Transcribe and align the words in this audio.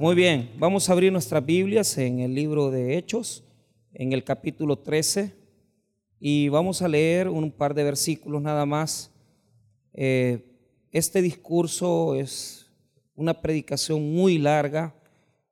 Muy 0.00 0.14
bien, 0.14 0.50
vamos 0.58 0.88
a 0.88 0.94
abrir 0.94 1.12
nuestras 1.12 1.44
Biblias 1.44 1.98
en 1.98 2.20
el 2.20 2.34
libro 2.34 2.70
de 2.70 2.96
Hechos, 2.96 3.44
en 3.92 4.14
el 4.14 4.24
capítulo 4.24 4.78
13, 4.78 5.34
y 6.18 6.48
vamos 6.48 6.80
a 6.80 6.88
leer 6.88 7.28
un 7.28 7.52
par 7.52 7.74
de 7.74 7.84
versículos 7.84 8.40
nada 8.40 8.64
más. 8.64 9.12
Eh, 9.92 10.56
este 10.90 11.20
discurso 11.20 12.14
es 12.14 12.66
una 13.14 13.42
predicación 13.42 14.10
muy 14.14 14.38
larga. 14.38 14.94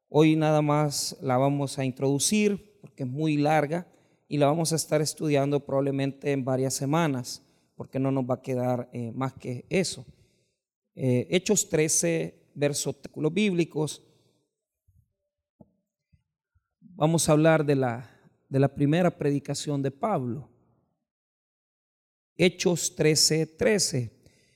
Hoy 0.09 0.35
nada 0.35 0.63
más 0.63 1.19
la 1.21 1.37
vamos 1.37 1.79
a 1.79 1.85
introducir 1.85 2.79
porque 2.81 3.03
es 3.03 3.09
muy 3.11 3.37
larga 3.37 3.87
y 4.29 4.39
la 4.39 4.47
vamos 4.47 4.73
a 4.73 4.77
estar 4.77 5.03
estudiando 5.03 5.61
probablemente 5.61 6.33
en 6.33 6.47
varias 6.47 6.73
semanas 6.73 7.45
porque 7.77 7.99
no 7.99 8.11
nos 8.11 8.25
va 8.25 8.37
a 8.37 8.43
quedar 8.43 8.89
eh, 8.95 9.13
más 9.15 9.35
que 9.35 9.67
eso. 9.69 10.07
Eh, 10.95 11.27
Hechos 11.29 11.69
13, 11.69 12.35
versos 12.55 12.97
bíblicos 13.31 14.08
vamos 16.99 17.29
a 17.29 17.33
hablar 17.33 17.65
de 17.65 17.77
la, 17.77 18.11
de 18.49 18.59
la 18.59 18.75
primera 18.75 19.17
predicación 19.17 19.81
de 19.83 19.93
Pablo. 19.93 20.51
Hechos 22.37 22.97
13, 22.97 23.47
13. 23.47 24.11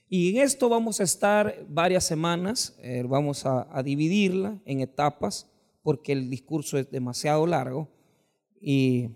Y 0.09 0.35
en 0.35 0.43
esto 0.43 0.67
vamos 0.67 0.99
a 0.99 1.03
estar 1.03 1.65
varias 1.69 2.03
semanas, 2.03 2.77
eh, 2.83 3.01
vamos 3.07 3.45
a, 3.45 3.65
a, 3.71 3.81
dividirla 3.81 4.61
en 4.65 4.81
etapas 4.81 5.49
porque 5.81 6.11
el 6.11 6.29
discurso 6.29 6.77
es 6.77 6.91
demasiado 6.91 7.47
largo 7.47 7.89
y 8.59 9.07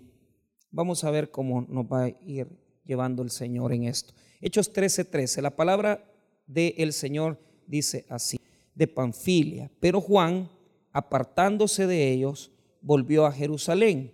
vamos 0.70 1.04
a 1.04 1.10
ver 1.10 1.30
cómo 1.30 1.66
nos 1.68 1.84
va 1.84 2.04
a 2.04 2.08
ir 2.26 2.48
llevando 2.82 3.22
el 3.22 3.30
Señor 3.30 3.74
en 3.74 3.84
esto. 3.84 4.14
Hechos 4.40 4.72
13, 4.72 5.04
13. 5.04 5.42
La 5.42 5.54
palabra 5.54 6.02
del 6.46 6.94
Señor 6.94 7.38
dice 7.66 8.06
así, 8.08 8.40
de 8.74 8.86
Panfilia. 8.86 9.70
Pero 9.80 10.00
Juan, 10.00 10.48
apartándose 10.92 11.86
de 11.86 12.10
ellos, 12.10 12.52
volvió 12.80 13.26
a 13.26 13.32
Jerusalén. 13.32 14.12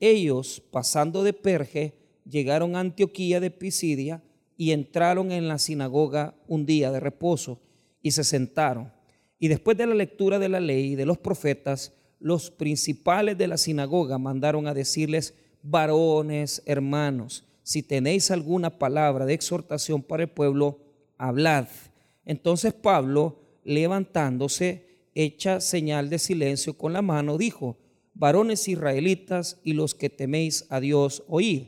Ellos, 0.00 0.62
pasando 0.70 1.22
de 1.22 1.32
Perge, 1.32 1.94
llegaron 2.24 2.76
a 2.76 2.80
Antioquía 2.80 3.40
de 3.40 3.50
Pisidia 3.50 4.22
y 4.56 4.72
entraron 4.72 5.32
en 5.32 5.48
la 5.48 5.58
sinagoga 5.58 6.34
un 6.46 6.66
día 6.66 6.90
de 6.90 7.00
reposo 7.00 7.60
y 8.00 8.12
se 8.12 8.24
sentaron. 8.24 8.92
Y 9.38 9.48
después 9.48 9.76
de 9.76 9.86
la 9.86 9.94
lectura 9.94 10.38
de 10.38 10.48
la 10.48 10.60
ley 10.60 10.92
y 10.92 10.94
de 10.94 11.06
los 11.06 11.18
profetas, 11.18 11.92
los 12.20 12.50
principales 12.50 13.36
de 13.36 13.48
la 13.48 13.56
sinagoga 13.56 14.18
mandaron 14.18 14.66
a 14.68 14.74
decirles, 14.74 15.34
varones, 15.62 16.62
hermanos, 16.66 17.44
si 17.62 17.82
tenéis 17.82 18.30
alguna 18.30 18.78
palabra 18.78 19.26
de 19.26 19.34
exhortación 19.34 20.02
para 20.02 20.24
el 20.24 20.28
pueblo, 20.28 20.78
hablad. 21.18 21.66
Entonces 22.24 22.72
Pablo, 22.72 23.40
levantándose, 23.64 24.86
hecha 25.14 25.60
señal 25.60 26.08
de 26.10 26.18
silencio 26.18 26.76
con 26.78 26.92
la 26.92 27.02
mano, 27.02 27.38
dijo, 27.38 27.76
varones 28.22 28.68
israelitas 28.68 29.58
y 29.64 29.72
los 29.72 29.96
que 29.96 30.08
teméis 30.08 30.64
a 30.68 30.78
Dios, 30.78 31.24
oíd. 31.26 31.62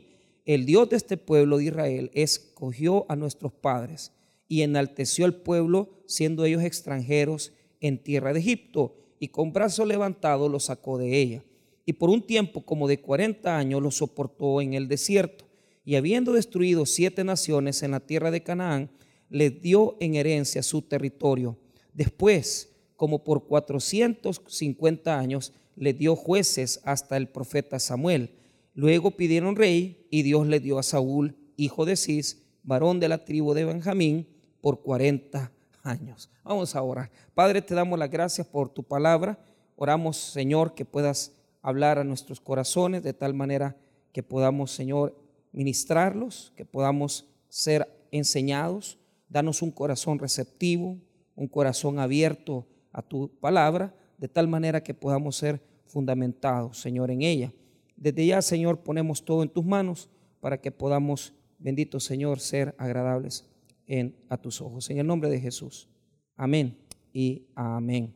El 0.45 0.65
Dios 0.65 0.87
de 0.87 0.95
este 0.95 1.17
pueblo 1.17 1.57
de 1.57 1.65
Israel 1.65 2.11
escogió 2.13 3.05
a 3.09 3.17
nuestros 3.17 3.51
padres 3.51 4.13
y 4.47 4.61
enalteció 4.61 5.25
al 5.25 5.35
pueblo, 5.35 5.89
siendo 6.05 6.45
ellos 6.45 6.63
extranjeros 6.63 7.51
en 7.81 8.01
tierra 8.01 8.31
de 8.31 8.39
Egipto, 8.39 8.95
y 9.19 9.27
con 9.27 9.51
brazo 9.51 9.85
levantado 9.85 10.47
los 10.47 10.63
sacó 10.65 10.97
de 10.97 11.19
ella. 11.19 11.43
Y 11.85 11.91
por 11.91 12.09
un 12.09 12.25
tiempo 12.25 12.61
como 12.61 12.87
de 12.87 13.01
cuarenta 13.01 13.57
años 13.57 13.83
los 13.83 13.97
soportó 13.97 14.61
en 14.61 14.75
el 14.75 14.87
desierto. 14.87 15.43
Y 15.83 15.95
habiendo 15.95 16.31
destruido 16.31 16.85
siete 16.85 17.25
naciones 17.25 17.83
en 17.83 17.91
la 17.91 17.99
tierra 17.99 18.31
de 18.31 18.43
Canaán, 18.43 18.91
les 19.29 19.61
dio 19.61 19.97
en 19.99 20.15
herencia 20.15 20.63
su 20.63 20.83
territorio. 20.83 21.57
Después, 21.93 22.69
como 22.95 23.25
por 23.25 23.45
cuatrocientos 23.45 24.41
cincuenta 24.47 25.19
años, 25.19 25.51
le 25.75 25.93
dio 25.93 26.15
jueces 26.15 26.81
hasta 26.83 27.17
el 27.17 27.27
profeta 27.27 27.79
Samuel. 27.79 28.35
Luego 28.73 29.11
pidieron 29.11 29.55
rey 29.55 30.07
y 30.09 30.23
Dios 30.23 30.47
le 30.47 30.59
dio 30.59 30.79
a 30.79 30.83
Saúl, 30.83 31.35
hijo 31.57 31.85
de 31.85 31.95
Cis, 31.95 32.43
varón 32.63 32.99
de 32.99 33.09
la 33.09 33.23
tribu 33.23 33.53
de 33.53 33.65
Benjamín, 33.65 34.27
por 34.61 34.81
40 34.81 35.51
años. 35.83 36.29
Vamos 36.43 36.75
a 36.75 36.81
orar. 36.81 37.11
Padre, 37.33 37.61
te 37.61 37.75
damos 37.75 37.99
las 37.99 38.09
gracias 38.09 38.47
por 38.47 38.69
tu 38.69 38.83
palabra. 38.83 39.39
Oramos, 39.75 40.17
Señor, 40.17 40.73
que 40.73 40.85
puedas 40.85 41.33
hablar 41.61 41.99
a 41.99 42.03
nuestros 42.03 42.39
corazones 42.39 43.03
de 43.03 43.13
tal 43.13 43.33
manera 43.33 43.75
que 44.11 44.23
podamos, 44.23 44.71
Señor, 44.71 45.15
ministrarlos, 45.51 46.51
que 46.55 46.65
podamos 46.65 47.27
ser 47.49 47.87
enseñados. 48.11 48.97
Danos 49.29 49.61
un 49.61 49.71
corazón 49.71 50.19
receptivo, 50.19 50.97
un 51.35 51.47
corazón 51.47 51.99
abierto 51.99 52.65
a 52.91 53.01
tu 53.01 53.29
palabra 53.39 53.93
de 54.17 54.27
tal 54.27 54.47
manera 54.47 54.81
que 54.81 54.93
podamos 54.93 55.35
ser 55.35 55.61
fundamentados, 55.85 56.79
Señor, 56.79 57.11
en 57.11 57.21
ella. 57.21 57.53
Desde 57.95 58.25
ya, 58.25 58.41
Señor, 58.41 58.79
ponemos 58.79 59.23
todo 59.23 59.43
en 59.43 59.49
tus 59.49 59.65
manos 59.65 60.09
para 60.39 60.59
que 60.59 60.71
podamos, 60.71 61.33
bendito 61.57 61.99
Señor, 61.99 62.39
ser 62.39 62.75
agradables 62.77 63.45
en, 63.87 64.15
a 64.29 64.37
tus 64.37 64.61
ojos. 64.61 64.89
En 64.89 64.99
el 64.99 65.07
nombre 65.07 65.29
de 65.29 65.39
Jesús. 65.39 65.87
Amén 66.35 66.77
y 67.13 67.47
amén. 67.55 68.13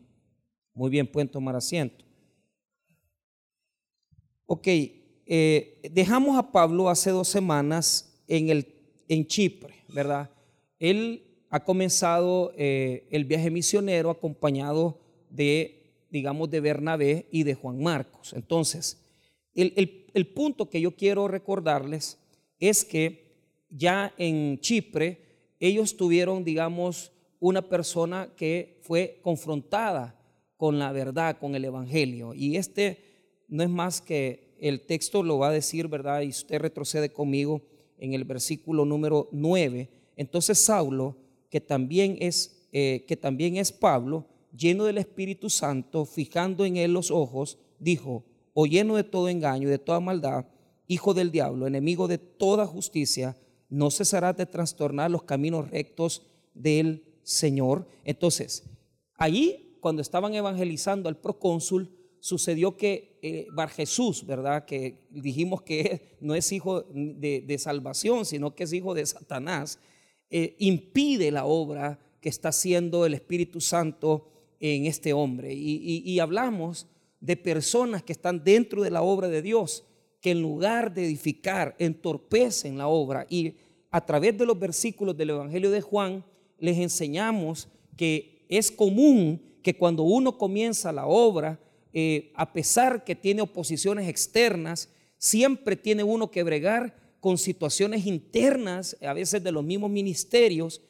Muy 0.74 0.90
bien, 0.90 1.08
pueden 1.08 1.30
tomar 1.30 1.56
asiento. 1.56 2.06
Ok, 4.46 4.68
eh, 4.68 5.80
dejamos 5.92 6.38
a 6.38 6.52
Pablo 6.52 6.90
hace 6.90 7.12
dos 7.12 7.28
semanas 7.28 8.20
en, 8.28 8.50
el, 8.50 8.68
en 9.08 9.26
Chipre, 9.28 9.76
¿verdad? 9.94 10.30
Él 10.80 11.24
ha 11.50 11.64
comenzado 11.64 12.52
eh, 12.58 13.08
el 13.12 13.26
viaje 13.26 13.52
misionero 13.52 14.10
acompañado 14.10 15.00
de 15.30 15.79
digamos, 16.10 16.50
de 16.50 16.60
Bernabé 16.60 17.28
y 17.32 17.44
de 17.44 17.56
Juan 17.56 17.82
Marcos. 17.82 18.34
Entonces, 18.34 18.98
el, 19.54 20.28
punto 20.34 20.70
que 20.70 20.82
yo 20.82 20.96
quiero 20.96 21.28
recordarles 21.28 22.18
es 22.60 22.86
que 22.86 23.36
ya 23.70 24.14
en 24.18 24.60
Chipre 24.60 25.22
ellos 25.60 25.98
tuvieron, 25.98 26.44
digamos, 26.44 27.12
una 27.40 27.62
persona 27.62 28.30
que 28.36 28.80
fue 28.82 29.20
confrontada 29.22 30.16
con 30.58 30.80
la 30.80 30.92
verdad, 30.92 31.38
con 31.40 31.56
el 31.56 31.66
Evangelio. 31.66 32.34
Y 32.34 32.58
este 32.58 33.44
no 33.48 33.64
es 33.64 33.70
más 33.70 34.02
que 34.02 34.56
el 34.60 34.82
texto 34.82 35.24
lo 35.24 35.38
va 35.38 35.50
a 35.50 35.54
decir, 35.54 35.88
¿verdad? 35.88 36.22
Y 36.22 36.30
usted 36.30 36.60
retrocede 36.60 37.12
conmigo 37.12 37.62
en 37.98 38.14
el 38.14 38.24
versículo 38.24 38.86
número 38.86 39.30
9. 39.32 39.90
Entonces 40.16 40.60
Saulo, 40.60 41.16
que 41.50 41.62
también 41.62 42.18
es, 42.20 42.68
eh, 42.72 43.06
que 43.08 43.16
también 43.18 43.58
es 43.58 43.72
Pablo, 43.72 44.26
lleno 44.56 44.86
del 44.86 44.98
Espíritu 44.98 45.50
Santo, 45.50 46.06
fijando 46.06 46.66
en 46.66 46.78
él 46.78 46.94
los 46.94 47.12
ojos, 47.12 47.58
dijo, 47.80 48.26
o 48.54 48.66
lleno 48.66 48.96
de 48.96 49.04
todo 49.04 49.30
engaño 49.30 49.70
de 49.70 49.80
toda 49.80 50.00
maldad, 50.00 50.46
hijo 50.88 51.14
del 51.14 51.32
diablo, 51.32 51.68
enemigo 51.68 52.08
de 52.08 52.18
toda 52.18 52.66
justicia, 52.66 53.38
no 53.70 53.92
cesarás 53.92 54.36
de 54.36 54.46
trastornar 54.46 55.12
los 55.12 55.24
caminos 55.24 55.70
rectos 55.70 56.24
del 56.54 57.04
Señor. 57.24 57.88
Entonces, 58.04 58.64
ahí, 59.16 59.78
cuando 59.80 60.02
estaban 60.02 60.34
evangelizando 60.34 61.08
al 61.08 61.18
procónsul, 61.18 61.96
sucedió 62.20 62.76
que 62.76 63.20
eh, 63.22 63.48
Bar 63.54 63.70
Jesús, 63.70 64.26
¿verdad? 64.26 64.66
Que 64.66 65.08
dijimos 65.10 65.62
que 65.62 66.18
no 66.22 66.36
es 66.36 66.52
hijo 66.52 66.82
de, 66.82 67.58
salvación, 67.60 68.26
sino 68.26 68.56
que 68.56 68.64
es 68.64 68.74
hijo 68.74 68.94
de 68.94 69.06
Satanás, 69.06 69.80
eh, 70.30 70.56
impide 70.60 71.32
la 71.32 71.46
obra 71.46 72.00
que 72.22 72.30
está 72.30 72.50
haciendo 72.50 73.06
el 73.06 73.14
Espíritu 73.14 73.62
Santo 73.62 74.28
en 74.60 74.86
este 74.86 75.14
hombre. 75.14 75.54
Y, 75.54 76.20
hablamos 76.20 76.88
de 77.20 77.36
personas 77.38 78.04
que 78.04 78.14
están 78.14 78.44
dentro 78.44 78.82
de 78.82 78.92
la 78.92 79.02
obra 79.02 79.28
de 79.28 79.42
Dios, 79.42 79.86
que 80.22 80.32
en 80.32 80.42
lugar 80.42 80.94
de 80.94 81.06
edificar, 81.06 81.76
entorpecen 81.80 82.78
la 82.78 82.88
obra. 82.88 83.26
Y 83.30 83.56
a 83.92 84.06
través 84.06 84.38
de 84.38 84.46
los 84.46 84.60
versículos 84.60 85.16
del 85.16 85.32
Evangelio 85.32 85.72
de 85.72 85.82
Juan, 85.82 86.26
les 86.60 86.78
enseñamos 86.78 87.68
que 87.96 88.46
es 88.50 88.72
común 88.72 89.42
que 89.64 89.78
cuando 89.78 90.04
uno 90.04 90.38
comienza 90.38 90.92
la 90.92 91.06
obra, 91.06 91.60
eh, 91.94 92.32
a 92.36 92.52
pesar 92.54 93.04
que 93.04 93.16
tiene 93.16 93.42
oposiciones 93.42 94.08
externas, 94.08 94.90
siempre 95.18 95.76
tiene 95.76 96.04
uno 96.04 96.32
que 96.32 96.44
bregar 96.44 96.96
con 97.20 97.38
situaciones 97.38 98.06
internas, 98.06 98.98
a 99.02 99.14
veces 99.14 99.44
de 99.44 99.52
los 99.52 99.64
mismos 99.64 99.90
ministerios, 99.90 100.82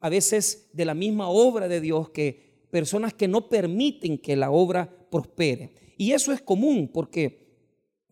a 0.00 0.08
veces 0.08 0.68
de 0.72 0.84
la 0.84 0.94
misma 0.94 1.28
obra 1.28 1.68
de 1.68 1.80
Dios 1.80 2.10
que 2.10 2.45
personas 2.70 3.14
que 3.14 3.28
no 3.28 3.48
permiten 3.48 4.18
que 4.18 4.36
la 4.36 4.50
obra 4.50 4.90
prospere. 5.10 5.72
Y 5.96 6.12
eso 6.12 6.32
es 6.32 6.42
común 6.42 6.90
porque 6.92 7.46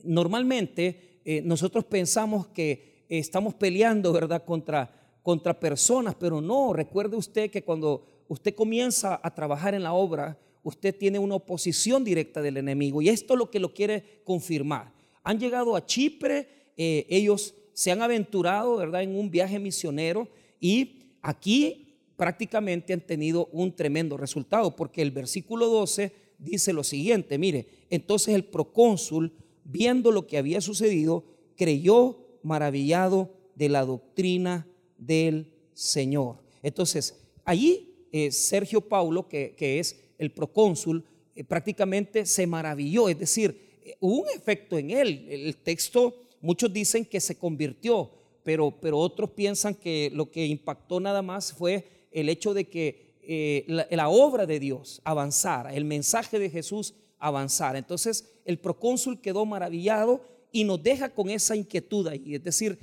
normalmente 0.02 1.20
eh, 1.24 1.42
nosotros 1.42 1.84
pensamos 1.84 2.48
que 2.48 3.04
estamos 3.08 3.54
peleando, 3.54 4.12
¿verdad?, 4.12 4.44
contra, 4.44 5.18
contra 5.22 5.58
personas, 5.58 6.14
pero 6.14 6.40
no, 6.40 6.72
recuerde 6.72 7.16
usted 7.16 7.50
que 7.50 7.64
cuando 7.64 8.06
usted 8.28 8.54
comienza 8.54 9.20
a 9.22 9.34
trabajar 9.34 9.74
en 9.74 9.82
la 9.82 9.92
obra, 9.92 10.38
usted 10.62 10.96
tiene 10.96 11.18
una 11.18 11.36
oposición 11.36 12.04
directa 12.04 12.40
del 12.40 12.56
enemigo 12.56 13.02
y 13.02 13.08
esto 13.08 13.34
es 13.34 13.38
lo 13.38 13.50
que 13.50 13.60
lo 13.60 13.72
quiere 13.72 14.22
confirmar. 14.24 14.92
Han 15.22 15.38
llegado 15.38 15.76
a 15.76 15.84
Chipre, 15.84 16.48
eh, 16.76 17.06
ellos 17.08 17.54
se 17.72 17.90
han 17.90 18.02
aventurado, 18.02 18.76
¿verdad?, 18.76 19.02
en 19.02 19.16
un 19.16 19.30
viaje 19.30 19.58
misionero 19.58 20.28
y 20.60 21.16
aquí 21.22 21.83
prácticamente 22.16 22.92
han 22.92 23.00
tenido 23.00 23.48
un 23.52 23.74
tremendo 23.74 24.16
resultado, 24.16 24.76
porque 24.76 25.02
el 25.02 25.10
versículo 25.10 25.68
12 25.68 26.12
dice 26.38 26.72
lo 26.72 26.84
siguiente, 26.84 27.38
mire, 27.38 27.66
entonces 27.90 28.34
el 28.34 28.44
procónsul, 28.44 29.32
viendo 29.64 30.12
lo 30.12 30.26
que 30.26 30.38
había 30.38 30.60
sucedido, 30.60 31.24
creyó 31.56 32.18
maravillado 32.42 33.30
de 33.54 33.68
la 33.68 33.84
doctrina 33.84 34.66
del 34.98 35.52
Señor. 35.72 36.42
Entonces, 36.62 37.14
allí 37.44 37.94
eh, 38.12 38.30
Sergio 38.30 38.80
Paulo, 38.80 39.28
que, 39.28 39.54
es 39.58 40.00
el 40.18 40.30
procónsul, 40.30 41.04
eh, 41.34 41.44
prácticamente 41.44 42.26
se 42.26 42.46
maravilló, 42.46 43.08
es 43.08 43.18
decir, 43.18 43.80
eh, 43.84 43.96
hubo 44.00 44.22
un 44.22 44.28
efecto 44.36 44.78
en 44.78 44.90
él. 44.90 45.26
El 45.28 45.56
texto, 45.56 46.28
muchos 46.40 46.72
dicen 46.72 47.04
que 47.04 47.20
se 47.20 47.36
convirtió, 47.36 48.10
pero, 48.44 48.70
pero 48.80 48.98
otros 48.98 49.30
piensan 49.30 49.74
que 49.74 50.10
lo 50.12 50.30
que 50.30 50.46
impactó 50.46 51.00
nada 51.00 51.22
más 51.22 51.52
fue 51.52 51.93
el 52.14 52.30
hecho 52.30 52.54
de 52.54 52.64
que 52.68 53.64
la, 53.66 54.08
obra 54.08 54.46
de 54.46 54.58
Dios 54.58 55.02
avanzara, 55.04 55.74
el 55.74 55.84
mensaje 55.84 56.38
de 56.38 56.48
Jesús 56.48 56.94
avanzara. 57.18 57.78
Entonces 57.78 58.30
el 58.44 58.58
procónsul 58.58 59.20
quedó 59.20 59.44
maravillado 59.44 60.22
y 60.52 60.64
nos 60.64 60.82
deja 60.82 61.10
con 61.10 61.28
esa 61.28 61.56
inquietud 61.56 62.06
ahí. 62.06 62.34
Es 62.34 62.44
decir, 62.44 62.78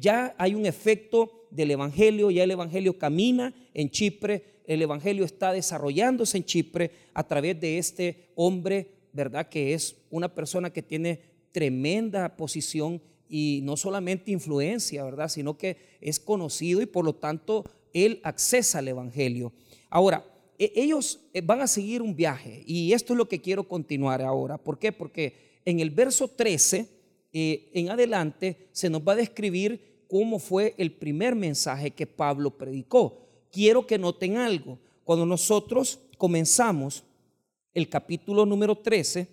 ya 0.00 0.34
hay 0.38 0.54
un 0.54 0.66
efecto 0.66 1.46
del 1.50 1.70
Evangelio, 1.70 2.30
ya 2.30 2.44
el 2.44 2.50
Evangelio 2.50 2.98
camina 2.98 3.54
en 3.72 3.90
Chipre, 3.90 4.54
el 4.66 4.82
Evangelio 4.82 5.24
está 5.24 5.52
desarrollándose 5.52 6.36
en 6.36 6.44
Chipre 6.44 6.90
a 7.12 7.26
través 7.26 7.60
de 7.60 7.78
este 7.78 8.30
hombre, 8.34 8.88
¿verdad? 9.12 9.48
Que 9.48 9.74
es 9.74 9.96
una 10.10 10.34
persona 10.34 10.70
que 10.70 10.82
tiene 10.82 11.20
tremenda 11.52 12.36
posición 12.36 13.00
y 13.28 13.60
no 13.62 13.76
solamente 13.76 14.32
influencia, 14.32 15.04
¿verdad? 15.04 15.28
Sino 15.28 15.56
que 15.56 15.76
es 16.00 16.18
conocido 16.18 16.82
y 16.82 16.86
por 16.86 17.04
lo 17.04 17.14
tanto 17.14 17.64
él 17.94 18.20
accesa 18.22 18.80
al 18.80 18.88
Evangelio. 18.88 19.54
Ahora, 19.88 20.22
e, 20.58 20.72
ellos 20.76 21.20
eh, 21.32 21.40
van 21.40 21.62
a 21.62 21.66
seguir 21.66 22.02
un 22.02 22.14
viaje 22.14 22.62
y 22.66 22.92
esto 22.92 23.14
es 23.14 23.16
lo 23.16 23.28
que 23.28 23.40
quiero 23.40 23.66
continuar 23.66 24.20
ahora. 24.20 24.58
¿Por 24.58 24.78
qué? 24.78 24.92
Porque 24.92 25.60
en 25.64 25.80
el 25.80 25.88
verso 25.90 26.28
13 26.28 26.88
eh, 27.32 27.70
en 27.72 27.90
adelante 27.90 28.68
se 28.72 28.90
nos 28.90 29.00
va 29.02 29.14
a 29.14 29.16
describir 29.16 30.04
cómo 30.08 30.38
fue 30.38 30.74
el 30.78 30.92
primer 30.92 31.34
mensaje 31.34 31.90
que 31.90 32.06
Pablo 32.06 32.56
predicó. 32.56 33.26
Quiero 33.50 33.86
que 33.86 33.98
noten 33.98 34.36
algo. 34.36 34.78
Cuando 35.04 35.26
nosotros 35.26 36.00
comenzamos 36.18 37.04
el 37.72 37.88
capítulo 37.88 38.46
número 38.46 38.76
13, 38.76 39.26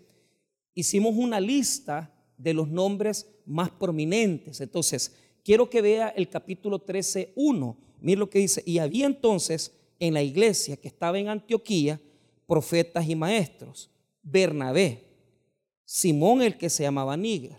hicimos 0.74 1.16
una 1.16 1.40
lista 1.40 2.14
de 2.38 2.54
los 2.54 2.68
nombres 2.68 3.28
más 3.46 3.70
prominentes. 3.70 4.62
Entonces, 4.62 5.16
quiero 5.44 5.70
que 5.70 5.82
vea 5.82 6.10
el 6.10 6.30
capítulo 6.30 6.80
13, 6.80 7.34
1. 7.36 7.78
Mire 8.02 8.20
lo 8.20 8.30
que 8.30 8.40
dice. 8.40 8.64
Y 8.66 8.80
había 8.80 9.06
entonces 9.06 9.72
en 10.00 10.14
la 10.14 10.24
iglesia 10.24 10.78
que 10.78 10.88
estaba 10.88 11.20
en 11.20 11.30
Antioquía 11.30 12.00
profetas 12.48 13.08
y 13.08 13.16
maestros. 13.16 13.90
Bernabé, 14.24 15.06
Simón 15.86 16.42
el 16.42 16.58
que 16.58 16.70
se 16.70 16.84
llamaba 16.84 17.18
Níger, 17.18 17.58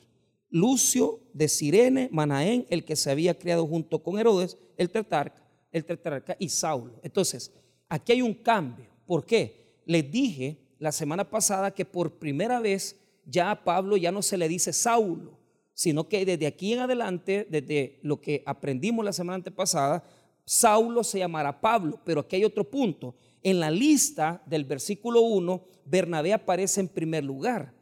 Lucio 0.50 1.20
de 1.32 1.49
Sirene, 1.49 2.08
Manaén, 2.12 2.67
el 2.69 2.84
que 2.84 2.96
se 2.96 3.11
había 3.11 3.38
criado 3.38 3.67
junto 3.67 4.02
con 4.02 4.19
Herodes, 4.19 4.58
el 4.76 4.90
tetrarca, 4.90 5.43
el 5.70 5.84
tetrarca 5.84 6.37
y 6.38 6.49
Saulo. 6.49 7.00
Entonces, 7.02 7.52
aquí 7.88 8.12
hay 8.12 8.23
un 8.23 8.34
cambio. 8.34 8.87
¿Por 9.06 9.25
qué? 9.25 9.81
Les 9.87 10.11
dije 10.11 10.58
la 10.79 10.93
semana 10.93 11.29
pasada 11.29 11.73
que 11.73 11.84
por 11.84 12.19
primera 12.19 12.61
vez 12.61 12.96
ya 13.25 13.50
a 13.50 13.64
Pablo 13.64 13.96
ya 13.96 14.12
no 14.12 14.23
se 14.23 14.37
le 14.37 14.49
dice 14.49 14.73
Saulo, 14.73 15.38
sino 15.74 16.08
que 16.08 16.24
desde 16.24 16.46
aquí 16.46 16.72
en 16.72 16.80
adelante, 16.80 17.46
desde 17.48 17.98
lo 18.02 18.20
que 18.20 18.42
aprendimos 18.46 19.04
la 19.04 19.12
semana 19.12 19.36
antepasada, 19.36 20.04
Saulo 20.44 21.04
se 21.04 21.19
llamará 21.19 21.60
Pablo, 21.60 22.00
pero 22.04 22.20
aquí 22.20 22.36
hay 22.36 22.44
otro 22.44 22.69
punto. 22.69 23.14
En 23.42 23.60
la 23.60 23.70
lista 23.70 24.42
del 24.46 24.64
versículo 24.64 25.22
1, 25.22 25.64
Bernabé 25.84 26.32
aparece 26.32 26.80
en 26.80 26.88
primer 26.88 27.24
lugar. 27.24 27.74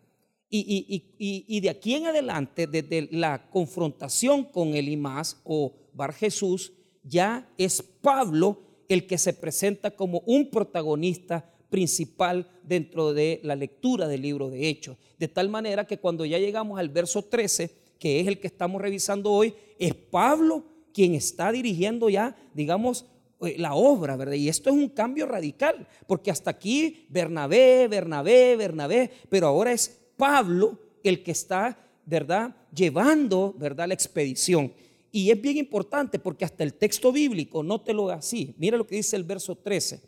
Y, 0.52 1.60
de 1.60 1.70
aquí 1.70 1.94
en 1.94 2.06
adelante, 2.06 2.66
desde 2.66 3.08
la 3.12 3.48
confrontación 3.50 4.44
con 4.44 4.74
el 4.74 4.88
Imás 4.88 5.40
o 5.44 5.74
Bar 5.92 6.12
Jesús, 6.12 6.72
ya 7.04 7.48
es 7.56 7.82
Pablo 7.82 8.60
el 8.88 9.06
que 9.06 9.16
se 9.16 9.32
presenta 9.32 9.92
como 9.92 10.22
un 10.26 10.50
protagonista 10.50 11.48
principal 11.70 12.50
dentro 12.64 13.12
de 13.12 13.40
la 13.44 13.54
lectura 13.54 14.08
del 14.08 14.22
libro 14.22 14.50
de 14.50 14.68
Hechos. 14.68 14.98
De 15.18 15.28
tal 15.28 15.48
manera 15.48 15.86
que 15.86 15.98
cuando 15.98 16.24
ya 16.24 16.38
llegamos 16.38 16.80
al 16.80 16.88
verso 16.88 17.22
13, 17.22 17.70
que 18.00 18.18
es 18.18 18.26
el 18.26 18.40
que 18.40 18.48
estamos 18.48 18.80
revisando 18.80 19.30
hoy, 19.30 19.54
es 19.78 19.94
Pablo 19.94 20.64
quien 20.92 21.14
está 21.14 21.52
dirigiendo 21.52 22.08
ya, 22.08 22.34
digamos, 22.54 23.04
eh, 23.42 23.56
la 23.58 23.74
obra, 23.74 24.16
¿verdad? 24.16 24.34
Y 24.34 24.48
esto 24.48 24.70
es 24.70 24.76
un 24.76 24.88
cambio 24.88 25.26
radical, 25.26 25.86
porque 26.08 26.30
hasta 26.30 26.50
aquí 26.50 27.06
Bernabé, 27.10 27.86
Bernabé, 27.86 28.56
Bernabé, 28.56 29.10
pero 29.28 29.46
ahora 29.46 29.70
es 29.70 30.00
Pablo 30.16 30.78
el 31.04 31.22
que 31.22 31.30
está, 31.30 31.78
¿verdad?, 32.04 32.56
llevando, 32.74 33.54
¿verdad?, 33.56 33.86
la 33.86 33.94
expedición. 33.94 34.72
Y 35.12 35.30
es 35.30 35.40
bien 35.40 35.58
importante 35.58 36.18
porque 36.18 36.44
hasta 36.44 36.64
el 36.64 36.74
texto 36.74 37.12
bíblico, 37.12 37.62
no 37.62 37.80
te 37.80 37.92
lo 37.92 38.10
así. 38.10 38.54
Mira 38.58 38.76
lo 38.76 38.86
que 38.86 38.96
dice 38.96 39.16
el 39.16 39.24
verso 39.24 39.56
13. 39.56 40.00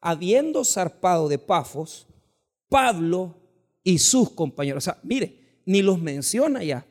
Habiendo 0.00 0.64
zarpado 0.64 1.28
de 1.28 1.38
Pafos, 1.38 2.06
Pablo 2.68 3.34
y 3.82 3.98
sus 3.98 4.30
compañeros, 4.30 4.84
o 4.84 4.86
sea, 4.86 4.98
mire, 5.02 5.38
ni 5.64 5.82
los 5.82 6.00
menciona 6.00 6.62
ya. 6.64 6.86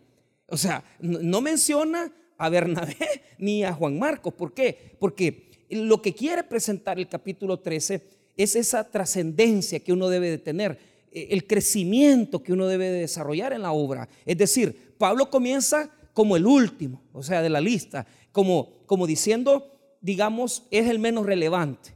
O 0.51 0.57
sea, 0.57 0.83
no 0.99 1.41
menciona 1.41 2.11
a 2.37 2.49
Bernabé 2.49 2.95
ni 3.37 3.63
a 3.63 3.73
Juan 3.73 3.99
Marcos. 3.99 4.33
¿Por 4.33 4.53
qué? 4.53 4.95
Porque 4.99 5.49
lo 5.69 6.01
que 6.01 6.13
quiere 6.13 6.43
presentar 6.43 6.97
el 6.97 7.07
capítulo 7.07 7.59
13 7.59 8.01
es 8.37 8.55
esa 8.55 8.89
trascendencia 8.89 9.81
que 9.81 9.93
uno 9.93 10.09
debe 10.09 10.29
de 10.29 10.37
tener. 10.37 10.79
Eh, 11.11 11.27
el 11.31 11.45
crecimiento 11.45 12.41
que 12.41 12.53
uno 12.53 12.67
debe 12.67 12.89
desarrollar 12.89 13.53
en 13.53 13.61
la 13.61 13.71
obra. 13.71 14.07
Es 14.25 14.37
decir, 14.37 14.95
Pablo 14.97 15.29
comienza 15.29 15.91
como 16.13 16.35
el 16.35 16.45
último, 16.45 17.01
o 17.13 17.23
sea, 17.23 17.41
de 17.41 17.49
la 17.49 17.61
lista, 17.61 18.05
como, 18.31 18.83
como 18.85 19.07
diciendo, 19.07 19.71
digamos, 20.01 20.63
es 20.71 20.87
el 20.87 20.99
menos 20.99 21.25
relevante. 21.25 21.93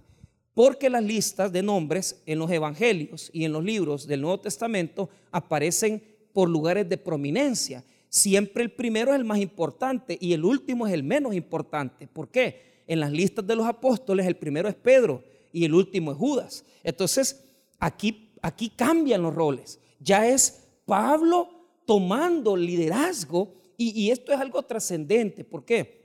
Porque 0.54 0.90
las 0.90 1.04
listas 1.04 1.52
de 1.52 1.64
nombres 1.64 2.22
en 2.26 2.38
los 2.40 2.52
evangelios 2.52 3.32
y 3.34 3.44
en 3.46 3.54
los 3.54 3.64
libros 3.64 4.06
del 4.06 4.22
Nuevo 4.22 4.40
Testamento 4.40 5.10
aparecen 5.32 6.04
por 6.32 6.48
lugares 6.48 6.88
de 6.88 6.98
prominencia. 6.98 7.84
Siempre 8.14 8.62
el 8.62 8.72
primero 8.72 9.12
es 9.12 9.18
el 9.18 9.26
más 9.26 9.40
importante 9.40 10.20
y 10.22 10.34
el 10.34 10.46
último 10.46 10.86
es 10.86 10.94
el 10.94 11.02
menos 11.02 11.34
importante. 11.34 12.06
¿Por 12.06 12.30
qué? 12.30 12.84
En 12.86 13.00
las 13.00 13.12
listas 13.12 13.48
de 13.48 13.56
los 13.56 13.66
apóstoles 13.66 14.28
el 14.28 14.36
primero 14.36 14.70
es 14.70 14.76
Pedro 14.76 15.24
y 15.52 15.66
el 15.66 15.74
último 15.74 16.12
es 16.12 16.18
Judas. 16.20 16.64
Entonces, 16.84 17.44
aquí 17.80 18.24
aquí 18.44 18.70
cambian 18.70 19.24
los 19.24 19.34
roles. 19.34 19.80
Ya 20.00 20.28
es 20.28 20.68
Pablo 20.86 21.50
tomando 21.88 22.56
liderazgo 22.56 23.56
y, 23.76 24.12
esto 24.12 24.32
es 24.32 24.40
algo 24.40 24.62
trascendente. 24.62 25.44
¿Por 25.44 25.66
qué? 25.66 26.04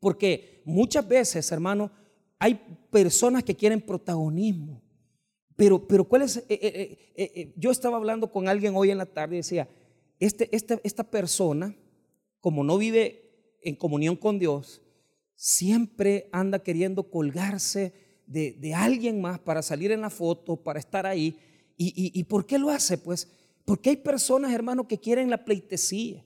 Porque 0.00 0.62
muchas 0.64 1.06
veces, 1.06 1.52
hermano, 1.52 1.90
hay 2.38 2.58
personas 2.90 3.44
que 3.44 3.54
quieren 3.54 3.80
protagonismo. 3.80 4.80
Pero, 5.54 5.86
pero 5.86 6.04
¿cuál 6.04 6.22
es? 6.22 6.38
Eh, 6.38 6.44
eh, 6.48 6.98
eh, 7.14 7.52
yo 7.56 7.70
estaba 7.70 7.98
hablando 7.98 8.32
con 8.32 8.48
alguien 8.48 8.72
hoy 8.74 8.90
en 8.90 8.98
la 8.98 9.06
tarde 9.06 9.36
y 9.36 9.38
decía, 9.38 9.68
este, 10.26 10.48
este, 10.54 10.80
esta 10.84 11.02
persona, 11.04 11.74
como 12.40 12.62
no 12.62 12.78
vive 12.78 13.58
en 13.62 13.74
comunión 13.74 14.14
con 14.14 14.38
Dios, 14.38 14.80
siempre 15.34 16.28
anda 16.30 16.62
queriendo 16.62 17.10
colgarse 17.10 17.92
de, 18.26 18.52
de 18.52 18.72
alguien 18.72 19.20
más 19.20 19.40
para 19.40 19.62
salir 19.62 19.90
en 19.90 20.00
la 20.00 20.10
foto, 20.10 20.56
para 20.56 20.78
estar 20.78 21.06
ahí. 21.06 21.36
¿Y, 21.76 22.22
por 22.24 22.46
qué 22.46 22.58
lo 22.58 22.70
hace? 22.70 22.98
Pues 22.98 23.28
porque 23.64 23.90
hay 23.90 23.96
personas, 23.96 24.52
hermanos, 24.52 24.86
que 24.88 24.98
quieren 24.98 25.28
la 25.28 25.44
pleitesía, 25.44 26.24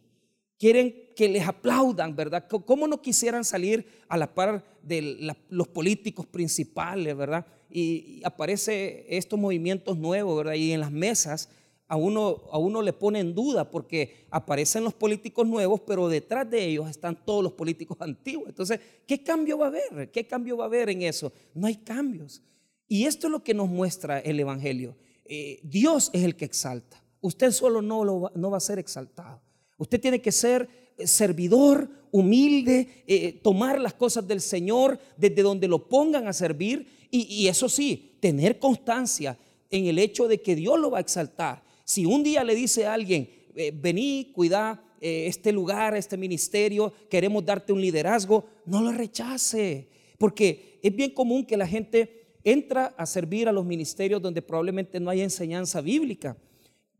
quieren 0.59 0.95
que 1.17 1.31
les 1.31 1.49
aplaudan, 1.49 2.15
¿verdad? 2.15 2.47
¿Cómo 2.49 2.87
no 2.87 3.01
quisieran 3.01 3.45
salir 3.45 3.87
a 4.09 4.19
la 4.19 4.35
par 4.35 4.63
de 4.83 5.35
los 5.49 5.69
políticos 5.69 6.27
principales, 6.27 7.17
¿verdad? 7.17 7.47
Y, 7.71 8.21
aparece 8.25 9.07
estos 9.09 9.39
movimientos 9.39 9.97
nuevos, 9.97 10.37
¿verdad? 10.37 10.55
Y 10.55 10.73
en 10.73 10.81
las 10.81 10.93
mesas 10.93 11.49
a 11.89 11.97
uno, 11.97 12.43
a 12.51 12.59
uno 12.59 12.83
le 12.83 12.93
pone 12.93 13.21
en 13.21 13.35
duda 13.35 13.71
porque 13.71 14.27
aparecen 14.31 14.85
los 14.85 14.95
políticos 14.95 15.47
nuevos, 15.47 15.81
pero 15.87 16.09
detrás 16.09 16.49
de 16.51 16.65
ellos 16.65 16.89
están 16.89 17.25
todos 17.25 17.43
los 17.43 17.53
políticos 17.53 17.97
antiguos. 18.01 18.49
Entonces, 18.49 18.81
¿qué 19.07 19.23
cambio 19.23 19.59
va 19.59 19.67
a 19.67 19.69
haber? 19.69 20.11
¿Qué 20.11 20.27
cambio 20.27 20.57
va 20.57 20.65
a 20.65 20.67
haber 20.67 20.91
en 20.91 21.03
eso? 21.03 21.33
No 21.55 21.67
hay 21.67 21.77
cambios. 21.77 22.43
Y 22.89 23.05
esto 23.05 23.27
es 23.27 23.31
lo 23.31 23.43
que 23.43 23.55
nos 23.55 23.69
muestra 23.69 24.21
el 24.21 24.39
Evangelio. 24.39 24.97
Eh, 25.25 25.61
Dios 25.63 26.11
es 26.13 26.23
el 26.23 26.37
que 26.37 26.45
exalta. 26.45 27.03
Usted 27.21 27.51
solo 27.51 27.83
no, 27.83 28.21
va, 28.21 28.33
no 28.35 28.51
va 28.51 28.59
a 28.59 28.61
ser 28.61 28.79
exaltado. 28.79 29.41
Usted 29.79 30.01
tiene 30.01 30.21
que 30.23 30.33
ser 30.33 30.69
eh, 30.97 31.07
servidor, 31.07 31.91
humilde, 32.11 33.05
eh, 33.07 33.41
tomar 33.43 33.81
las 33.81 33.95
cosas 33.95 34.27
del 34.27 34.41
Señor 34.41 34.99
desde 35.17 35.43
donde 35.43 35.69
lo 35.69 35.89
pongan 35.89 36.29
a 36.29 36.33
servir 36.33 36.87
y, 37.11 37.47
eso 37.47 37.69
sí, 37.69 38.17
tener 38.21 38.59
constancia 38.59 39.39
en 39.71 39.87
el 39.87 39.99
hecho 39.99 40.29
de 40.29 40.43
que 40.43 40.55
Dios 40.55 40.79
lo 40.79 40.91
va 40.91 40.99
a 40.99 41.01
exaltar. 41.01 41.63
Si 41.87 42.05
un 42.05 42.25
día 42.25 42.43
le 42.43 42.57
dice 42.57 42.85
a 42.85 42.95
alguien, 42.95 43.31
vení, 43.75 44.33
cuida 44.35 44.83
este 45.01 45.53
lugar, 45.53 45.97
este 45.97 46.17
ministerio, 46.17 46.93
queremos 47.09 47.45
darte 47.45 47.73
un 47.73 47.81
liderazgo, 47.81 48.45
no 48.65 48.83
lo 48.83 48.91
rechace, 48.91 49.89
porque 50.19 50.81
es 50.83 50.95
bien 50.95 51.13
común 51.13 51.47
que 51.47 51.57
la 51.57 51.67
gente 51.67 52.39
entra 52.43 52.87
a 52.99 53.07
servir 53.07 53.49
a 53.49 53.53
los 53.53 53.65
ministerios 53.65 54.21
donde 54.21 54.43
probablemente 54.43 54.99
no 54.99 55.11
haya 55.11 55.23
enseñanza 55.23 55.81
bíblica. 55.81 56.37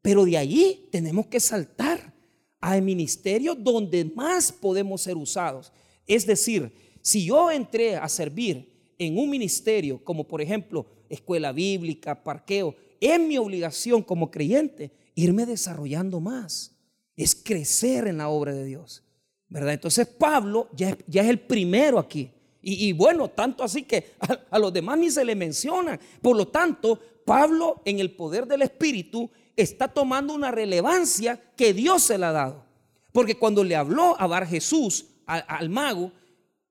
Pero 0.03 0.25
de 0.25 0.37
allí 0.37 0.89
tenemos 0.93 1.27
que 1.27 1.41
saltar 1.41 2.15
a 2.61 2.81
ministerios 2.81 3.57
donde 3.59 4.05
más 4.05 4.53
podemos 4.53 5.03
ser 5.03 5.17
usados. 5.17 5.73
Es 6.07 6.25
decir, 6.27 6.71
si 7.03 7.25
yo 7.25 7.51
entré 7.51 7.97
a 7.97 8.09
servir 8.09 8.69
en 8.99 9.19
un 9.19 9.29
ministerio 9.29 10.03
como 10.05 10.29
por 10.29 10.41
ejemplo 10.41 10.87
escuela 11.09 11.51
bíblica, 11.51 12.23
parqueo, 12.23 12.77
es 13.01 13.21
mi 13.21 13.39
obligación 13.39 14.03
como 14.03 14.31
creyente 14.31 14.93
irme 15.15 15.47
desarrollando 15.47 16.21
más. 16.21 16.77
Es 17.17 17.35
crecer 17.35 18.07
en 18.07 18.19
la 18.19 18.29
obra 18.29 18.53
de 18.53 18.65
Dios. 18.65 19.03
¿Verdad? 19.49 19.75
Entonces 19.75 20.07
Pablo 20.07 20.69
ya, 20.75 20.97
ya 21.07 21.23
es 21.23 21.29
el 21.29 21.41
primero 21.41 21.99
aquí. 21.99 22.31
Y, 22.69 22.93
bueno, 22.93 23.29
tanto 23.29 23.63
así 23.63 23.85
que 23.85 24.15
a, 24.19 24.41
a 24.51 24.59
los 24.59 24.73
demás 24.73 24.99
ni 24.99 25.09
se 25.09 25.25
le 25.25 25.37
menciona. 25.37 26.01
Por 26.21 26.37
lo 26.37 26.49
tanto, 26.49 27.01
Pablo 27.25 27.81
en 27.85 28.01
el 28.01 28.11
poder 28.17 28.45
del 28.45 28.63
Espíritu 28.63 29.31
está 29.55 29.87
tomando 29.87 30.35
una 30.35 30.51
relevancia 30.51 31.41
que 31.57 31.73
Dios 31.73 32.03
se 32.03 32.19
le 32.19 32.27
ha 32.27 32.33
dado. 32.33 32.65
Porque 33.13 33.37
cuando 33.37 33.65
le 33.65 33.77
habló 33.77 34.21
a 34.21 34.27
Bar 34.27 34.47
Jesús, 34.47 35.07
al, 35.27 35.71
mago, 35.71 36.13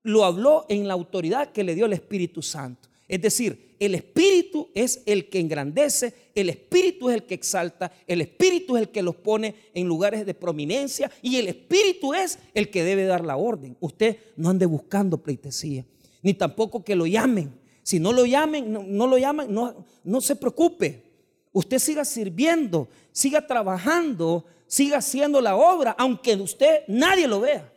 lo 0.04 0.24
habló 0.24 0.66
en 0.70 0.88
la 0.88 0.94
autoridad 0.94 1.52
que 1.52 1.64
le 1.64 1.76
dio 1.76 1.88
el 1.88 1.94
Espíritu 1.94 2.42
Santo. 2.42 2.88
Es 3.08 3.22
decir, 3.22 3.65
el 3.80 3.96
Espíritu 3.96 4.70
es 4.74 5.02
el 5.06 5.30
que 5.30 5.40
engrandece, 5.40 6.14
el 6.34 6.50
Espíritu 6.50 7.10
es 7.10 7.16
el 7.16 7.24
que 7.24 7.36
exalta, 7.36 7.92
el 8.08 8.22
Espíritu 8.22 8.76
es 8.78 8.84
el 8.84 8.90
que 8.90 9.02
los 9.02 9.16
pone 9.16 9.56
en 9.74 9.88
lugares 9.88 10.26
de 10.26 10.34
prominencia 10.34 11.12
y 11.22 11.38
el 11.38 11.48
Espíritu 11.48 12.14
es 12.14 12.40
el 12.54 12.70
que 12.70 12.84
debe 12.84 13.06
dar 13.06 13.26
la 13.26 13.38
orden. 13.38 13.78
Usted 13.80 14.18
no 14.36 14.50
ande 14.50 14.66
buscando 14.66 15.18
pleitesía, 15.18 15.86
ni 16.22 16.34
tampoco 16.34 16.84
que 16.84 16.96
lo 16.96 17.06
llamen. 17.06 17.54
Si 17.84 18.00
no 18.00 18.14
lo 18.14 18.26
llamen, 18.26 18.72
no, 18.72 19.08
lo 19.08 19.18
llaman, 19.18 19.54
no, 19.54 19.86
no 20.04 20.22
se 20.22 20.36
preocupe. 20.36 21.04
Usted 21.52 21.80
siga 21.80 22.04
sirviendo, 22.04 22.88
siga 23.12 23.46
trabajando, 23.46 24.46
siga 24.68 24.98
haciendo 24.98 25.40
la 25.40 25.56
obra, 25.56 25.96
aunque 25.98 26.36
usted 26.36 26.82
nadie 26.88 27.28
lo 27.28 27.42
vea, 27.42 27.72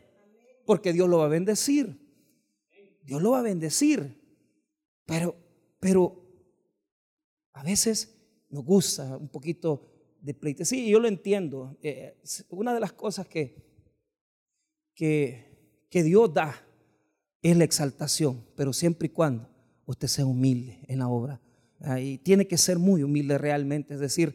porque 0.65 0.93
Dios 0.93 1.09
lo 1.09 1.19
va 1.19 1.27
a 1.27 1.29
bendecir. 1.29 1.97
Dios 3.05 3.23
lo 3.23 3.31
va 3.31 3.39
a 3.39 3.43
bendecir. 3.43 4.19
Pero, 5.07 5.35
pero 5.81 6.25
a 7.53 7.63
veces 7.63 8.17
nos 8.49 8.65
gusta 8.65 9.17
un 9.17 9.29
poquito 9.29 10.17
de 10.21 10.35
pleite. 10.35 10.65
Sí, 10.65 10.89
yo 10.89 11.01
lo 11.01 11.09
entiendo. 11.09 11.77
Eh, 11.83 12.21
una 12.51 12.75
de 12.75 12.81
las 12.81 12.93
cosas 12.93 13.27
que, 13.27 13.57
que, 14.95 15.87
que 15.91 16.03
Dios 16.03 16.33
da 16.33 16.55
es 17.43 17.57
la 17.57 17.65
exaltación, 17.65 18.45
pero 18.57 18.73
siempre 18.73 19.07
y 19.07 19.11
cuando 19.11 19.49
usted 19.87 20.09
sea 20.09 20.27
humilde 20.27 20.81
en 20.89 20.99
la 20.99 21.09
obra 21.09 21.41
y 22.01 22.19
tiene 22.19 22.47
que 22.47 22.59
ser 22.59 22.79
muy 22.79 23.03
humilde 23.03 23.39
realmente, 23.39 23.95
es 23.95 24.01
decir, 24.01 24.35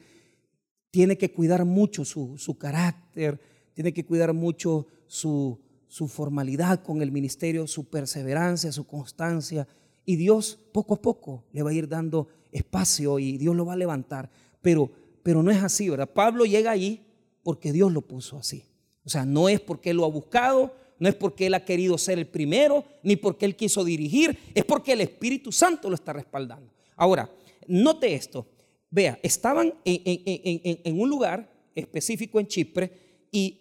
tiene 0.92 1.18
que 1.18 1.34
cuidar 1.34 1.66
mucho 1.66 2.06
su, 2.06 2.58
carácter, 2.58 3.40
tiene 3.74 3.94
que 3.94 4.06
cuidar 4.06 4.34
mucho 4.34 4.88
su, 5.08 5.60
su 5.88 6.08
formalidad 6.08 6.84
con 6.84 7.02
el 7.02 7.12
ministerio, 7.12 7.68
su 7.68 7.90
perseverancia, 7.90 8.72
su 8.72 8.86
constancia. 8.86 9.68
Y 10.06 10.16
Dios 10.16 10.60
poco 10.72 10.96
a 10.96 11.02
poco 11.02 11.46
le 11.52 11.64
va 11.64 11.72
a 11.72 11.74
ir 11.74 11.88
dando 11.88 12.28
espacio 12.52 13.20
y 13.20 13.38
Dios 13.38 13.56
lo 13.56 13.66
va 13.66 13.74
a 13.74 13.78
levantar. 13.78 14.30
Pero, 14.62 14.92
pero 15.24 15.44
no 15.44 15.52
es 15.52 15.62
así, 15.64 15.90
¿verdad? 15.90 16.10
Pablo 16.10 16.46
llega 16.46 16.72
ahí 16.72 17.06
porque 17.44 17.72
Dios 17.72 17.92
lo 17.92 18.02
puso 18.02 18.38
así. 18.38 18.66
O 19.06 19.10
sea, 19.10 19.26
no 19.26 19.50
es 19.50 19.60
porque 19.60 19.90
él 19.90 19.98
lo 19.98 20.06
ha 20.06 20.10
buscado, 20.10 20.74
no 21.00 21.10
es 21.10 21.16
porque 21.16 21.48
él 21.48 21.54
ha 21.54 21.66
querido 21.66 21.98
ser 21.98 22.18
el 22.20 22.28
primero, 22.28 22.86
ni 23.04 23.16
porque 23.16 23.46
él 23.46 23.56
quiso 23.56 23.84
dirigir, 23.84 24.38
es 24.54 24.64
porque 24.64 24.94
el 24.94 25.02
Espíritu 25.02 25.52
Santo 25.52 25.90
lo 25.90 25.96
está 25.96 26.14
respaldando. 26.14 26.74
Ahora, 26.96 27.30
note 27.68 28.14
esto. 28.14 28.48
Vea, 28.90 29.20
estaban 29.24 29.74
en, 29.84 31.00
un 31.00 31.10
lugar 31.10 31.52
específico 31.76 32.40
en 32.40 32.48
Chipre 32.48 33.26
y, 33.32 33.60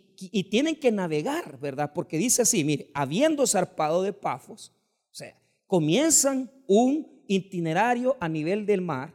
tienen 0.51 0.77
que 0.77 0.93
navegar, 0.93 1.59
¿verdad? 1.59 1.93
Porque 1.93 2.17
dice 2.17 2.43
así, 2.43 2.63
mire, 2.63 2.91
habiendo 2.95 3.45
zarpado 3.45 4.03
de 4.03 4.13
Pafos, 4.13 4.73
o 5.11 5.15
sea, 5.15 5.37
comienzan 5.73 6.51
un 6.67 7.09
itinerario 7.27 8.15
a 8.21 8.29
nivel 8.29 8.67
del 8.67 8.83
mar 8.83 9.15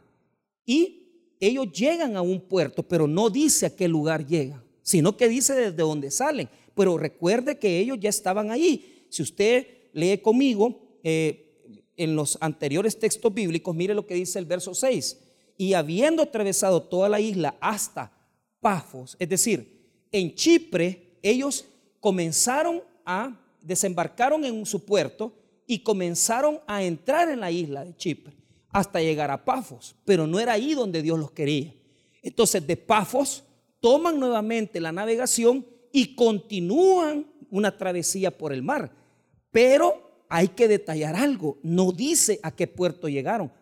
y 0.66 1.36
ellos 1.38 1.70
llegan 1.70 2.16
a 2.16 2.20
un 2.20 2.40
puerto, 2.40 2.82
pero 2.82 3.06
no 3.06 3.30
dice 3.30 3.66
a 3.66 3.76
qué 3.76 3.86
lugar 3.86 4.26
llegan, 4.26 4.60
sino 4.82 5.16
que 5.16 5.28
dice 5.28 5.54
desde 5.54 5.76
dónde 5.76 6.10
salen. 6.10 6.48
Pero 6.74 6.98
recuerde 6.98 7.60
que 7.60 7.78
ellos 7.78 7.98
ya 8.00 8.08
estaban 8.08 8.50
ahí. 8.50 9.06
Si 9.08 9.22
usted 9.22 9.68
lee 9.92 10.18
conmigo, 10.18 10.98
eh, 11.04 11.84
en 11.96 12.16
los 12.16 12.36
anteriores 12.40 12.98
textos 12.98 13.32
bíblicos, 13.32 13.72
mire 13.72 13.94
lo 13.94 14.04
que 14.04 14.14
dice 14.14 14.40
el 14.40 14.46
verso 14.46 14.74
6. 14.74 15.16
Y 15.56 15.74
habiendo 15.74 16.24
atravesado 16.24 16.82
toda 16.82 17.08
la 17.08 17.20
isla 17.20 17.56
hasta 17.60 18.12
Pafos, 18.58 19.16
es 19.20 19.28
decir, 19.28 19.80
en 20.10 20.34
Chipre, 20.34 21.18
ellos 21.22 21.66
comenzaron 22.00 22.82
a, 23.04 23.40
desembarcaron 23.62 24.44
en 24.44 24.66
su 24.66 24.84
puerto 24.84 25.32
y 25.70 25.80
comenzaron 25.80 26.60
a 26.66 26.82
entrar 26.82 27.28
en 27.28 27.40
la 27.40 27.50
isla 27.50 27.84
de 27.84 27.94
Chipre 27.94 28.34
hasta 28.70 29.00
llegar 29.00 29.30
a 29.30 29.44
Pafos, 29.44 29.94
pero 30.04 30.26
no 30.26 30.40
era 30.40 30.54
ahí 30.54 30.72
donde 30.72 31.02
Dios 31.02 31.18
los 31.18 31.30
quería. 31.30 31.74
Entonces 32.22 32.66
de 32.66 32.76
Pafos 32.76 33.44
toman 33.78 34.18
nuevamente 34.18 34.80
la 34.80 34.92
navegación 34.92 35.64
y 35.92 36.14
continúan 36.14 37.26
una 37.50 37.76
travesía 37.76 38.36
por 38.36 38.52
el 38.52 38.62
mar, 38.62 38.90
pero 39.52 40.24
hay 40.30 40.48
que 40.48 40.68
detallar 40.68 41.14
algo. 41.16 41.58
No 41.62 41.92
dice 41.92 42.40
a 42.42 42.50
qué 42.50 42.66
puerto 42.66 43.08
llegaron. 43.08 43.52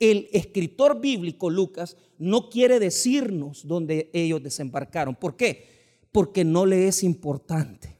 El 0.00 0.28
escritor 0.32 1.00
bíblico 1.00 1.48
Lucas 1.48 1.96
no 2.18 2.50
quiere 2.50 2.80
decirnos 2.80 3.68
dónde 3.68 4.10
ellos 4.12 4.42
desembarcaron. 4.42 5.14
¿Por 5.14 5.36
qué? 5.36 5.68
Porque 6.10 6.44
no 6.44 6.66
le 6.66 6.88
es 6.88 7.04
importante. 7.04 7.96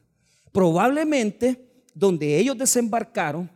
Probablemente 0.51 1.72
donde 1.93 2.37
ellos 2.37 2.57
desembarcaron 2.57 3.49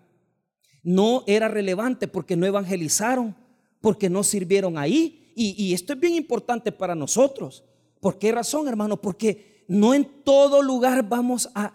no 0.84 1.24
era 1.28 1.48
relevante 1.48 2.08
porque 2.08 2.36
no 2.36 2.46
evangelizaron, 2.46 3.36
porque 3.82 4.10
no 4.10 4.24
sirvieron 4.24 4.78
ahí. 4.78 5.34
Y, 5.36 5.74
esto 5.74 5.94
es 5.94 6.00
bien 6.00 6.16
importante 6.16 6.72
para 6.72 6.96
nosotros. 6.96 7.64
¿Por 8.00 8.18
qué 8.18 8.32
razón, 8.32 8.68
hermano? 8.68 9.00
Porque 9.00 9.66
no 9.68 9.94
en 9.94 10.24
todo 10.24 10.64
lugar 10.64 11.08
vamos 11.08 11.50
a, 11.54 11.74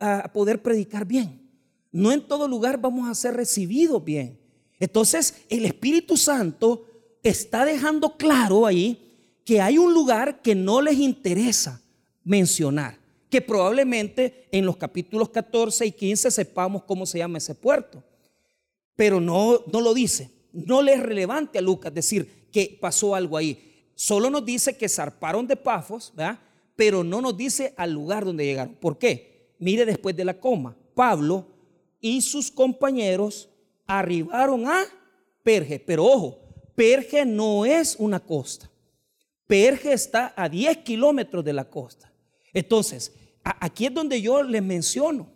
a 0.00 0.32
poder 0.32 0.60
predicar 0.60 1.06
bien. 1.06 1.48
No 1.92 2.12
en 2.12 2.26
todo 2.26 2.48
lugar 2.48 2.80
vamos 2.80 3.08
a 3.08 3.14
ser 3.14 3.34
recibidos 3.34 4.04
bien. 4.04 4.38
Entonces, 4.80 5.44
el 5.48 5.64
Espíritu 5.64 6.16
Santo 6.16 6.84
está 7.22 7.64
dejando 7.64 8.16
claro 8.16 8.66
ahí 8.66 8.98
que 9.44 9.60
hay 9.60 9.78
un 9.78 9.94
lugar 9.94 10.42
que 10.42 10.54
no 10.54 10.80
les 10.80 10.98
interesa 10.98 11.80
mencionar, 12.24 12.98
que 13.32 13.40
probablemente 13.40 14.46
en 14.52 14.66
los 14.66 14.76
capítulos 14.76 15.30
14 15.30 15.86
y 15.86 15.92
15 15.92 16.30
sepamos 16.30 16.82
cómo 16.84 17.06
se 17.06 17.16
llama 17.16 17.38
ese 17.38 17.54
puerto, 17.54 18.04
pero 18.94 19.22
no, 19.22 19.64
no 19.72 19.80
lo 19.80 19.94
dice. 19.94 20.30
No 20.52 20.82
le 20.82 20.92
es 20.92 21.02
relevante 21.02 21.58
a 21.58 21.62
Lucas 21.62 21.94
decir 21.94 22.50
que 22.52 22.76
pasó 22.78 23.14
algo 23.14 23.38
ahí. 23.38 23.88
Solo 23.94 24.28
nos 24.28 24.44
dice 24.44 24.76
que 24.76 24.86
zarparon 24.86 25.46
de 25.46 25.56
Pafos, 25.56 26.12
¿verdad? 26.14 26.38
pero 26.76 27.02
no 27.02 27.22
nos 27.22 27.34
dice 27.34 27.72
al 27.78 27.92
lugar 27.92 28.26
donde 28.26 28.44
llegaron. 28.44 28.74
¿Por 28.74 28.98
qué? 28.98 29.54
Mire 29.58 29.86
después 29.86 30.14
de 30.14 30.26
la 30.26 30.38
coma. 30.38 30.76
Pablo 30.94 31.46
y 32.02 32.20
sus 32.20 32.50
compañeros 32.50 33.48
arribaron 33.86 34.66
a 34.66 34.84
Perge. 35.42 35.78
Pero 35.78 36.04
ojo, 36.04 36.38
Perge 36.74 37.24
no 37.24 37.64
es 37.64 37.96
una 37.98 38.20
costa. 38.20 38.70
Perge 39.46 39.94
está 39.94 40.34
a 40.36 40.50
10 40.50 40.76
kilómetros 40.78 41.42
de 41.42 41.54
la 41.54 41.64
costa. 41.64 42.12
Entonces, 42.52 43.10
aquí 43.44 43.86
es 43.86 43.94
donde 43.94 44.20
yo 44.20 44.42
les 44.42 44.62
menciono 44.62 45.28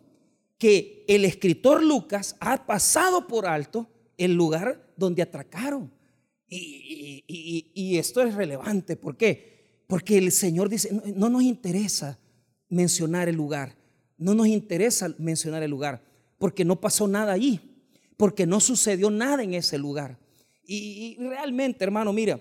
que 0.59 1.05
el 1.09 1.25
escritor 1.25 1.83
Lucas 1.83 2.37
ha 2.41 2.67
pasado 2.67 3.27
por 3.27 3.47
alto 3.47 3.89
el 4.17 4.35
lugar 4.35 4.93
donde 4.97 5.23
atracaron. 5.23 5.93
Y, 6.49 7.97
esto 7.99 8.23
es 8.23 8.35
relevante. 8.35 8.97
¿Por 8.97 9.17
qué? 9.17 9.83
Porque 9.87 10.19
el 10.19 10.33
Señor 10.33 10.69
dice, 10.69 10.91
no 11.15 11.29
nos 11.29 11.43
interesa 11.43 12.19
mencionar 12.69 13.29
el 13.29 13.37
lugar. 13.37 13.77
No 14.17 14.35
nos 14.35 14.47
interesa 14.47 15.15
mencionar 15.19 15.63
el 15.63 15.71
lugar 15.71 16.03
porque 16.39 16.65
no 16.65 16.81
pasó 16.81 17.09
nada 17.09 17.33
allí, 17.33 17.61
porque 18.17 18.47
no 18.47 18.61
sucedió 18.61 19.11
nada 19.11 19.43
en 19.43 19.55
ese 19.55 19.79
lugar. 19.79 20.19
Y, 20.65 21.17
realmente, 21.19 21.85
hermano, 21.85 22.13
mira, 22.13 22.41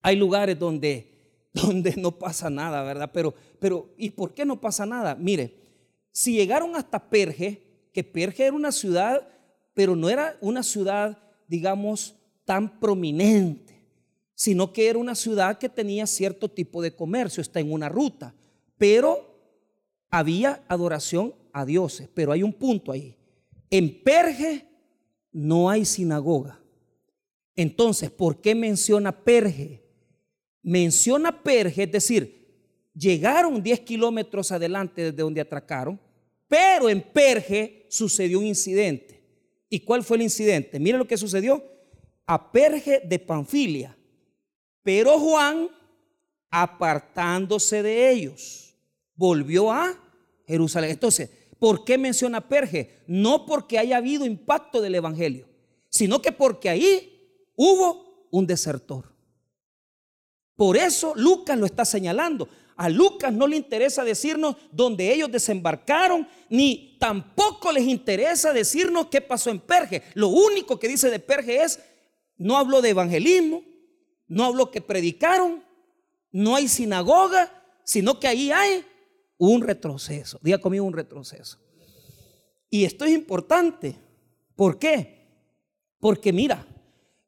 hay 0.00 0.16
lugares 0.16 0.58
donde, 0.58 1.11
donde 1.54 1.94
no 1.96 2.18
pasa 2.18 2.50
nada, 2.50 2.82
¿verdad? 2.82 3.10
Pero, 3.12 3.34
pero, 3.58 3.92
¿y 3.96 4.10
por 4.10 4.34
qué 4.34 4.44
no 4.44 4.60
pasa 4.60 4.86
nada? 4.86 5.14
Mire, 5.14 5.54
si 6.10 6.34
llegaron 6.34 6.76
hasta 6.76 7.10
Perge, 7.10 7.62
que 7.92 8.04
Perge 8.04 8.44
era 8.44 8.56
una 8.56 8.72
ciudad, 8.72 9.28
pero 9.74 9.94
no 9.94 10.08
era 10.08 10.36
una 10.40 10.62
ciudad, 10.62 11.18
digamos, 11.48 12.14
tan 12.44 12.80
prominente, 12.80 13.86
sino 14.34 14.72
que 14.72 14.88
era 14.88 14.98
una 14.98 15.14
ciudad 15.14 15.58
que 15.58 15.68
tenía 15.68 16.06
cierto 16.06 16.48
tipo 16.48 16.82
de 16.82 16.94
comercio, 16.94 17.40
está 17.40 17.60
en 17.60 17.72
una 17.72 17.88
ruta, 17.88 18.34
pero 18.78 19.32
había 20.10 20.64
adoración 20.68 21.34
a 21.52 21.64
dioses, 21.64 22.08
pero 22.12 22.32
hay 22.32 22.42
un 22.42 22.52
punto 22.52 22.92
ahí. 22.92 23.16
En 23.70 24.02
Perge 24.02 24.66
no 25.32 25.70
hay 25.70 25.84
sinagoga. 25.84 26.60
Entonces, 27.54 28.10
¿por 28.10 28.40
qué 28.40 28.54
menciona 28.54 29.12
Perge? 29.12 29.81
Menciona 30.62 31.42
Perge, 31.42 31.84
es 31.84 31.92
decir, 31.92 32.42
llegaron 32.94 33.62
10 33.62 33.80
kilómetros 33.80 34.52
adelante 34.52 35.02
desde 35.02 35.22
donde 35.22 35.40
atracaron, 35.40 36.00
pero 36.48 36.88
en 36.88 37.02
Perge 37.02 37.86
sucedió 37.88 38.38
un 38.38 38.46
incidente. 38.46 39.22
¿Y 39.68 39.80
cuál 39.80 40.04
fue 40.04 40.18
el 40.18 40.24
incidente? 40.24 40.78
Mire 40.78 40.98
lo 40.98 41.06
que 41.06 41.16
sucedió. 41.16 41.64
A 42.26 42.52
Perge 42.52 43.00
de 43.04 43.18
Panfilia. 43.18 43.96
Pero 44.82 45.18
Juan, 45.18 45.68
apartándose 46.50 47.82
de 47.82 48.10
ellos, 48.10 48.74
volvió 49.14 49.72
a 49.72 49.98
Jerusalén. 50.46 50.90
Entonces, 50.90 51.30
¿por 51.58 51.84
qué 51.84 51.96
menciona 51.96 52.46
Perge? 52.46 52.98
No 53.06 53.46
porque 53.46 53.78
haya 53.78 53.96
habido 53.96 54.26
impacto 54.26 54.80
del 54.80 54.94
Evangelio, 54.94 55.48
sino 55.88 56.20
que 56.20 56.32
porque 56.32 56.68
ahí 56.68 57.48
hubo 57.56 58.28
un 58.30 58.46
desertor. 58.46 59.11
Por 60.56 60.76
eso 60.76 61.12
Lucas 61.16 61.58
lo 61.58 61.66
está 61.66 61.84
señalando. 61.84 62.48
A 62.76 62.88
Lucas 62.88 63.32
no 63.32 63.46
le 63.46 63.56
interesa 63.56 64.04
decirnos 64.04 64.56
dónde 64.70 65.12
ellos 65.12 65.30
desembarcaron, 65.30 66.26
ni 66.48 66.96
tampoco 66.98 67.70
les 67.70 67.84
interesa 67.84 68.52
decirnos 68.52 69.06
qué 69.06 69.20
pasó 69.20 69.50
en 69.50 69.60
Perge. 69.60 70.02
Lo 70.14 70.28
único 70.28 70.78
que 70.78 70.88
dice 70.88 71.10
de 71.10 71.18
Perge 71.18 71.62
es, 71.62 71.80
no 72.36 72.56
habló 72.56 72.80
de 72.80 72.90
evangelismo, 72.90 73.62
no 74.26 74.44
habló 74.44 74.70
que 74.70 74.80
predicaron, 74.80 75.62
no 76.30 76.56
hay 76.56 76.66
sinagoga, 76.66 77.62
sino 77.84 78.18
que 78.18 78.26
ahí 78.26 78.50
hay 78.50 78.84
un 79.38 79.62
retroceso. 79.62 80.38
Diga 80.42 80.58
conmigo 80.58 80.84
un 80.84 80.94
retroceso. 80.94 81.58
Y 82.70 82.84
esto 82.84 83.04
es 83.04 83.12
importante. 83.12 83.96
¿Por 84.56 84.78
qué? 84.78 85.28
Porque 86.00 86.32
mira, 86.32 86.66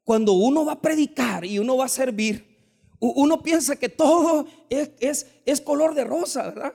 cuando 0.03 0.33
uno 0.33 0.65
va 0.65 0.73
a 0.73 0.81
predicar 0.81 1.45
y 1.45 1.59
uno 1.59 1.77
va 1.77 1.85
a 1.85 1.89
servir, 1.89 2.54
uno 2.99 3.41
piensa 3.41 3.75
que 3.75 3.89
todo 3.89 4.47
es, 4.69 5.27
es, 5.45 5.61
color 5.61 5.95
de 5.95 6.03
rosa, 6.03 6.43
¿verdad? 6.43 6.73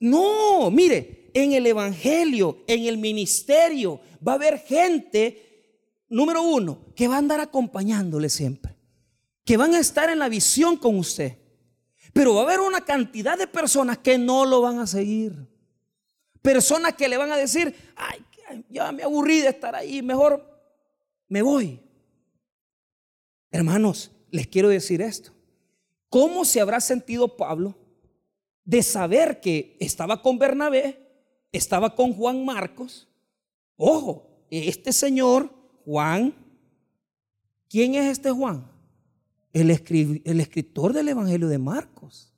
No, 0.00 0.70
mire, 0.70 1.30
en 1.34 1.52
el 1.52 1.66
Evangelio, 1.66 2.64
en 2.66 2.86
el 2.86 2.98
ministerio, 2.98 4.00
va 4.26 4.32
a 4.32 4.34
haber 4.36 4.58
gente, 4.58 6.02
número 6.08 6.42
uno, 6.42 6.86
que 6.94 7.08
va 7.08 7.16
a 7.16 7.18
andar 7.18 7.40
acompañándole 7.40 8.28
siempre, 8.28 8.76
que 9.44 9.56
van 9.56 9.74
a 9.74 9.80
estar 9.80 10.08
en 10.10 10.18
la 10.18 10.28
visión 10.28 10.76
con 10.76 10.96
usted. 10.98 11.38
Pero 12.12 12.34
va 12.34 12.40
a 12.40 12.44
haber 12.44 12.60
una 12.60 12.80
cantidad 12.80 13.36
de 13.36 13.46
personas 13.46 13.98
que 13.98 14.18
no 14.18 14.46
lo 14.46 14.60
van 14.60 14.78
a 14.78 14.86
seguir. 14.86 15.46
Personas 16.40 16.94
que 16.94 17.08
le 17.08 17.16
van 17.16 17.30
a 17.32 17.36
decir, 17.36 17.74
ay, 17.96 18.24
ya 18.70 18.92
me 18.92 19.02
aburrí 19.02 19.40
de 19.40 19.48
estar 19.48 19.74
ahí, 19.74 20.02
mejor 20.02 20.44
me 21.28 21.42
voy. 21.42 21.80
Hermanos, 23.50 24.10
les 24.30 24.46
quiero 24.46 24.68
decir 24.68 25.02
esto. 25.02 25.37
¿Cómo 26.08 26.44
se 26.44 26.60
habrá 26.60 26.80
sentido 26.80 27.36
Pablo 27.36 27.76
de 28.64 28.82
saber 28.82 29.40
que 29.40 29.76
estaba 29.80 30.22
con 30.22 30.38
Bernabé, 30.38 30.98
estaba 31.52 31.94
con 31.94 32.14
Juan 32.14 32.44
Marcos? 32.44 33.08
Ojo, 33.76 34.46
este 34.50 34.92
señor, 34.92 35.52
Juan, 35.84 36.34
¿quién 37.68 37.94
es 37.94 38.10
este 38.12 38.30
Juan? 38.30 38.70
El, 39.52 39.70
el 39.70 40.40
escritor 40.40 40.92
del 40.92 41.08
Evangelio 41.08 41.48
de 41.48 41.58
Marcos. 41.58 42.34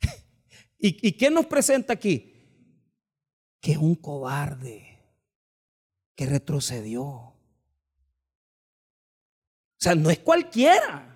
¿Y, 0.78 1.08
¿Y 1.08 1.12
qué 1.12 1.30
nos 1.30 1.46
presenta 1.46 1.92
aquí? 1.92 2.32
Que 3.60 3.72
es 3.72 3.78
un 3.78 3.94
cobarde, 3.94 4.98
que 6.14 6.26
retrocedió. 6.26 7.04
O 7.04 7.34
sea, 9.78 9.94
no 9.94 10.10
es 10.10 10.18
cualquiera. 10.20 11.13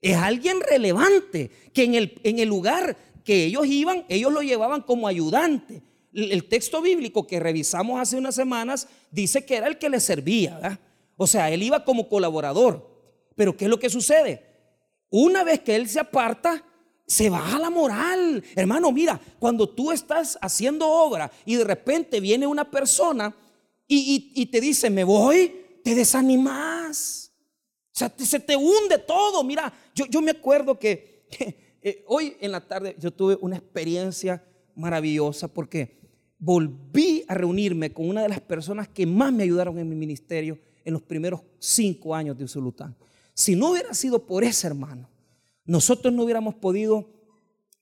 Es 0.00 0.16
alguien 0.16 0.60
relevante 0.60 1.50
que 1.72 1.84
en 1.84 1.94
el, 1.94 2.20
en 2.22 2.38
el 2.38 2.48
lugar 2.48 2.96
que 3.24 3.44
ellos 3.44 3.66
iban, 3.66 4.04
ellos 4.08 4.32
lo 4.32 4.42
llevaban 4.42 4.82
como 4.82 5.08
ayudante. 5.08 5.82
El 6.12 6.44
texto 6.48 6.80
bíblico 6.80 7.26
que 7.26 7.40
revisamos 7.40 8.00
hace 8.00 8.16
unas 8.16 8.34
semanas 8.34 8.88
dice 9.10 9.44
que 9.44 9.56
era 9.56 9.66
el 9.68 9.78
que 9.78 9.90
le 9.90 10.00
servía. 10.00 10.80
O 11.16 11.26
sea, 11.26 11.50
él 11.50 11.62
iba 11.62 11.84
como 11.84 12.08
colaborador. 12.08 12.88
Pero 13.36 13.56
¿qué 13.56 13.64
es 13.64 13.70
lo 13.70 13.78
que 13.78 13.90
sucede? 13.90 14.44
Una 15.10 15.44
vez 15.44 15.60
que 15.60 15.76
él 15.76 15.88
se 15.88 16.00
aparta, 16.00 16.64
se 17.06 17.28
baja 17.28 17.58
la 17.58 17.70
moral. 17.70 18.42
Hermano, 18.54 18.92
mira, 18.92 19.20
cuando 19.38 19.68
tú 19.68 19.92
estás 19.92 20.38
haciendo 20.40 20.88
obra 20.88 21.30
y 21.44 21.56
de 21.56 21.64
repente 21.64 22.20
viene 22.20 22.46
una 22.46 22.70
persona 22.70 23.34
y, 23.86 24.32
y 24.34 24.46
te 24.46 24.60
dice, 24.60 24.90
me 24.90 25.04
voy, 25.04 25.80
te 25.82 25.94
desanimas. 25.94 27.27
Sea, 27.98 28.14
se 28.16 28.38
te 28.38 28.56
hunde 28.56 28.96
todo. 28.96 29.42
Mira, 29.42 29.72
yo, 29.92 30.06
yo 30.06 30.22
me 30.22 30.30
acuerdo 30.30 30.78
que 30.78 31.26
eh, 31.82 32.04
hoy 32.06 32.36
en 32.38 32.52
la 32.52 32.60
tarde 32.60 32.94
yo 32.96 33.10
tuve 33.10 33.36
una 33.40 33.56
experiencia 33.56 34.40
maravillosa 34.76 35.48
porque 35.48 35.98
volví 36.38 37.24
a 37.26 37.34
reunirme 37.34 37.92
con 37.92 38.08
una 38.08 38.22
de 38.22 38.28
las 38.28 38.40
personas 38.40 38.86
que 38.86 39.04
más 39.04 39.32
me 39.32 39.42
ayudaron 39.42 39.80
en 39.80 39.88
mi 39.88 39.96
ministerio 39.96 40.60
en 40.84 40.92
los 40.92 41.02
primeros 41.02 41.40
cinco 41.58 42.14
años 42.14 42.38
de 42.38 42.44
Usulután. 42.44 42.96
Si 43.34 43.56
no 43.56 43.72
hubiera 43.72 43.92
sido 43.94 44.24
por 44.24 44.44
ese 44.44 44.68
hermano, 44.68 45.10
nosotros 45.64 46.14
no 46.14 46.22
hubiéramos 46.22 46.54
podido 46.54 47.10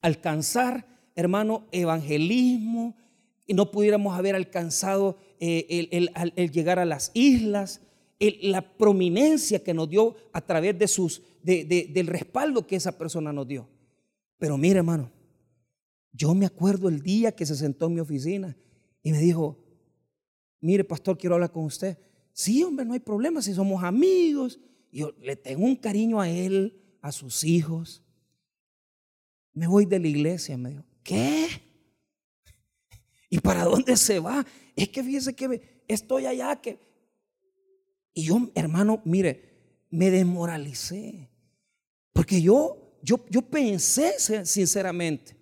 alcanzar, 0.00 0.86
hermano, 1.14 1.66
evangelismo, 1.72 2.96
y 3.46 3.52
no 3.52 3.70
pudiéramos 3.70 4.16
haber 4.16 4.34
alcanzado 4.34 5.18
eh, 5.40 5.90
el 5.90 6.50
llegar 6.52 6.78
a 6.78 6.86
las 6.86 7.10
islas, 7.12 7.82
la 8.18 8.76
prominencia 8.76 9.62
que 9.62 9.74
nos 9.74 9.88
dio 9.88 10.16
a 10.32 10.40
través 10.40 10.78
de 10.78 10.88
sus, 10.88 11.22
del 11.42 12.06
respaldo 12.06 12.66
que 12.66 12.76
esa 12.76 12.96
persona 12.96 13.32
nos 13.32 13.46
dio. 13.46 13.68
Pero 14.38 14.56
mire, 14.56 14.78
hermano, 14.78 15.10
yo 16.12 16.34
me 16.34 16.46
acuerdo 16.46 16.88
el 16.88 17.02
día 17.02 17.32
que 17.32 17.44
se 17.44 17.56
sentó 17.56 17.86
en 17.86 17.94
mi 17.94 18.00
oficina 18.00 18.56
y 19.02 19.12
me 19.12 19.18
dijo, 19.18 19.58
mire, 20.60 20.82
pastor, 20.84 21.18
quiero 21.18 21.34
hablar 21.34 21.52
con 21.52 21.64
usted. 21.64 21.98
Sí, 22.32 22.62
hombre, 22.62 22.84
no 22.86 22.94
hay 22.94 23.00
problema, 23.00 23.42
si 23.42 23.54
somos 23.54 23.82
amigos. 23.82 24.58
Yo 24.90 25.12
le 25.20 25.36
tengo 25.36 25.64
un 25.64 25.76
cariño 25.76 26.20
a 26.20 26.28
él, 26.28 26.80
a 27.02 27.12
sus 27.12 27.44
hijos. 27.44 28.02
Me 29.52 29.66
voy 29.66 29.84
de 29.84 29.98
la 29.98 30.08
iglesia, 30.08 30.56
me 30.56 30.70
dijo, 30.70 30.84
¿qué? 31.02 31.48
¿Y 33.30 33.38
para 33.40 33.64
dónde 33.64 33.96
se 33.96 34.18
va? 34.18 34.44
Es 34.74 34.88
que 34.88 35.02
fíjese 35.02 35.34
que 35.34 35.82
estoy 35.86 36.26
allá, 36.26 36.56
que 36.56 36.78
y 38.16 38.22
yo, 38.22 38.50
hermano, 38.54 39.02
mire, 39.04 39.42
me 39.90 40.10
desmoralicé. 40.10 41.28
Porque 42.14 42.40
yo, 42.40 42.98
yo, 43.02 43.22
yo 43.28 43.42
pensé 43.42 44.14
sinceramente 44.46 45.36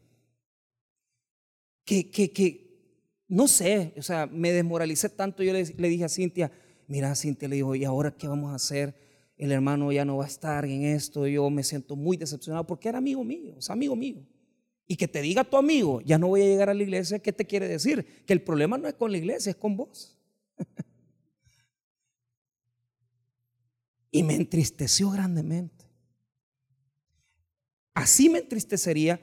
que, 1.85 2.11
que, 2.11 2.33
que, 2.33 3.23
no 3.29 3.47
sé, 3.47 3.95
o 3.97 4.03
sea, 4.03 4.27
me 4.27 4.51
desmoralicé 4.51 5.09
tanto. 5.09 5.45
Yo 5.45 5.53
le, 5.53 5.65
le 5.65 5.89
dije 5.89 6.03
a 6.03 6.09
Cintia, 6.09 6.51
mira, 6.89 7.15
Cintia, 7.15 7.47
le 7.47 7.55
digo, 7.55 7.77
¿y 7.77 7.85
ahora 7.85 8.11
qué 8.11 8.27
vamos 8.27 8.51
a 8.51 8.57
hacer? 8.57 8.93
El 9.37 9.53
hermano 9.53 9.93
ya 9.93 10.05
no 10.05 10.17
va 10.17 10.25
a 10.25 10.29
estar 10.29 10.65
en 10.65 10.83
esto. 10.83 11.29
Yo 11.29 11.49
me 11.51 11.63
siento 11.63 11.95
muy 11.95 12.17
decepcionado 12.17 12.67
porque 12.67 12.89
era 12.89 12.99
amigo 12.99 13.23
mío, 13.23 13.55
es 13.57 13.71
amigo 13.71 13.95
mío. 13.95 14.27
Y 14.89 14.97
que 14.97 15.07
te 15.07 15.23
diga 15.23 15.45
tu 15.45 15.57
amigo, 15.57 16.01
ya 16.01 16.19
no 16.19 16.27
voy 16.27 16.43
a 16.43 16.47
llegar 16.47 16.71
a 16.71 16.75
la 16.75 16.83
iglesia, 16.83 17.21
¿qué 17.21 17.33
te 17.33 17.45
quiere 17.45 17.69
decir? 17.69 18.25
Que 18.27 18.33
el 18.33 18.43
problema 18.43 18.77
no 18.79 18.89
es 18.89 18.95
con 18.95 19.13
la 19.13 19.19
iglesia, 19.19 19.51
es 19.51 19.57
con 19.57 19.77
vos. 19.77 20.19
Y 24.15 24.23
me 24.23 24.37
entristeció 24.37 25.11
grandemente. 25.11 25.85
Así 27.95 28.29
me 28.29 28.39
entristecería 28.39 29.21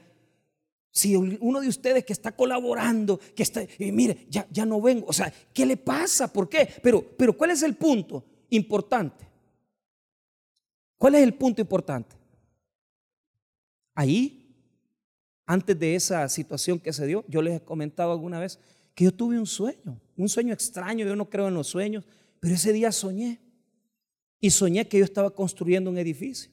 si 0.90 1.16
uno 1.16 1.62
de 1.62 1.68
ustedes 1.68 2.04
que 2.04 2.12
está 2.12 2.36
colaborando, 2.36 3.18
que 3.34 3.42
está, 3.42 3.62
y 3.78 3.90
mire, 3.90 4.26
ya, 4.28 4.46
ya 4.50 4.66
no 4.66 4.82
vengo, 4.82 5.06
o 5.06 5.12
sea, 5.14 5.32
¿qué 5.54 5.64
le 5.64 5.78
pasa? 5.78 6.30
¿Por 6.30 6.46
qué? 6.46 6.68
Pero, 6.82 7.02
pero 7.16 7.34
¿cuál 7.34 7.52
es 7.52 7.62
el 7.62 7.74
punto 7.74 8.22
importante? 8.50 9.26
¿Cuál 10.98 11.14
es 11.14 11.22
el 11.22 11.32
punto 11.32 11.62
importante? 11.62 12.14
Ahí, 13.94 14.54
antes 15.46 15.78
de 15.78 15.94
esa 15.94 16.28
situación 16.28 16.78
que 16.78 16.92
se 16.92 17.06
dio, 17.06 17.24
yo 17.28 17.40
les 17.40 17.56
he 17.56 17.64
comentado 17.64 18.12
alguna 18.12 18.38
vez 18.38 18.58
que 18.94 19.04
yo 19.04 19.14
tuve 19.14 19.38
un 19.38 19.46
sueño, 19.46 19.98
un 20.18 20.28
sueño 20.28 20.52
extraño, 20.52 21.06
yo 21.06 21.16
no 21.16 21.30
creo 21.30 21.48
en 21.48 21.54
los 21.54 21.68
sueños, 21.68 22.04
pero 22.40 22.54
ese 22.54 22.74
día 22.74 22.92
soñé 22.92 23.40
y 24.42 24.50
soñé 24.50 24.88
que 24.88 24.98
yo 24.98 25.04
estaba 25.04 25.30
construyendo 25.30 25.88
un 25.88 25.98
edificio. 25.98 26.50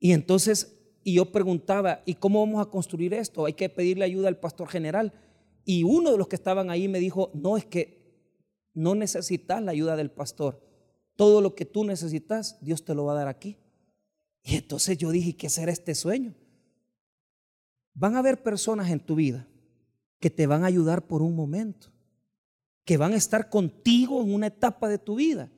Y 0.00 0.10
entonces, 0.10 0.76
y 1.04 1.14
yo 1.14 1.30
preguntaba, 1.30 2.02
¿y 2.04 2.14
cómo 2.14 2.40
vamos 2.40 2.60
a 2.60 2.68
construir 2.68 3.14
esto? 3.14 3.46
Hay 3.46 3.52
que 3.52 3.68
pedirle 3.68 4.04
ayuda 4.04 4.26
al 4.26 4.40
pastor 4.40 4.68
general. 4.68 5.12
Y 5.64 5.84
uno 5.84 6.10
de 6.10 6.18
los 6.18 6.26
que 6.26 6.34
estaban 6.34 6.68
ahí 6.68 6.88
me 6.88 6.98
dijo, 6.98 7.30
no, 7.32 7.56
es 7.56 7.64
que 7.64 8.02
no 8.74 8.96
necesitas 8.96 9.62
la 9.62 9.70
ayuda 9.70 9.94
del 9.94 10.10
pastor. 10.10 10.60
Todo 11.14 11.40
lo 11.40 11.54
que 11.54 11.64
tú 11.64 11.84
necesitas, 11.84 12.58
Dios 12.60 12.84
te 12.84 12.92
lo 12.96 13.04
va 13.04 13.12
a 13.12 13.18
dar 13.18 13.28
aquí. 13.28 13.56
Y 14.42 14.56
entonces 14.56 14.98
yo 14.98 15.12
dije, 15.12 15.36
¿qué 15.36 15.48
será 15.48 15.70
este 15.70 15.94
sueño? 15.94 16.34
Van 17.94 18.16
a 18.16 18.18
haber 18.18 18.42
personas 18.42 18.90
en 18.90 18.98
tu 18.98 19.14
vida 19.14 19.46
que 20.18 20.28
te 20.28 20.48
van 20.48 20.64
a 20.64 20.66
ayudar 20.66 21.06
por 21.06 21.22
un 21.22 21.36
momento, 21.36 21.92
que 22.84 22.96
van 22.96 23.12
a 23.12 23.16
estar 23.16 23.48
contigo 23.48 24.20
en 24.20 24.34
una 24.34 24.48
etapa 24.48 24.88
de 24.88 24.98
tu 24.98 25.14
vida 25.14 25.52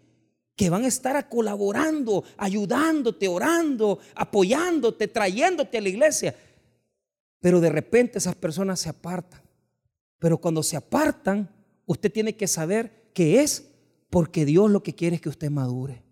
que 0.57 0.71
van 0.71 0.85
a 0.85 0.89
estar 0.89 1.29
colaborando, 1.29 2.25
ayudándote, 2.39 3.29
orando, 3.29 3.99
apoyándote, 4.15 5.07
trayéndote 5.07 5.77
a 5.77 5.81
la 5.83 5.89
iglesia. 5.91 6.35
Pero 7.41 7.61
de 7.61 7.69
repente 7.69 8.19
esas 8.19 8.35
personas 8.35 8.81
se 8.81 8.89
apartan. 8.89 9.43
Pero 10.19 10.39
cuando 10.39 10.63
se 10.63 10.77
apartan, 10.77 11.51
usted 11.85 12.11
tiene 12.11 12.37
que 12.37 12.49
saber 12.49 13.11
que 13.13 13.43
es 13.43 13.71
porque 14.09 14.47
Dios 14.47 14.71
lo 14.71 14.83
que 14.83 14.95
quiere 14.95 15.17
es 15.17 15.23
que 15.23 15.29
usted 15.29 15.51
madure. 15.51 16.03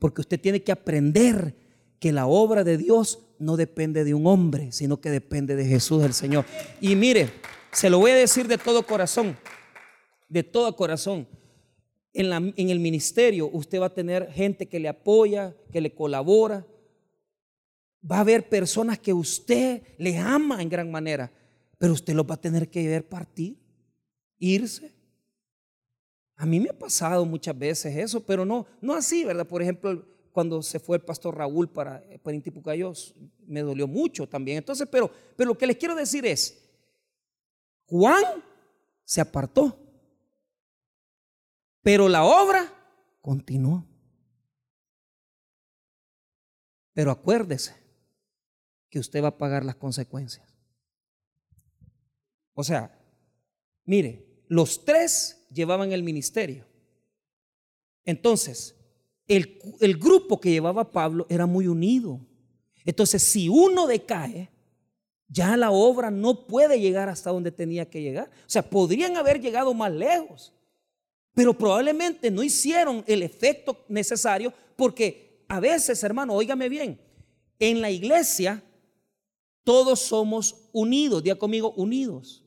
Porque 0.00 0.20
usted 0.20 0.40
tiene 0.40 0.64
que 0.64 0.72
aprender 0.72 1.54
que 2.00 2.10
la 2.12 2.26
obra 2.26 2.64
de 2.64 2.76
Dios 2.76 3.20
no 3.38 3.56
depende 3.56 4.02
de 4.02 4.14
un 4.14 4.26
hombre, 4.26 4.72
sino 4.72 5.00
que 5.00 5.10
depende 5.10 5.54
de 5.54 5.64
Jesús 5.64 6.02
el 6.02 6.12
Señor. 6.12 6.44
Y 6.80 6.96
mire, 6.96 7.30
se 7.70 7.88
lo 7.88 8.00
voy 8.00 8.10
a 8.10 8.16
decir 8.16 8.48
de 8.48 8.58
todo 8.58 8.84
corazón, 8.84 9.36
de 10.28 10.42
todo 10.42 10.74
corazón 10.74 11.28
en, 12.16 12.70
el 12.70 12.80
ministerio 12.80 13.48
usted 13.52 13.80
va 13.80 13.86
a 13.86 13.94
tener 13.94 14.32
gente 14.32 14.66
que 14.66 14.80
le 14.80 14.88
apoya, 14.88 15.54
que 15.70 15.80
le 15.80 15.94
colabora. 15.94 16.66
Va 18.08 18.18
a 18.18 18.20
haber 18.20 18.48
personas 18.48 18.98
que 18.98 19.12
usted 19.12 19.82
le 19.98 20.16
ama 20.16 20.62
en 20.62 20.68
gran 20.68 20.90
manera, 20.90 21.30
pero 21.78 21.92
usted 21.92 22.14
los 22.14 22.26
va 22.26 22.34
a 22.34 22.40
tener 22.40 22.70
que 22.70 22.86
ver 22.86 23.08
partir, 23.08 23.58
irse. 24.38 24.94
A 26.36 26.46
mí 26.46 26.60
me 26.60 26.70
ha 26.70 26.78
pasado 26.78 27.24
muchas 27.24 27.58
veces 27.58 27.96
eso, 27.96 28.24
pero 28.24 28.44
no, 28.44 28.66
no 28.80 28.94
así, 28.94 29.24
¿verdad? 29.24 29.46
Por 29.46 29.62
ejemplo, 29.62 30.04
cuando 30.32 30.62
se 30.62 30.78
fue 30.78 30.98
el 30.98 31.02
pastor 31.02 31.36
Raúl 31.36 31.68
para, 31.68 32.02
para 32.22 32.34
Intipucayo, 32.34 32.92
me 33.46 33.62
dolió 33.62 33.86
mucho 33.86 34.28
también. 34.28 34.58
Entonces, 34.58 34.86
pero, 34.90 35.10
pero 35.34 35.48
lo 35.48 35.58
que 35.58 35.66
les 35.66 35.76
quiero 35.76 35.94
decir 35.94 36.26
es, 36.26 36.62
Juan 37.86 38.22
se 39.04 39.20
apartó. 39.20 39.85
Pero 41.86 42.08
la 42.08 42.24
obra 42.24 42.74
continuó. 43.22 43.86
Pero 46.92 47.12
acuérdese 47.12 47.76
que 48.90 48.98
usted 48.98 49.22
va 49.22 49.28
a 49.28 49.38
pagar 49.38 49.64
las 49.64 49.76
consecuencias. 49.76 50.52
O 52.54 52.64
sea, 52.64 52.90
mire, 53.84 54.26
los 54.48 54.84
tres 54.84 55.46
llevaban 55.52 55.92
el 55.92 56.02
ministerio. 56.02 56.66
Entonces, 58.04 58.74
el, 59.28 59.56
el, 59.78 59.96
grupo 59.96 60.40
que 60.40 60.50
llevaba 60.50 60.90
Pablo 60.90 61.24
era 61.28 61.46
muy 61.46 61.68
unido. 61.68 62.20
Entonces, 62.84 63.22
si 63.22 63.48
uno 63.48 63.86
decae, 63.86 64.50
ya 65.28 65.56
la 65.56 65.70
obra 65.70 66.10
no 66.10 66.48
puede 66.48 66.80
llegar 66.80 67.08
hasta 67.08 67.30
donde 67.30 67.52
tenía 67.52 67.88
que 67.88 68.02
llegar. 68.02 68.28
O 68.28 68.50
sea, 68.50 68.68
podrían 68.68 69.16
haber 69.16 69.40
llegado 69.40 69.72
más 69.72 69.92
lejos 69.92 70.52
pero 71.36 71.52
probablemente 71.52 72.30
no 72.30 72.42
hicieron 72.42 73.04
el 73.06 73.22
efecto 73.22 73.84
necesario 73.88 74.54
porque 74.74 75.44
a 75.46 75.60
veces, 75.60 76.02
hermano, 76.02 76.32
óigame 76.32 76.70
bien, 76.70 76.98
en 77.58 77.82
la 77.82 77.90
iglesia 77.90 78.64
todos 79.62 80.00
somos 80.00 80.56
unidos, 80.72 81.22
diga 81.22 81.36
conmigo, 81.36 81.74
unidos. 81.76 82.42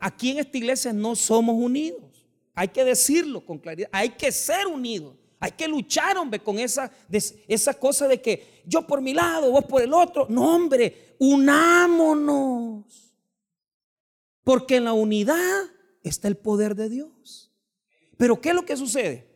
Aquí 0.00 0.30
en 0.30 0.38
esta 0.38 0.56
iglesia 0.56 0.90
no 0.94 1.14
somos 1.14 1.54
unidos. 1.54 2.26
Hay 2.54 2.68
que 2.68 2.82
decirlo 2.82 3.44
con 3.44 3.58
claridad. 3.58 3.90
Hay 3.92 4.08
que 4.08 4.32
ser 4.32 4.68
unidos. 4.68 5.14
Hay 5.38 5.52
que 5.52 5.68
luchar, 5.68 6.16
hombre, 6.16 6.40
con 6.40 6.58
esa, 6.58 6.90
esa 7.46 7.74
cosa 7.74 8.08
de 8.08 8.22
que 8.22 8.62
yo 8.64 8.86
por 8.86 9.02
mi 9.02 9.12
lado, 9.12 9.50
vos 9.50 9.66
por 9.66 9.82
el 9.82 9.92
otro. 9.92 10.26
No, 10.30 10.56
hombre, 10.56 11.14
unámonos. 11.18 12.86
Porque 14.42 14.76
en 14.76 14.84
la 14.84 14.94
unidad 14.94 15.64
está 16.02 16.28
el 16.28 16.38
poder 16.38 16.74
de 16.74 16.88
Dios. 16.88 17.43
Pero 18.16 18.40
¿qué 18.40 18.50
es 18.50 18.54
lo 18.54 18.64
que 18.64 18.76
sucede? 18.76 19.26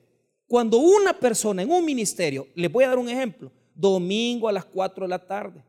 Cuando 0.46 0.78
una 0.78 1.18
persona 1.18 1.62
en 1.62 1.70
un 1.70 1.84
ministerio, 1.84 2.48
les 2.54 2.70
voy 2.70 2.84
a 2.84 2.88
dar 2.88 2.98
un 2.98 3.08
ejemplo, 3.08 3.52
domingo 3.74 4.48
a 4.48 4.52
las 4.52 4.64
4 4.64 5.04
de 5.04 5.08
la 5.08 5.26
tarde, 5.26 5.62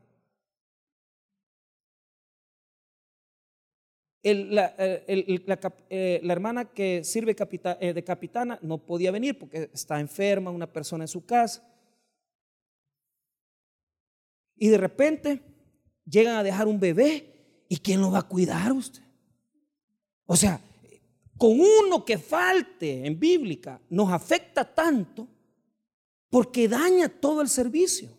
la, 4.23 4.75
eh, 4.77 6.19
la, 6.23 6.33
hermana 6.33 6.65
que 6.65 7.03
sirve 7.03 7.35
eh, 7.79 7.93
de 7.93 8.03
capitana 8.03 8.59
no 8.61 8.77
podía 8.77 9.11
venir 9.11 9.37
porque 9.37 9.69
está 9.73 9.99
enferma, 9.99 10.51
una 10.51 10.71
persona 10.71 11.05
en 11.05 11.07
su 11.07 11.25
casa. 11.25 11.63
Y 14.55 14.67
de 14.67 14.77
repente 14.77 15.41
llegan 16.05 16.35
a 16.35 16.43
dejar 16.43 16.67
un 16.67 16.79
bebé 16.79 17.65
y 17.69 17.77
¿quién 17.77 18.01
lo 18.01 18.11
va 18.11 18.19
a 18.19 18.27
cuidar 18.27 18.73
usted? 18.73 19.03
O 20.25 20.35
sea, 20.35 20.59
con 21.39 21.57
uno 21.57 22.03
que 22.03 22.17
falte 22.17 23.05
en 23.07 23.17
bíblica 23.17 23.79
nos 23.89 24.11
afecta 24.11 24.65
tanto 24.65 25.25
porque 26.29 26.67
daña 26.67 27.07
todo 27.07 27.41
el 27.41 27.47
servicio. 27.47 28.09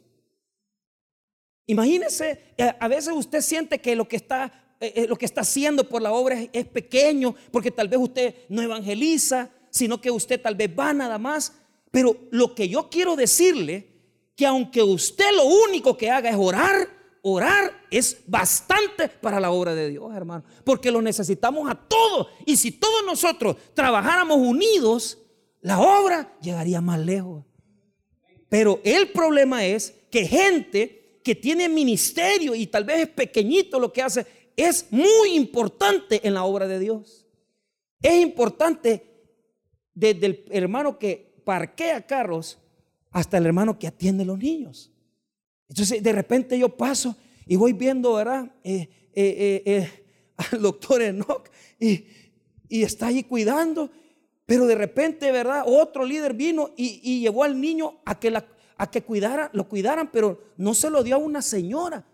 Imagínese, 1.66 2.54
eh, 2.56 2.72
a 2.80 2.88
veces 2.88 3.12
usted 3.14 3.42
siente 3.42 3.78
que 3.78 3.94
lo 3.94 4.08
que 4.08 4.16
está, 4.16 4.74
eh, 4.80 4.92
eh, 4.96 5.06
lo 5.06 5.16
que 5.16 5.26
está 5.26 5.42
haciendo 5.42 5.86
por 5.86 6.00
la 6.00 6.12
obra 6.12 6.38
es, 6.50 6.66
pequeño, 6.66 7.36
porque 7.52 7.70
tal 7.70 7.88
vez 7.88 8.00
usted 8.00 8.34
no 8.48 8.62
evangeliza, 8.62 9.50
sino 9.68 10.00
que 10.00 10.10
usted 10.10 10.40
tal 10.40 10.54
vez 10.54 10.70
va 10.76 10.94
nada 10.94 11.18
más. 11.18 11.52
Pero 11.90 12.16
lo 12.30 12.54
que 12.54 12.70
yo 12.70 12.88
quiero 12.88 13.16
decirle, 13.16 13.86
que 14.34 14.46
aunque 14.46 14.82
usted 14.82 15.30
lo 15.36 15.44
único 15.44 15.94
que 15.94 16.10
haga 16.10 16.30
es 16.30 16.36
orar, 16.38 16.88
orar 17.22 17.86
es 17.90 18.22
bastante 18.26 19.08
para 19.08 19.40
la 19.40 19.50
obra 19.50 19.74
de 19.74 19.88
Dios, 19.88 20.14
hermano, 20.14 20.44
porque 20.64 20.90
lo 20.90 21.02
necesitamos 21.02 21.70
a 21.70 21.74
todos. 21.74 22.28
Y 22.46 22.56
si 22.56 22.72
todos 22.72 23.04
nosotros 23.04 23.56
trabajáramos 23.74 24.38
unidos, 24.38 25.18
la 25.60 25.80
obra 25.80 26.36
llegaría 26.40 26.80
más 26.80 26.98
lejos. 27.00 27.44
Pero 28.48 28.80
el 28.84 29.10
problema 29.10 29.64
es 29.64 29.94
que 30.10 30.26
gente 30.26 31.20
que 31.22 31.34
tiene 31.34 31.68
ministerio 31.68 32.54
y 32.54 32.66
tal 32.66 32.84
vez 32.84 33.00
es 33.00 33.08
pequeñito 33.08 33.78
lo 33.78 33.92
que 33.92 34.02
hace, 34.02 34.26
es 34.56 34.86
muy 34.90 35.34
importante 35.34 36.26
en 36.26 36.34
la 36.34 36.44
obra 36.44 36.66
de 36.66 36.78
Dios. 36.78 37.26
Es 38.02 38.20
importante 38.20 39.06
desde 39.94 40.26
el 40.26 40.44
hermano 40.50 40.98
que 40.98 41.42
parquea 41.44 42.06
carros 42.06 42.58
hasta 43.10 43.38
el 43.38 43.46
hermano 43.46 43.78
que 43.78 43.86
atiende 43.86 44.22
a 44.22 44.26
los 44.26 44.38
niños. 44.38 44.92
Entonces, 45.70 46.02
de 46.02 46.12
repente 46.12 46.58
yo 46.58 46.68
paso 46.68 47.16
y 47.46 47.54
voy 47.54 47.72
viendo, 47.72 48.14
¿verdad? 48.14 48.50
Eh, 48.64 48.88
eh, 49.14 49.62
eh, 49.64 50.04
al 50.36 50.60
doctor 50.60 51.00
Enoch 51.00 51.48
y, 51.78 52.04
está 52.68 53.06
ahí 53.06 53.24
cuidando, 53.24 53.90
pero 54.46 54.66
de 54.66 54.74
repente, 54.74 55.30
¿verdad? 55.32 55.64
Otro 55.66 56.04
líder 56.04 56.34
vino 56.34 56.72
y, 56.76 57.20
llevó 57.20 57.44
al 57.44 57.60
niño 57.60 58.00
a 58.04 58.18
que, 58.18 58.30
lo 58.30 59.68
cuidaran, 59.68 60.10
pero 60.12 60.40
no 60.56 60.74
se 60.74 60.90
lo 60.90 61.02
dio 61.02 61.14
a 61.14 61.18
una 61.18 61.40
señora. 61.40 62.04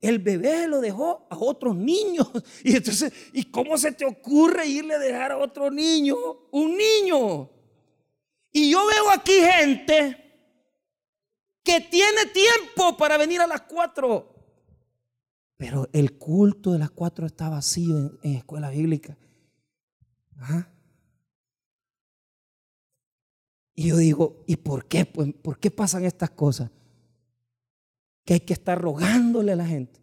El 0.00 0.18
bebé 0.18 0.66
lo 0.66 0.80
dejó 0.80 1.26
a 1.30 1.36
otros 1.38 1.76
niños. 1.76 2.28
Y 2.64 2.76
entonces, 2.76 3.12
¿y 3.32 3.44
cómo 3.44 3.78
se 3.78 3.92
te 3.92 4.04
ocurre 4.04 4.66
irle 4.66 4.94
a 4.94 4.98
dejar 4.98 5.32
a 5.32 5.38
otro 5.38 5.70
niño? 5.70 6.16
Un 6.50 6.76
niño. 6.76 7.50
Y 8.52 8.70
yo 8.70 8.84
veo 8.86 9.10
aquí 9.10 9.32
gente 9.32 10.25
que 11.66 11.80
tiene 11.80 12.26
tiempo 12.26 12.96
para 12.96 13.18
venir 13.18 13.40
a 13.40 13.46
las 13.46 13.62
cuatro. 13.62 14.32
Pero 15.56 15.88
el 15.92 16.16
culto 16.16 16.72
de 16.72 16.78
las 16.78 16.90
cuatro 16.90 17.26
está 17.26 17.48
vacío 17.48 18.18
en, 18.22 18.36
escuela 18.36 18.70
bíblica. 18.70 19.18
Y 23.74 23.88
yo 23.88 23.96
digo, 23.96 24.44
¿y 24.46 24.56
por 24.56 24.86
qué? 24.86 25.04
Pues, 25.04 25.34
¿Por 25.34 25.58
qué 25.58 25.72
pasan 25.72 26.04
estas 26.04 26.30
cosas? 26.30 26.70
Que 28.24 28.34
hay 28.34 28.40
que 28.40 28.52
estar 28.52 28.80
rogándole 28.80 29.52
a 29.52 29.56
la 29.56 29.66
gente. 29.66 30.00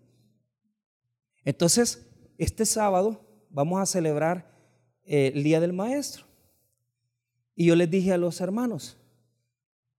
Entonces, 1.45 2.05
este 2.37 2.65
sábado 2.65 3.25
vamos 3.49 3.81
a 3.81 3.85
celebrar 3.85 4.51
eh, 5.05 5.31
el 5.33 5.43
Día 5.43 5.61
del 5.61 5.71
Maestro. 5.71 6.25
Y 7.55 7.67
yo 7.67 7.75
les 7.77 7.89
dije 7.89 8.11
a 8.11 8.17
los 8.17 8.41
hermanos, 8.41 8.97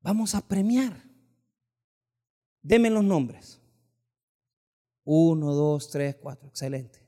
vamos 0.02 0.34
a 0.34 0.46
premiar. 0.46 1.03
Deme 2.64 2.88
los 2.88 3.04
nombres. 3.04 3.60
Uno, 5.04 5.52
dos, 5.52 5.90
tres, 5.90 6.16
cuatro. 6.16 6.48
Excelente. 6.48 6.98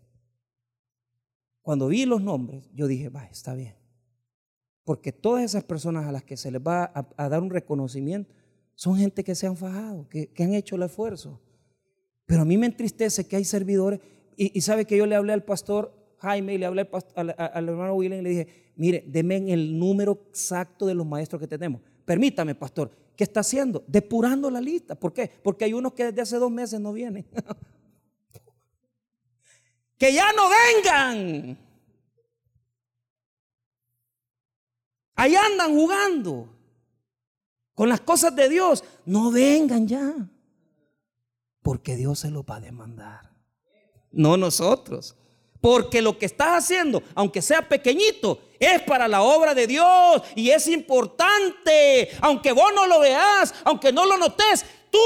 Cuando 1.62 1.88
vi 1.88 2.04
los 2.04 2.22
nombres, 2.22 2.68
yo 2.74 2.86
dije, 2.86 3.08
va, 3.08 3.24
está 3.24 3.54
bien. 3.54 3.74
Porque 4.84 5.12
todas 5.12 5.42
esas 5.42 5.64
personas 5.64 6.06
a 6.06 6.12
las 6.12 6.22
que 6.22 6.36
se 6.36 6.50
les 6.50 6.60
va 6.60 6.92
a, 6.94 7.28
dar 7.28 7.42
un 7.42 7.50
reconocimiento 7.50 8.32
son 8.74 8.96
gente 8.98 9.24
que 9.24 9.34
se 9.34 9.46
han 9.46 9.56
fajado, 9.56 10.06
que, 10.08 10.30
han 10.38 10.52
hecho 10.52 10.76
el 10.76 10.82
esfuerzo. 10.82 11.40
Pero 12.26 12.42
a 12.42 12.44
mí 12.44 12.58
me 12.58 12.66
entristece 12.66 13.26
que 13.26 13.36
hay 13.36 13.44
servidores, 13.44 14.00
y, 14.36 14.60
sabe 14.60 14.84
que 14.84 14.98
yo 14.98 15.06
le 15.06 15.16
hablé 15.16 15.32
al 15.32 15.42
pastor 15.42 15.92
Jaime 16.18 16.54
y 16.54 16.58
le 16.58 16.66
hablé 16.66 16.88
al, 17.14 17.34
al 17.36 17.68
hermano 17.68 17.94
William 17.94 18.20
y 18.20 18.22
le 18.22 18.28
dije, 18.28 18.48
mire, 18.76 19.02
deme 19.08 19.36
el 19.52 19.78
número 19.78 20.26
exacto 20.28 20.86
de 20.86 20.94
los 20.94 21.06
maestros 21.06 21.40
que 21.40 21.48
tenemos. 21.48 21.80
Permítame, 22.04 22.54
pastor, 22.54 22.90
¿Qué 23.16 23.24
está 23.24 23.40
haciendo? 23.40 23.82
Depurando 23.86 24.50
la 24.50 24.60
lista. 24.60 24.94
¿Por 24.94 25.12
qué? 25.12 25.28
Porque 25.42 25.64
hay 25.64 25.72
unos 25.72 25.94
que 25.94 26.04
desde 26.04 26.20
hace 26.20 26.36
dos 26.36 26.50
meses 26.50 26.78
no 26.78 26.92
vienen. 26.92 27.26
que 29.98 30.12
ya 30.12 30.32
no 30.34 30.50
vengan. 30.50 31.58
Ahí 35.14 35.34
andan 35.34 35.74
jugando. 35.74 36.52
con 37.74 37.88
las 37.88 38.00
cosas 38.00 38.34
de 38.34 38.48
Dios, 38.48 38.84
no 39.06 39.30
vengan 39.30 39.86
ya. 39.86 40.14
Porque 41.62 41.96
Dios 41.96 42.20
se 42.20 42.30
lo 42.30 42.44
va 42.44 42.56
a 42.56 42.60
demandar. 42.60 43.32
No 44.12 44.36
nosotros. 44.36 45.16
Porque 45.60 46.00
lo 46.00 46.18
que 46.18 46.26
estás 46.26 46.64
haciendo, 46.64 47.02
aunque 47.14 47.42
sea 47.42 47.66
pequeñito, 47.66 48.40
es 48.58 48.82
para 48.82 49.08
la 49.08 49.22
obra 49.22 49.54
de 49.54 49.66
Dios 49.66 50.22
y 50.34 50.50
es 50.50 50.66
importante. 50.68 52.10
Aunque 52.20 52.52
vos 52.52 52.72
no 52.74 52.86
lo 52.86 53.00
veas, 53.00 53.54
aunque 53.64 53.92
no 53.92 54.06
lo 54.06 54.16
notes, 54.16 54.64
tu 54.90 54.98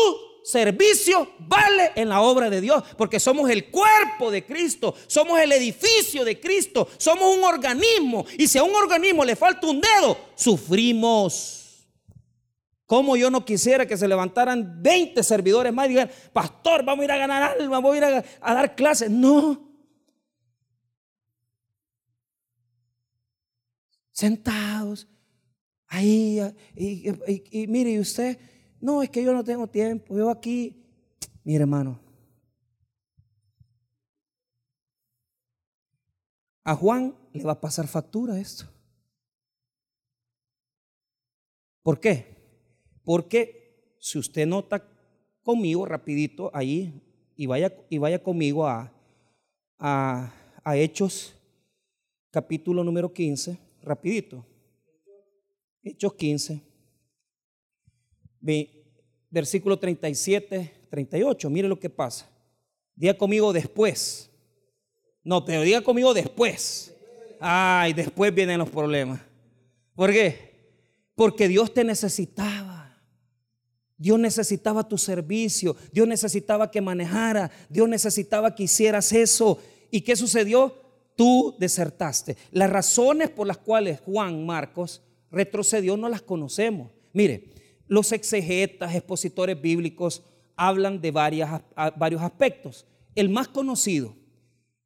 servicio 0.43 1.33
vale 1.39 1.93
en 1.95 2.09
la 2.09 2.21
obra 2.21 2.51
de 2.51 2.61
Dios. 2.61 2.83
Porque 2.97 3.21
somos 3.21 3.51
el 3.51 3.71
cuerpo 3.71 4.31
de 4.31 4.45
Cristo, 4.45 4.95
somos 5.07 5.41
el 5.41 5.53
edificio 5.53 6.25
de 6.25 6.41
Cristo, 6.41 6.89
somos 6.97 7.37
un 7.37 7.45
organismo. 7.45 8.25
Y 8.39 8.47
si 8.47 8.59
a 8.59 8.63
un 8.63 8.75
organismo 8.75 9.25
le 9.25 9.37
falta 9.37 9.67
un 9.67 9.81
dedo, 9.81 10.17
sufrimos. 10.35 11.57
Como 12.87 13.17
yo 13.17 13.31
no 13.31 13.45
quisiera 13.45 13.87
que 13.87 13.97
se 13.97 14.09
levantaran 14.09 14.83
20 14.83 15.23
servidores 15.23 15.73
más 15.73 15.87
y 15.87 15.91
digan, 15.91 16.11
pastor, 16.33 16.85
vamos 16.85 17.03
a 17.03 17.05
ir 17.05 17.13
a 17.13 17.19
ganar 17.19 17.43
alma, 17.43 17.77
vamos 17.77 17.95
a 17.95 17.97
ir 17.97 18.05
a, 18.05 18.25
a 18.41 18.55
dar 18.55 18.75
clases? 18.75 19.09
No. 19.09 19.70
Sentados 24.21 25.09
ahí, 25.87 26.39
y, 26.77 27.67
mire, 27.69 27.93
y 27.93 27.99
usted, 27.99 28.39
no, 28.79 29.03
es 29.03 29.09
que 29.09 29.25
yo 29.25 29.33
no 29.33 29.43
tengo 29.43 29.67
tiempo, 29.67 30.15
yo 30.15 30.29
aquí, 30.29 30.77
mire 31.43 31.63
hermano, 31.63 31.99
a 36.65 36.75
Juan 36.77 37.15
le 37.33 37.45
va 37.45 37.53
a 37.53 37.61
pasar 37.63 37.89
factura 37.89 38.39
esto. 38.39 38.67
¿Por 41.83 41.99
qué? 41.99 42.37
Porque 43.03 43.97
si 44.01 44.19
usted 44.19 44.47
nota 44.47 44.87
conmigo 45.43 45.87
rapidito 45.87 46.51
ahí 46.53 46.93
y 47.37 47.47
vaya, 47.47 47.75
y 47.89 47.97
vaya 47.97 48.23
conmigo 48.23 48.67
a, 48.67 48.93
a, 49.79 50.31
Hechos 50.77 51.35
capítulo 52.31 52.85
número 52.85 53.11
15, 53.15 53.70
rapidito. 53.83 54.45
Hechos 55.83 56.15
15, 56.15 56.63
versículo 59.31 59.79
37, 59.79 60.73
38. 60.91 61.51
Mire 61.51 61.69
lo 61.69 61.79
que 61.79 61.91
pasa. 61.91 62.29
Diga 62.95 63.17
conmigo 63.17 63.53
después. 63.53 64.31
No, 65.23 65.45
pero 65.45 65.63
diga 65.63 65.83
conmigo 65.83 66.13
después. 66.13 66.95
Ay, 67.39 67.93
después 67.93 68.35
vienen 68.35 68.59
los 68.59 68.69
problemas. 68.69 69.21
¿Por 69.95 70.13
qué? 70.13 70.51
Porque 71.15 71.49
Dios 71.49 71.73
te 71.73 71.85
necesitaba. 71.85 72.81
Dios 73.97 74.19
necesitaba 74.19 74.89
tu 74.89 74.97
servicio, 74.97 75.77
Dios 75.93 76.09
necesitaba 76.09 76.71
que 76.71 76.81
manejara, 76.81 77.51
Dios 77.69 77.87
necesitaba 77.87 78.55
que 78.55 78.63
hicieras 78.63 79.13
eso. 79.13 79.61
¿Y 79.91 80.01
qué 80.01 80.17
sucedió? 80.17 80.75
Tú 81.17 81.57
desertaste. 81.59 82.37
Las 82.51 82.71
razones 82.71 83.31
por 83.31 83.47
las 83.47 83.59
cuales 83.59 84.01
Juan 84.01 84.45
Marcos 84.47 85.03
retrocedió 85.31 85.97
no 85.97 86.09
las 86.09 86.23
conocemos. 86.23 86.91
Mire, 87.13 87.51
los 87.87 88.13
exegetas, 88.13 88.95
expositores 88.95 89.61
bíblicos 89.61 90.23
hablan 90.57 91.01
de 91.01 91.11
varias, 91.11 91.63
varios 91.97 92.23
aspectos. 92.23 92.87
El 93.15 93.29
más 93.29 93.49
conocido 93.49 94.15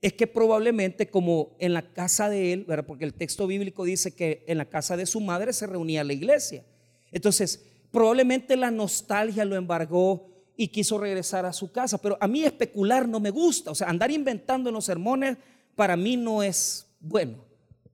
es 0.00 0.12
que 0.12 0.26
probablemente 0.26 1.08
como 1.08 1.56
en 1.58 1.72
la 1.72 1.92
casa 1.92 2.28
de 2.28 2.52
él, 2.52 2.66
porque 2.86 3.04
el 3.04 3.14
texto 3.14 3.46
bíblico 3.46 3.84
dice 3.84 4.14
que 4.14 4.44
en 4.46 4.58
la 4.58 4.66
casa 4.66 4.96
de 4.96 5.06
su 5.06 5.20
madre 5.20 5.52
se 5.52 5.66
reunía 5.66 6.04
la 6.04 6.12
iglesia. 6.12 6.64
Entonces, 7.10 7.64
Probablemente 7.94 8.56
la 8.56 8.72
nostalgia 8.72 9.44
lo 9.44 9.54
embargó 9.54 10.26
y 10.56 10.66
quiso 10.66 10.98
regresar 10.98 11.46
a 11.46 11.52
su 11.52 11.70
casa, 11.70 11.96
pero 11.96 12.18
a 12.20 12.26
mí 12.26 12.42
especular 12.42 13.06
no 13.06 13.20
me 13.20 13.30
gusta, 13.30 13.70
o 13.70 13.74
sea, 13.76 13.88
andar 13.88 14.10
inventando 14.10 14.68
en 14.68 14.74
los 14.74 14.84
sermones 14.84 15.36
para 15.74 15.96
mí 15.96 16.16
no 16.16 16.42
es 16.42 16.86
bueno. 17.00 17.44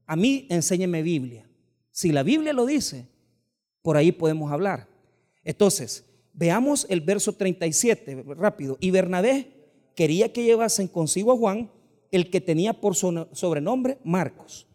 A 0.06 0.16
mí 0.16 0.46
enséñeme 0.50 1.02
Biblia. 1.02 1.48
Si 1.90 2.12
la 2.12 2.22
Biblia 2.22 2.52
lo 2.52 2.66
dice, 2.66 3.06
por 3.82 3.96
ahí 3.96 4.12
podemos 4.12 4.50
hablar. 4.52 4.88
Entonces, 5.44 6.04
veamos 6.32 6.86
el 6.88 7.00
verso 7.00 7.32
37, 7.32 8.24
rápido. 8.36 8.76
Y 8.80 8.90
Bernabé 8.90 9.50
quería 9.94 10.32
que 10.32 10.44
llevasen 10.44 10.88
consigo 10.88 11.32
a 11.32 11.36
Juan, 11.36 11.70
el 12.10 12.30
que 12.30 12.40
tenía 12.40 12.72
por 12.72 12.94
sobrenombre 12.96 13.98
Marcos. 14.04 14.66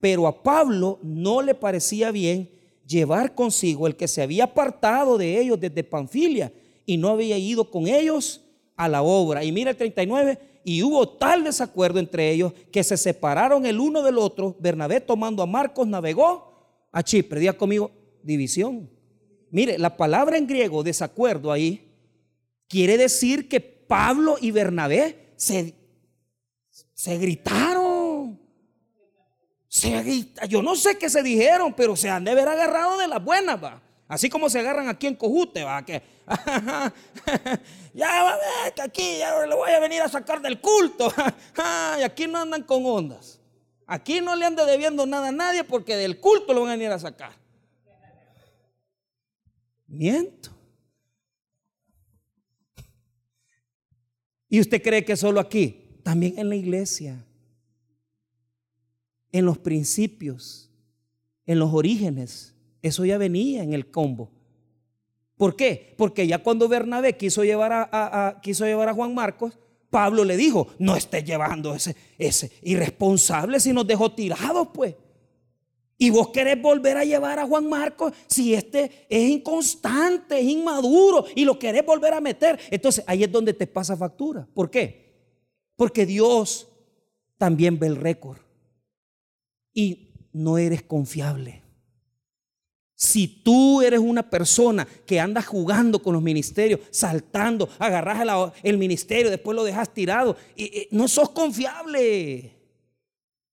Pero 0.00 0.26
a 0.26 0.42
Pablo 0.42 0.98
no 1.02 1.42
le 1.42 1.54
parecía 1.54 2.10
bien 2.10 2.50
llevar 2.86 3.34
consigo 3.34 3.86
el 3.86 3.96
que 3.96 4.08
se 4.08 4.22
había 4.22 4.44
apartado 4.44 5.18
de 5.18 5.38
ellos 5.38 5.60
desde 5.60 5.84
Panfilia 5.84 6.52
y 6.86 6.96
no 6.96 7.10
había 7.10 7.36
ido 7.36 7.70
con 7.70 7.86
ellos 7.86 8.40
a 8.76 8.88
la 8.88 9.02
obra. 9.02 9.44
Y 9.44 9.52
mira 9.52 9.72
el 9.72 9.76
39, 9.76 10.38
y 10.68 10.82
hubo 10.82 11.08
tal 11.08 11.44
desacuerdo 11.44 11.98
entre 11.98 12.30
ellos 12.30 12.52
que 12.70 12.84
se 12.84 12.98
separaron 12.98 13.64
el 13.64 13.80
uno 13.80 14.02
del 14.02 14.18
otro. 14.18 14.54
Bernabé 14.58 15.00
tomando 15.00 15.42
a 15.42 15.46
Marcos 15.46 15.88
navegó 15.88 16.86
a 16.92 17.02
Chipre. 17.02 17.40
Día 17.40 17.56
conmigo, 17.56 17.90
división. 18.22 18.90
Mire, 19.50 19.78
la 19.78 19.96
palabra 19.96 20.36
en 20.36 20.46
griego 20.46 20.82
desacuerdo 20.82 21.50
ahí 21.50 21.90
quiere 22.68 22.98
decir 22.98 23.48
que 23.48 23.60
Pablo 23.60 24.36
y 24.40 24.50
Bernabé 24.50 25.32
se, 25.36 25.74
se 26.92 27.16
gritaron 27.16 28.38
yo 30.48 30.62
no 30.62 30.76
sé 30.76 30.96
qué 30.98 31.10
se 31.10 31.22
dijeron, 31.22 31.74
pero 31.74 31.94
se 31.96 32.08
han 32.08 32.24
de 32.24 32.30
haber 32.30 32.48
agarrado 32.48 32.98
de 32.98 33.08
las 33.08 33.22
buenas, 33.22 33.62
va. 33.62 33.82
Así 34.08 34.28
como 34.28 34.48
se 34.48 34.58
agarran 34.58 34.88
aquí 34.88 35.06
en 35.06 35.14
Cojute, 35.14 35.62
va, 35.64 35.84
que 35.84 36.02
ya 37.94 38.22
va 38.22 38.32
a 38.32 38.36
ver 38.36 38.74
que 38.74 38.82
aquí 38.82 39.18
ya 39.18 39.46
le 39.46 39.54
voy 39.54 39.70
a 39.70 39.78
venir 39.80 40.00
a 40.00 40.08
sacar 40.08 40.40
del 40.40 40.60
culto. 40.60 41.12
y 41.98 42.02
aquí 42.02 42.26
no 42.26 42.38
andan 42.38 42.62
con 42.62 42.84
ondas. 42.86 43.38
Aquí 43.86 44.20
no 44.20 44.34
le 44.34 44.46
anda 44.46 44.64
debiendo 44.64 45.06
nada 45.06 45.28
a 45.28 45.32
nadie 45.32 45.62
porque 45.62 45.96
del 45.96 46.18
culto 46.20 46.52
lo 46.54 46.62
van 46.62 46.70
a 46.70 46.76
venir 46.76 46.90
a 46.90 46.98
sacar. 46.98 47.32
Miento. 49.86 50.50
¿Y 54.48 54.60
usted 54.60 54.82
cree 54.82 55.04
que 55.04 55.16
solo 55.16 55.38
aquí? 55.38 56.00
También 56.02 56.38
en 56.38 56.48
la 56.48 56.56
iglesia 56.56 57.24
en 59.32 59.44
los 59.44 59.58
principios, 59.58 60.70
en 61.46 61.58
los 61.58 61.72
orígenes. 61.72 62.54
Eso 62.82 63.04
ya 63.04 63.18
venía 63.18 63.62
en 63.62 63.72
el 63.74 63.90
combo. 63.90 64.30
¿Por 65.36 65.54
qué? 65.54 65.94
Porque 65.96 66.26
ya 66.26 66.38
cuando 66.38 66.68
Bernabé 66.68 67.16
quiso 67.16 67.44
llevar 67.44 67.72
a, 67.72 68.40
quiso 68.42 68.64
llevar 68.64 68.88
a 68.88 68.94
Juan 68.94 69.14
Marcos, 69.14 69.58
Pablo 69.88 70.24
le 70.24 70.36
dijo, 70.36 70.68
no 70.78 70.96
esté 70.96 71.22
llevando 71.22 71.74
ese, 71.74 71.96
ese 72.18 72.50
irresponsable 72.62 73.60
si 73.60 73.72
nos 73.72 73.86
dejó 73.86 74.12
tirados, 74.12 74.68
pues. 74.74 74.94
Y 76.00 76.10
vos 76.10 76.28
querés 76.28 76.60
volver 76.60 76.96
a 76.96 77.04
llevar 77.04 77.38
a 77.40 77.46
Juan 77.46 77.68
Marcos 77.68 78.12
si 78.28 78.54
este 78.54 79.06
es 79.08 79.28
inconstante, 79.28 80.38
es 80.38 80.44
inmaduro 80.44 81.24
y 81.34 81.44
lo 81.44 81.58
querés 81.58 81.84
volver 81.84 82.14
a 82.14 82.20
meter. 82.20 82.58
Entonces 82.70 83.02
ahí 83.06 83.24
es 83.24 83.32
donde 83.32 83.52
te 83.52 83.66
pasa 83.66 83.96
factura. 83.96 84.46
¿Por 84.54 84.70
qué? 84.70 85.08
Porque 85.74 86.06
Dios 86.06 86.68
también 87.36 87.78
ve 87.78 87.88
el 87.88 87.96
récord 87.96 88.38
y 89.72 90.12
no 90.32 90.58
eres 90.58 90.82
confiable. 90.82 91.62
Si 93.00 93.28
tú 93.28 93.80
eres 93.80 94.00
una 94.00 94.28
persona 94.28 94.84
que 95.06 95.20
anda 95.20 95.40
jugando 95.40 96.02
con 96.02 96.14
los 96.14 96.22
ministerios, 96.22 96.80
saltando, 96.90 97.68
agarras 97.78 98.52
el 98.64 98.76
ministerio, 98.76 99.30
después 99.30 99.54
lo 99.54 99.62
dejas 99.62 99.94
tirado, 99.94 100.36
no 100.90 101.06
sos 101.06 101.30
confiable. 101.30 102.58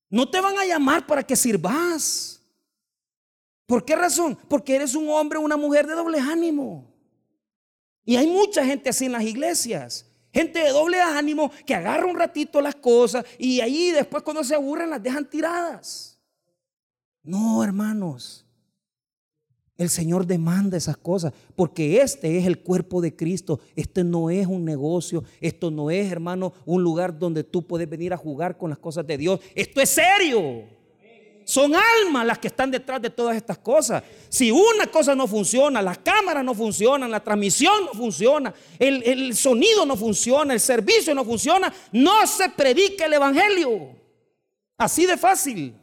No 0.10 0.28
te 0.28 0.42
van 0.42 0.58
a 0.58 0.66
llamar 0.66 1.06
para 1.06 1.22
que 1.22 1.36
sirvas. 1.36 2.42
¿Por 3.68 3.86
qué 3.86 3.96
razón? 3.96 4.36
Porque 4.48 4.78
eres 4.78 4.96
un 4.96 5.08
hombre 5.10 5.38
o 5.38 5.42
una 5.42 5.58
mujer 5.58 5.86
de 5.86 5.94
doble 5.94 6.20
ánimo. 6.20 6.92
Y 8.04 8.16
hay 8.16 8.26
mucha 8.26 8.66
gente 8.66 8.90
así 8.90 9.06
en 9.06 9.12
las 9.12 9.24
iglesias. 9.24 10.08
Gente 10.34 10.58
de 10.58 10.70
doble 10.70 11.00
ánimo 11.00 11.52
que 11.68 11.76
agarra 11.76 12.08
un 12.08 12.18
ratito 12.18 12.62
las 12.62 12.76
cosas 12.76 13.24
y 13.38 13.62
ahí 13.62 13.92
después 13.92 14.24
cuando 14.24 14.44
se 14.44 14.56
aburren 14.56 14.90
las 14.90 15.04
dejan 15.04 15.30
tiradas. 15.30 16.20
No, 17.22 17.64
hermanos. 17.64 18.45
El 19.78 19.90
Señor 19.90 20.26
demanda 20.26 20.78
esas 20.78 20.96
cosas 20.96 21.34
porque 21.56 22.02
este 22.02 22.38
es 22.38 22.46
el 22.46 22.60
cuerpo 22.60 23.02
de 23.02 23.16
Cristo. 23.16 23.60
Este 23.76 24.04
no 24.04 24.30
es 24.30 24.48
un 24.48 24.64
negocio. 24.64 25.24
Esto 25.42 25.70
no 25.70 25.92
es, 25.92 26.10
hermano, 26.10 26.54
un 26.66 26.82
lugar 26.82 27.18
donde 27.18 27.44
tú 27.44 27.68
puedes 27.68 27.90
venir 27.90 28.14
a 28.14 28.18
jugar 28.18 28.58
con 28.58 28.70
las 28.70 28.80
cosas 28.80 29.06
de 29.06 29.18
Dios. 29.18 29.40
Esto 29.54 29.82
es 29.82 29.90
serio. 29.90 30.64
Son 31.44 31.74
almas 31.76 32.26
las 32.26 32.40
que 32.40 32.48
están 32.48 32.72
detrás 32.72 33.02
de 33.02 33.10
todas 33.10 33.36
estas 33.36 33.60
cosas. 33.60 34.02
Si 34.30 34.50
una 34.50 34.88
cosa 34.88 35.14
no 35.14 35.28
funciona, 35.28 35.82
las 35.82 36.00
cámaras 36.00 36.44
no 36.44 36.56
funcionan, 36.56 37.12
la 37.12 37.24
transmisión 37.24 37.86
no 37.86 37.92
funciona, 37.92 38.52
el, 38.80 39.04
el 39.04 39.36
sonido 39.36 39.86
no 39.86 39.96
funciona, 39.96 40.54
el 40.54 40.60
servicio 40.60 41.14
no 41.14 41.24
funciona, 41.24 41.72
no 41.92 42.26
se 42.26 42.50
predica 42.50 43.06
el 43.06 43.14
Evangelio. 43.14 43.90
Así 44.78 45.06
de 45.06 45.18
fácil. 45.18 45.76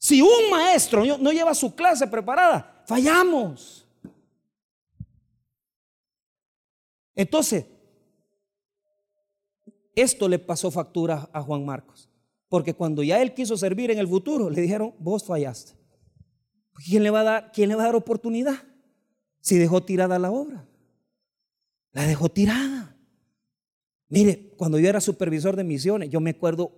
Si 0.00 0.20
un 0.20 0.50
maestro 0.50 1.04
no 1.18 1.30
lleva 1.30 1.54
su 1.54 1.74
clase 1.76 2.08
preparada, 2.08 2.70
Fallamos. 2.90 3.86
Entonces, 7.14 7.66
esto 9.94 10.28
le 10.28 10.40
pasó 10.40 10.72
factura 10.72 11.30
a 11.32 11.40
Juan 11.40 11.64
Marcos. 11.64 12.10
Porque 12.48 12.74
cuando 12.74 13.04
ya 13.04 13.22
él 13.22 13.32
quiso 13.32 13.56
servir 13.56 13.92
en 13.92 13.98
el 14.00 14.08
futuro, 14.08 14.50
le 14.50 14.60
dijeron, 14.60 14.92
vos 14.98 15.22
fallaste. 15.22 15.74
¿Quién 16.84 17.04
le 17.04 17.10
va 17.10 17.20
a 17.20 17.22
dar, 17.22 17.52
quién 17.52 17.68
le 17.68 17.76
va 17.76 17.82
a 17.84 17.86
dar 17.86 17.94
oportunidad? 17.94 18.56
Si 19.38 19.56
dejó 19.56 19.84
tirada 19.84 20.18
la 20.18 20.32
obra. 20.32 20.66
La 21.92 22.08
dejó 22.08 22.28
tirada. 22.28 22.96
Mire, 24.08 24.52
cuando 24.56 24.80
yo 24.80 24.88
era 24.88 25.00
supervisor 25.00 25.54
de 25.54 25.62
misiones, 25.62 26.10
yo 26.10 26.18
me 26.18 26.30
acuerdo, 26.30 26.72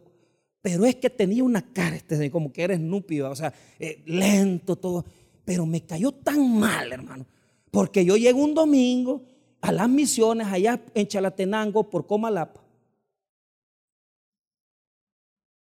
pero 0.63 0.87
es 0.87 0.95
que 0.95 1.11
tenía 1.11 1.43
una 1.43 1.61
cara, 1.73 1.97
este, 1.97 2.31
como 2.31 2.53
que 2.53 2.63
era 2.63 2.75
esnúpido, 2.75 3.29
o 3.29 3.35
sea, 3.35 3.53
eh, 3.81 4.01
lento 4.07 4.77
todo. 4.77 5.05
Pero 5.45 5.67
me 5.67 5.85
cayó 5.85 6.13
tan 6.13 6.57
mal, 6.57 6.93
hermano. 6.93 7.27
Porque 7.73 8.05
yo 8.05 8.17
llego 8.17 8.43
un 8.43 8.55
domingo 8.55 9.23
a 9.61 9.73
las 9.73 9.89
misiones 9.89 10.47
allá 10.47 10.81
en 10.95 11.09
Chalatenango 11.09 11.91
por 11.91 12.07
Comalapa. 12.07 12.63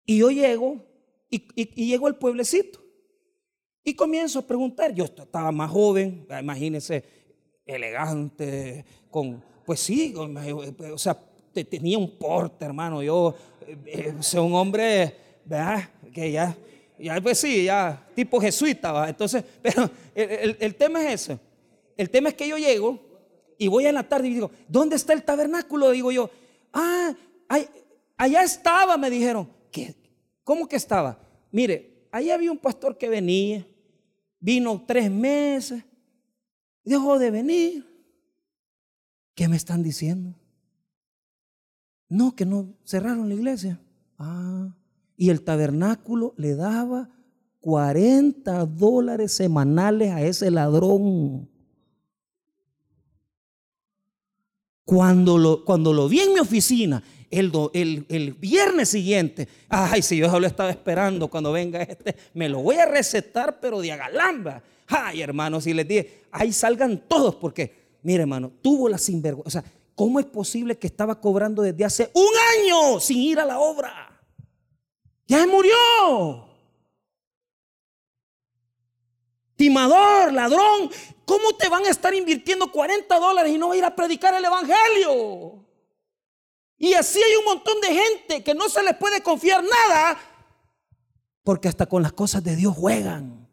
Y 0.06 0.18
yo 0.18 0.30
llego 0.30 0.82
y, 1.28 1.86
llego 1.86 2.06
al 2.06 2.16
pueblecito. 2.16 2.80
Y 3.84 3.94
comienzo 3.94 4.38
a 4.38 4.46
preguntar. 4.46 4.94
Yo 4.94 5.04
estaba 5.04 5.52
más 5.52 5.70
joven, 5.70 6.26
imagínense, 6.40 7.04
elegante, 7.66 8.84
con, 9.10 9.44
pues 9.66 9.80
sí, 9.80 10.14
o 10.16 10.98
sea, 10.98 11.20
tenía 11.64 11.98
un 11.98 12.18
porte, 12.18 12.64
hermano. 12.64 13.02
Yo 13.02 13.34
eh, 13.66 13.76
eh, 13.86 14.14
soy 14.20 14.40
un 14.40 14.54
hombre, 14.54 15.16
¿verdad? 15.44 15.88
Que 16.12 16.30
ya, 16.32 16.56
ya, 16.98 17.20
pues 17.20 17.38
sí, 17.38 17.64
ya, 17.64 18.08
tipo 18.14 18.40
jesuita, 18.40 19.08
Entonces, 19.08 19.44
pero 19.62 19.90
el, 20.14 20.74
tema 20.74 21.04
es 21.04 21.22
ese. 21.22 21.38
El 21.96 22.10
tema 22.10 22.30
es 22.30 22.34
que 22.34 22.48
yo 22.48 22.56
llego 22.56 23.00
y 23.58 23.68
voy 23.68 23.86
a 23.86 23.92
la 23.92 24.08
tarde 24.08 24.28
y 24.28 24.34
digo, 24.34 24.50
¿dónde 24.68 24.96
está 24.96 25.12
el 25.12 25.22
tabernáculo? 25.22 25.90
Digo 25.90 26.12
yo, 26.12 26.30
ah, 26.72 27.14
allá 28.16 28.42
estaba, 28.42 28.96
me 28.96 29.10
dijeron. 29.10 29.48
¿Qué? 29.70 29.94
¿Cómo 30.44 30.68
que 30.68 30.76
estaba? 30.76 31.18
Mire, 31.50 32.06
ahí 32.10 32.30
había 32.30 32.52
un 32.52 32.58
pastor 32.58 32.96
que 32.96 33.08
venía, 33.08 33.66
vino 34.40 34.84
tres 34.86 35.10
meses, 35.10 35.82
dejó 36.84 37.18
de 37.18 37.30
venir. 37.30 37.96
¿Qué 39.34 39.48
me 39.48 39.56
están 39.56 39.82
diciendo? 39.82 40.34
No, 42.08 42.34
que 42.34 42.46
no 42.46 42.74
cerraron 42.84 43.28
la 43.28 43.34
iglesia. 43.34 43.80
Ah, 44.18 44.74
y 45.16 45.30
el 45.30 45.42
tabernáculo 45.42 46.34
le 46.36 46.54
daba 46.54 47.10
40 47.60 48.66
dólares 48.66 49.32
semanales 49.32 50.12
a 50.12 50.22
ese 50.22 50.50
ladrón. 50.50 51.48
Cuando 54.84 55.36
lo, 55.36 55.64
cuando 55.64 55.92
lo 55.92 56.08
vi 56.08 56.20
en 56.20 56.34
mi 56.34 56.38
oficina, 56.38 57.02
el, 57.28 58.06
el, 58.08 58.32
viernes 58.34 58.90
siguiente, 58.90 59.48
ay, 59.68 60.00
si 60.00 60.16
yo 60.16 60.38
lo 60.38 60.46
estaba 60.46 60.70
esperando 60.70 61.28
cuando 61.28 61.50
venga 61.50 61.82
este, 61.82 62.14
me 62.34 62.48
lo 62.48 62.62
voy 62.62 62.76
a 62.76 62.86
recetar, 62.86 63.58
pero 63.60 63.80
de 63.80 63.92
agalamba. 63.92 64.62
Ay, 64.86 65.22
hermano, 65.22 65.60
si 65.60 65.74
les 65.74 65.88
dije, 65.88 66.22
ahí 66.30 66.52
salgan 66.52 67.02
todos, 67.08 67.34
porque, 67.34 67.98
mire, 68.02 68.20
hermano, 68.22 68.52
tuvo 68.62 68.88
la 68.88 68.98
sinvergüenza. 68.98 69.48
O 69.48 69.50
sea, 69.50 69.64
¿cómo 69.96 70.20
es 70.20 70.26
posible 70.26 70.78
que 70.78 70.86
estaba 70.86 71.20
cobrando 71.20 71.62
desde 71.62 71.84
hace 71.84 72.10
un 72.14 72.32
año 72.60 73.00
sin 73.00 73.18
ir 73.18 73.40
a 73.40 73.44
la 73.44 73.58
obra? 73.58 74.22
Ya 75.26 75.44
murió. 75.48 76.46
Timador, 79.56 80.32
ladrón, 80.32 80.90
¿cómo 81.24 81.56
te 81.56 81.68
van 81.68 81.84
a 81.86 81.88
estar 81.88 82.14
invirtiendo 82.14 82.70
40 82.70 83.18
dólares 83.18 83.52
y 83.52 83.58
no 83.58 83.68
va 83.68 83.74
a 83.74 83.78
ir 83.78 83.84
a 83.84 83.96
predicar 83.96 84.32
el 84.34 84.44
Evangelio? 84.44 85.66
Y 86.78 86.94
así 86.94 87.20
hay 87.20 87.34
un 87.36 87.44
montón 87.46 87.80
de 87.80 87.88
gente 87.88 88.44
que 88.44 88.54
no 88.54 88.68
se 88.68 88.84
les 88.84 88.94
puede 88.96 89.20
confiar 89.20 89.64
nada 89.64 90.20
porque 91.46 91.68
hasta 91.68 91.86
con 91.86 92.02
las 92.02 92.12
cosas 92.12 92.42
de 92.42 92.56
Dios 92.56 92.74
juegan. 92.76 93.48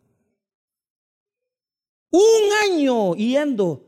Un 2.10 2.54
año 2.64 3.14
yendo 3.14 3.86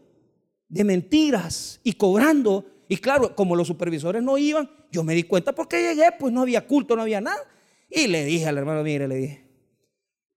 de 0.75 0.83
mentiras 0.83 1.79
y 1.83 1.93
cobrando. 1.93 2.65
Y 2.89 2.97
claro, 2.97 3.33
como 3.33 3.55
los 3.55 3.65
supervisores 3.65 4.21
no 4.21 4.38
iban, 4.38 4.69
yo 4.91 5.05
me 5.05 5.15
di 5.15 5.23
cuenta 5.23 5.55
porque 5.55 5.81
llegué, 5.81 6.11
pues 6.19 6.33
no 6.33 6.41
había 6.41 6.67
culto, 6.67 6.97
no 6.97 7.03
había 7.03 7.21
nada. 7.21 7.41
Y 7.89 8.07
le 8.07 8.25
dije 8.25 8.45
al 8.45 8.57
hermano, 8.57 8.83
mire, 8.83 9.07
le 9.07 9.15
dije, 9.15 9.47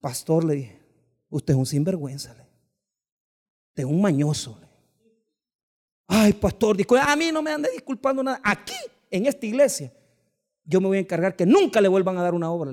pastor, 0.01 0.45
le 0.45 0.55
dije, 0.55 0.81
usted 1.29 1.55
es 1.55 1.59
un 1.59 1.67
sinvergüenza, 1.67 2.35
le. 2.35 2.43
usted 2.43 3.83
es 3.83 3.85
un 3.85 4.01
mañoso. 4.01 4.61
Ay, 6.07 6.35
pastor, 6.35 6.77
a 7.01 7.17
mí 7.17 7.33
no 7.33 7.43
me 7.43 7.51
ande 7.51 7.71
disculpando 7.73 8.23
nada. 8.23 8.41
Aquí, 8.45 8.77
en 9.11 9.27
esta 9.27 9.45
iglesia, 9.45 9.93
yo 10.65 10.81
me 10.81 10.87
voy 10.87 10.99
a 10.99 11.01
encargar 11.01 11.35
que 11.35 11.47
nunca 11.47 11.81
le 11.81 11.89
vuelvan 11.89 12.17
a 12.17 12.23
dar 12.23 12.35
una 12.35 12.49
obra. 12.49 12.73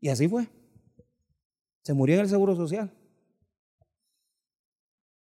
Y 0.00 0.08
así 0.08 0.28
fue. 0.28 0.46
Se 1.82 1.92
murió 1.94 2.14
en 2.14 2.20
el 2.20 2.28
Seguro 2.28 2.54
Social. 2.54 2.92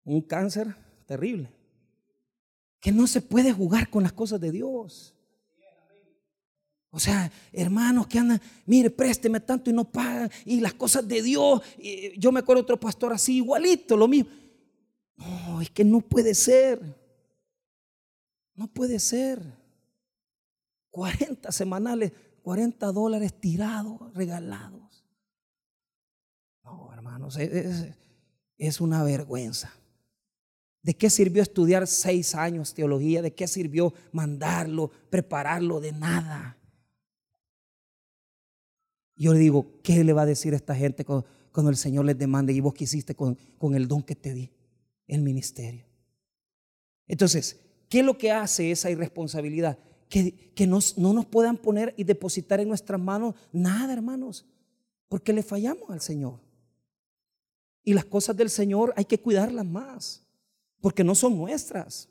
Un 0.03 0.21
cáncer 0.23 0.86
terrible. 1.07 1.51
Que 2.81 2.93
no 2.93 3.07
se 3.07 3.21
puede 3.23 3.53
jugar 3.53 3.89
con 3.89 4.03
las 4.03 4.13
cosas 4.13 4.41
de 4.41 4.53
Dios. 4.53 5.15
O 6.91 6.99
sea, 6.99 7.31
hermanos 7.53 8.07
que 8.07 8.19
andan, 8.19 8.41
mire, 8.65 8.91
présteme 8.91 9.41
tanto 9.41 9.71
y 9.71 9.73
no 9.73 9.85
pagan. 9.85 10.31
Y 10.45 10.61
las 10.61 10.75
cosas 10.75 11.07
de 11.07 11.23
Dios. 11.23 11.63
yo 12.17 12.33
me 12.33 12.41
acuerdo 12.41 12.63
otro 12.63 12.79
pastor 12.79 13.13
así, 13.13 13.37
igualito, 13.37 13.97
lo 13.97 14.09
mismo. 14.09 14.31
No, 15.17 15.61
es 15.61 15.71
que 15.71 15.85
no 15.85 16.01
puede 16.01 16.35
ser. 16.35 16.81
No 18.55 18.67
puede 18.69 18.99
ser. 18.99 19.43
40 20.91 21.53
semanales, 21.53 22.13
40 22.43 22.91
dólares 22.93 23.39
tirados, 23.39 24.01
regalados. 24.15 25.05
No, 26.65 26.91
hermanos, 26.93 27.37
es, 27.37 28.81
una 28.81 29.05
vergüenza. 29.05 29.71
¿De 30.87 30.95
qué 30.95 31.11
sirvió 31.11 31.43
estudiar 31.43 31.87
seis 31.87 32.35
años 32.35 32.73
teología? 32.73 33.21
¿De 33.21 33.35
qué 33.35 33.49
sirvió 33.49 33.93
mandarlo, 34.13 34.91
prepararlo? 35.11 35.81
De 35.81 35.91
nada. 35.91 36.57
Yo 39.17 39.33
le 39.33 39.41
digo, 39.41 39.81
¿qué 39.83 40.05
le 40.05 40.13
va 40.13 40.23
a 40.23 40.27
decir 40.27 40.55
a 40.55 40.57
esta 40.57 40.75
gente 40.75 41.05
cuando, 41.05 41.71
el 41.71 41.77
Señor 41.77 42.05
les 42.05 42.17
demande 42.17 42.53
y 42.53 42.61
vos 42.61 42.73
qué 42.73 42.85
hiciste 42.85 43.15
con, 43.15 43.37
con 43.59 43.75
el 43.75 43.89
don 43.89 44.03
que 44.03 44.15
te 44.15 44.33
di? 44.33 44.53
El 45.09 45.23
ministerio. 45.23 45.85
Entonces, 47.09 47.59
¿Qué 47.89 48.01
es 48.01 48.05
lo 48.05 48.19
que 48.19 48.33
hace 48.33 48.71
esa 48.71 48.91
irresponsabilidad? 48.91 49.79
Que, 50.09 50.53
que 50.55 50.67
no 50.67 50.81
nos 50.97 51.27
puedan 51.27 51.57
poner 51.57 51.95
y 51.97 52.05
depositar 52.05 52.61
en 52.61 52.69
nuestras 52.69 53.01
manos 53.01 53.35
nada, 53.53 53.93
hermanos, 53.93 54.47
porque 55.09 55.33
le 55.33 55.43
fallamos 55.43 55.91
al 55.91 56.01
Señor. 56.01 56.41
Y 57.83 57.95
las 57.95 58.05
cosas 58.05 58.37
del 58.37 58.51
Señor 58.51 58.93
hay 58.97 59.05
que 59.05 59.21
cuidarlas 59.21 59.67
más, 59.67 60.26
porque 60.81 61.05
no 61.05 61.15
son 61.15 61.37
nuestras. 61.37 62.09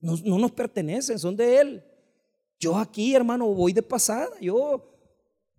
No, 0.00 0.38
nos 0.38 0.52
pertenecen, 0.52 1.18
son 1.18 1.36
de 1.36 1.58
Él. 1.58 1.84
Yo 2.58 2.76
aquí, 2.76 3.14
hermano, 3.14 3.46
voy 3.46 3.72
de 3.72 3.82
pasada. 3.82 4.28
Yo, 4.40 4.94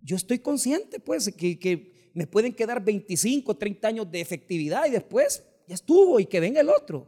yo 0.00 0.16
estoy 0.16 0.38
consciente, 0.38 1.00
pues, 1.00 1.32
que, 1.34 2.10
me 2.14 2.26
pueden 2.26 2.52
quedar 2.52 2.82
25, 2.82 3.56
30 3.56 3.88
años 3.88 4.10
de 4.10 4.20
efectividad 4.20 4.86
y 4.86 4.90
después 4.90 5.44
ya 5.66 5.74
estuvo 5.74 6.18
y 6.18 6.26
que 6.26 6.40
venga 6.40 6.60
el 6.60 6.68
otro. 6.68 7.06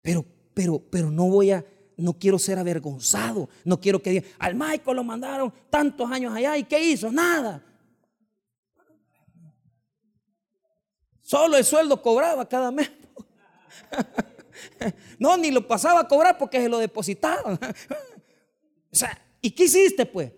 Pero, 0.00 0.24
pero, 0.54 0.78
pero 0.78 1.10
no 1.10 1.28
voy 1.28 1.50
a, 1.50 1.64
no 1.96 2.14
quiero 2.14 2.38
ser 2.38 2.58
avergonzado. 2.58 3.48
No 3.64 3.80
quiero 3.80 4.00
que 4.00 4.10
digan, 4.10 4.30
al 4.38 4.54
Michael 4.54 4.96
lo 4.96 5.04
mandaron 5.04 5.52
tantos 5.68 6.10
años 6.10 6.34
allá 6.34 6.56
y 6.56 6.64
¿qué 6.64 6.82
hizo? 6.82 7.10
Nada. 7.10 7.62
Solo 11.20 11.56
el 11.56 11.64
sueldo 11.64 12.00
cobraba 12.00 12.48
cada 12.48 12.70
mes. 12.70 12.88
No, 15.18 15.36
ni 15.36 15.50
lo 15.50 15.66
pasaba 15.66 16.00
a 16.00 16.08
cobrar 16.08 16.38
porque 16.38 16.60
se 16.60 16.68
lo 16.68 16.78
depositaban. 16.78 17.58
O 18.88 18.98
sea, 18.98 19.20
¿y 19.42 19.50
qué 19.50 19.64
hiciste 19.64 20.06
pues? 20.06 20.32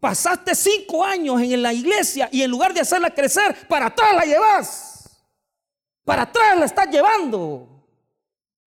Pasaste 0.00 0.54
cinco 0.56 1.04
años 1.04 1.40
en 1.40 1.62
la 1.62 1.72
iglesia 1.72 2.28
y 2.32 2.42
en 2.42 2.50
lugar 2.50 2.74
de 2.74 2.80
hacerla 2.80 3.14
crecer, 3.14 3.68
para 3.68 3.86
atrás 3.86 4.14
la 4.14 4.24
llevas. 4.24 5.24
Para 6.02 6.22
atrás 6.22 6.58
la 6.58 6.64
estás 6.64 6.90
llevando. 6.90 7.86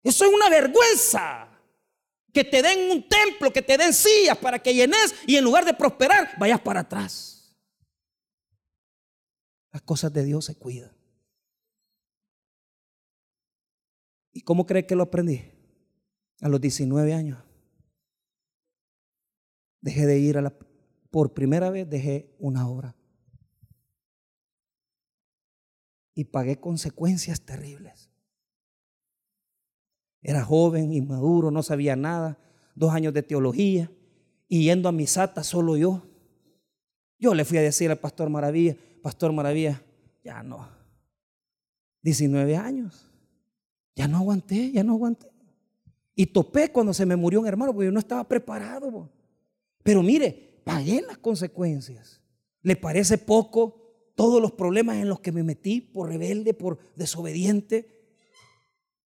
Eso 0.03 0.27
es 0.27 0.31
una 0.31 0.51
vergüenza. 0.51 1.49
Que 2.33 2.45
te 2.45 2.61
den 2.61 2.91
un 2.91 3.09
templo, 3.09 3.53
que 3.53 3.63
te 3.63 3.79
den 3.79 3.95
sillas 3.95 4.37
para 4.37 4.59
que 4.59 4.75
llenes 4.75 5.15
y 5.27 5.37
en 5.37 5.45
lugar 5.45 5.65
de 5.65 5.73
prosperar, 5.73 6.35
vayas 6.39 6.61
para 6.61 6.81
atrás. 6.81 7.57
Las 9.73 9.83
cosas 9.83 10.13
de 10.13 10.25
Dios 10.25 10.45
se 10.45 10.55
cuidan. 10.57 10.94
¿Y 14.35 14.43
cómo 14.43 14.67
cree 14.67 14.85
que 14.85 14.95
lo 14.95 15.05
aprendí? 15.05 15.41
A 16.43 16.49
los 16.51 16.61
19 16.61 17.15
años. 17.15 17.43
Dejé 19.81 20.05
de 20.05 20.19
ir 20.19 20.37
a 20.37 20.43
la... 20.43 20.55
Por 21.11 21.33
primera 21.33 21.71
vez 21.71 21.89
dejé 21.89 22.37
una 22.39 22.69
obra. 22.69 22.95
y 26.15 26.25
pagué 26.25 26.61
consecuencias 26.61 27.41
terribles. 27.41 28.11
Era 30.23 30.43
joven, 30.43 30.93
inmaduro, 30.93 31.51
no 31.51 31.63
sabía 31.63 31.97
nada, 31.97 32.39
dos 32.75 32.93
años 32.95 33.13
de 33.13 33.23
teología 33.23 33.91
y 34.49 34.65
yendo 34.65 34.89
a 34.89 34.93
misata 34.93 35.43
solo 35.43 35.77
yo. 35.77 36.07
Yo 37.19 37.35
le 37.35 37.45
fui 37.45 37.59
a 37.59 37.63
decir 37.63 37.91
al 37.91 37.99
pastor 37.99 38.31
Maravilla, 38.31 38.77
pastor 39.03 39.33
Maravilla, 39.33 39.83
ya 40.23 40.43
no. 40.43 40.69
19 42.03 42.57
años. 42.57 43.11
Ya 43.95 44.09
no 44.09 44.19
aguanté, 44.19 44.73
ya 44.73 44.83
no 44.83 44.95
aguanté. 44.95 45.31
Y 46.15 46.27
topé 46.27 46.71
cuando 46.71 46.95
se 46.95 47.07
me 47.07 47.17
murió 47.17 47.41
un 47.41 47.47
hermano, 47.47 47.73
porque 47.73 47.87
yo 47.87 47.93
no 47.93 47.99
estaba 47.99 48.27
preparado. 48.27 49.11
Pero 49.83 50.03
mire, 50.03 50.61
pagué 50.65 51.03
las 51.03 51.19
consecuencias. 51.19 52.21
¿Le 52.63 52.77
parece 52.77 53.19
poco 53.19 54.13
todos 54.15 54.41
los 54.41 54.53
problemas 54.53 54.97
en 54.97 55.09
los 55.09 55.21
que 55.21 55.33
me 55.33 55.43
metí 55.43 55.81
por 55.81 56.09
rebelde, 56.09 56.55
por 56.55 56.79
desobediente? 56.97 57.95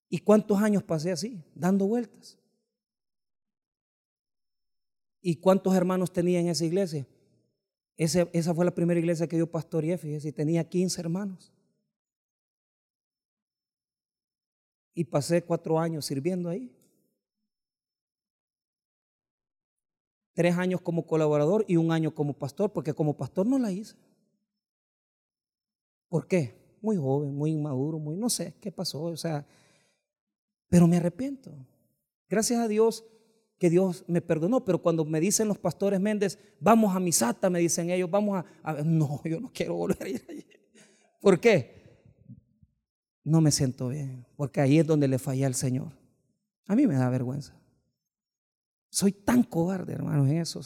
¿Y 0.09 0.19
cuántos 0.19 0.59
años 0.63 0.83
pasé 0.83 1.13
así, 1.13 1.43
dando 1.55 1.87
vueltas? 1.87 2.39
¿Y 5.21 5.37
cuántos 5.37 5.75
hermanos 5.75 6.13
tenía 6.13 6.41
en 6.41 6.49
esa 6.49 6.65
iglesia? 6.65 7.07
esa 7.97 8.55
fue 8.55 8.65
la 8.65 8.75
primera 8.75 9.01
iglesia 9.01 9.27
que 9.27 9.37
yo 9.37 9.51
pastoreé, 9.51 9.99
fíjese, 9.99 10.29
y 10.29 10.33
tenía 10.33 10.63
15 10.63 11.01
hermanos. 11.01 11.53
Y 14.99 15.05
pasé 15.05 15.45
cuatro 15.45 15.79
años 15.79 16.07
sirviendo 16.07 16.49
ahí. 16.49 16.77
Tres 20.35 20.57
años 20.57 20.81
como 20.81 21.07
colaborador 21.07 21.65
y 21.69 21.77
un 21.77 21.93
año 21.93 22.13
como 22.13 22.37
pastor, 22.37 22.73
porque 22.73 22.93
como 22.93 23.17
pastor 23.17 23.47
no 23.47 23.61
la 23.61 23.71
hice. 23.71 23.95
¿Por 26.09 26.27
qué? 26.27 26.77
Muy 26.83 26.97
joven, 26.97 27.33
muy 27.33 27.53
inmaduro, 27.53 28.01
muy, 28.01 28.17
no 28.17 28.29
sé 28.29 28.57
qué 28.61 28.73
pasó, 28.73 29.03
o 29.03 29.17
sea, 29.17 29.47
pero 30.69 30.89
me 30.89 30.97
arrepiento. 30.97 31.55
Gracias 32.29 32.59
a 32.59 32.67
Dios 32.67 33.05
que 33.57 33.71
Dios 33.71 34.05
me 34.09 34.21
perdonó, 34.21 34.65
pero 34.65 34.83
cuando 34.83 35.05
me 35.05 35.21
dicen 35.21 35.47
los 35.47 35.59
pastores 35.59 36.01
Méndez, 36.01 36.41
vamos 36.59 36.97
a 36.97 36.99
misata, 36.99 37.49
me 37.51 37.61
dicen 37.61 37.91
ellos, 37.91 38.11
vamos 38.11 38.45
a, 38.65 38.73
no, 38.85 39.23
yo 39.23 39.39
no 39.39 39.53
quiero 39.53 39.77
volver 39.77 40.03
a 40.03 40.09
ir 40.09 40.27
allí. 40.29 40.45
¿Por 41.21 41.39
qué? 41.39 41.78
No 43.29 43.43
me 43.43 43.51
siento 43.53 43.89
bien, 43.89 44.25
porque 44.37 44.63
ahí 44.63 44.79
es 44.79 44.87
donde 44.87 45.07
le 45.07 45.19
fallé 45.19 45.45
al 45.45 45.55
Señor. 45.55 45.93
A 46.67 46.75
mí 46.75 46.87
me 46.87 46.95
da 46.95 47.11
vergüenza. 47.11 47.55
Soy 48.89 49.13
tan 49.13 49.43
cobarde, 49.43 49.93
hermano, 49.93 50.27
en 50.27 50.39
eso. 50.39 50.63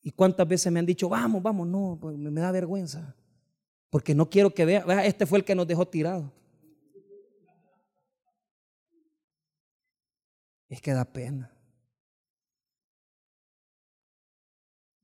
Y 0.00 0.10
cuántas 0.12 0.48
veces 0.48 0.72
me 0.72 0.78
han 0.78 0.86
dicho, 0.86 1.06
vamos, 1.06 1.42
vamos, 1.42 1.68
no, 1.68 1.98
pues 2.00 2.16
me 2.16 2.40
da 2.40 2.50
vergüenza. 2.50 3.14
Porque 3.90 4.14
no 4.14 4.30
quiero 4.30 4.54
que 4.54 4.64
vea, 4.64 4.86
vea, 4.86 5.04
este 5.04 5.26
fue 5.26 5.38
el 5.38 5.44
que 5.44 5.54
nos 5.54 5.66
dejó 5.66 5.86
tirado. 5.86 6.32
Es 10.70 10.80
que 10.80 10.94
da 10.94 11.04
pena. 11.04 11.54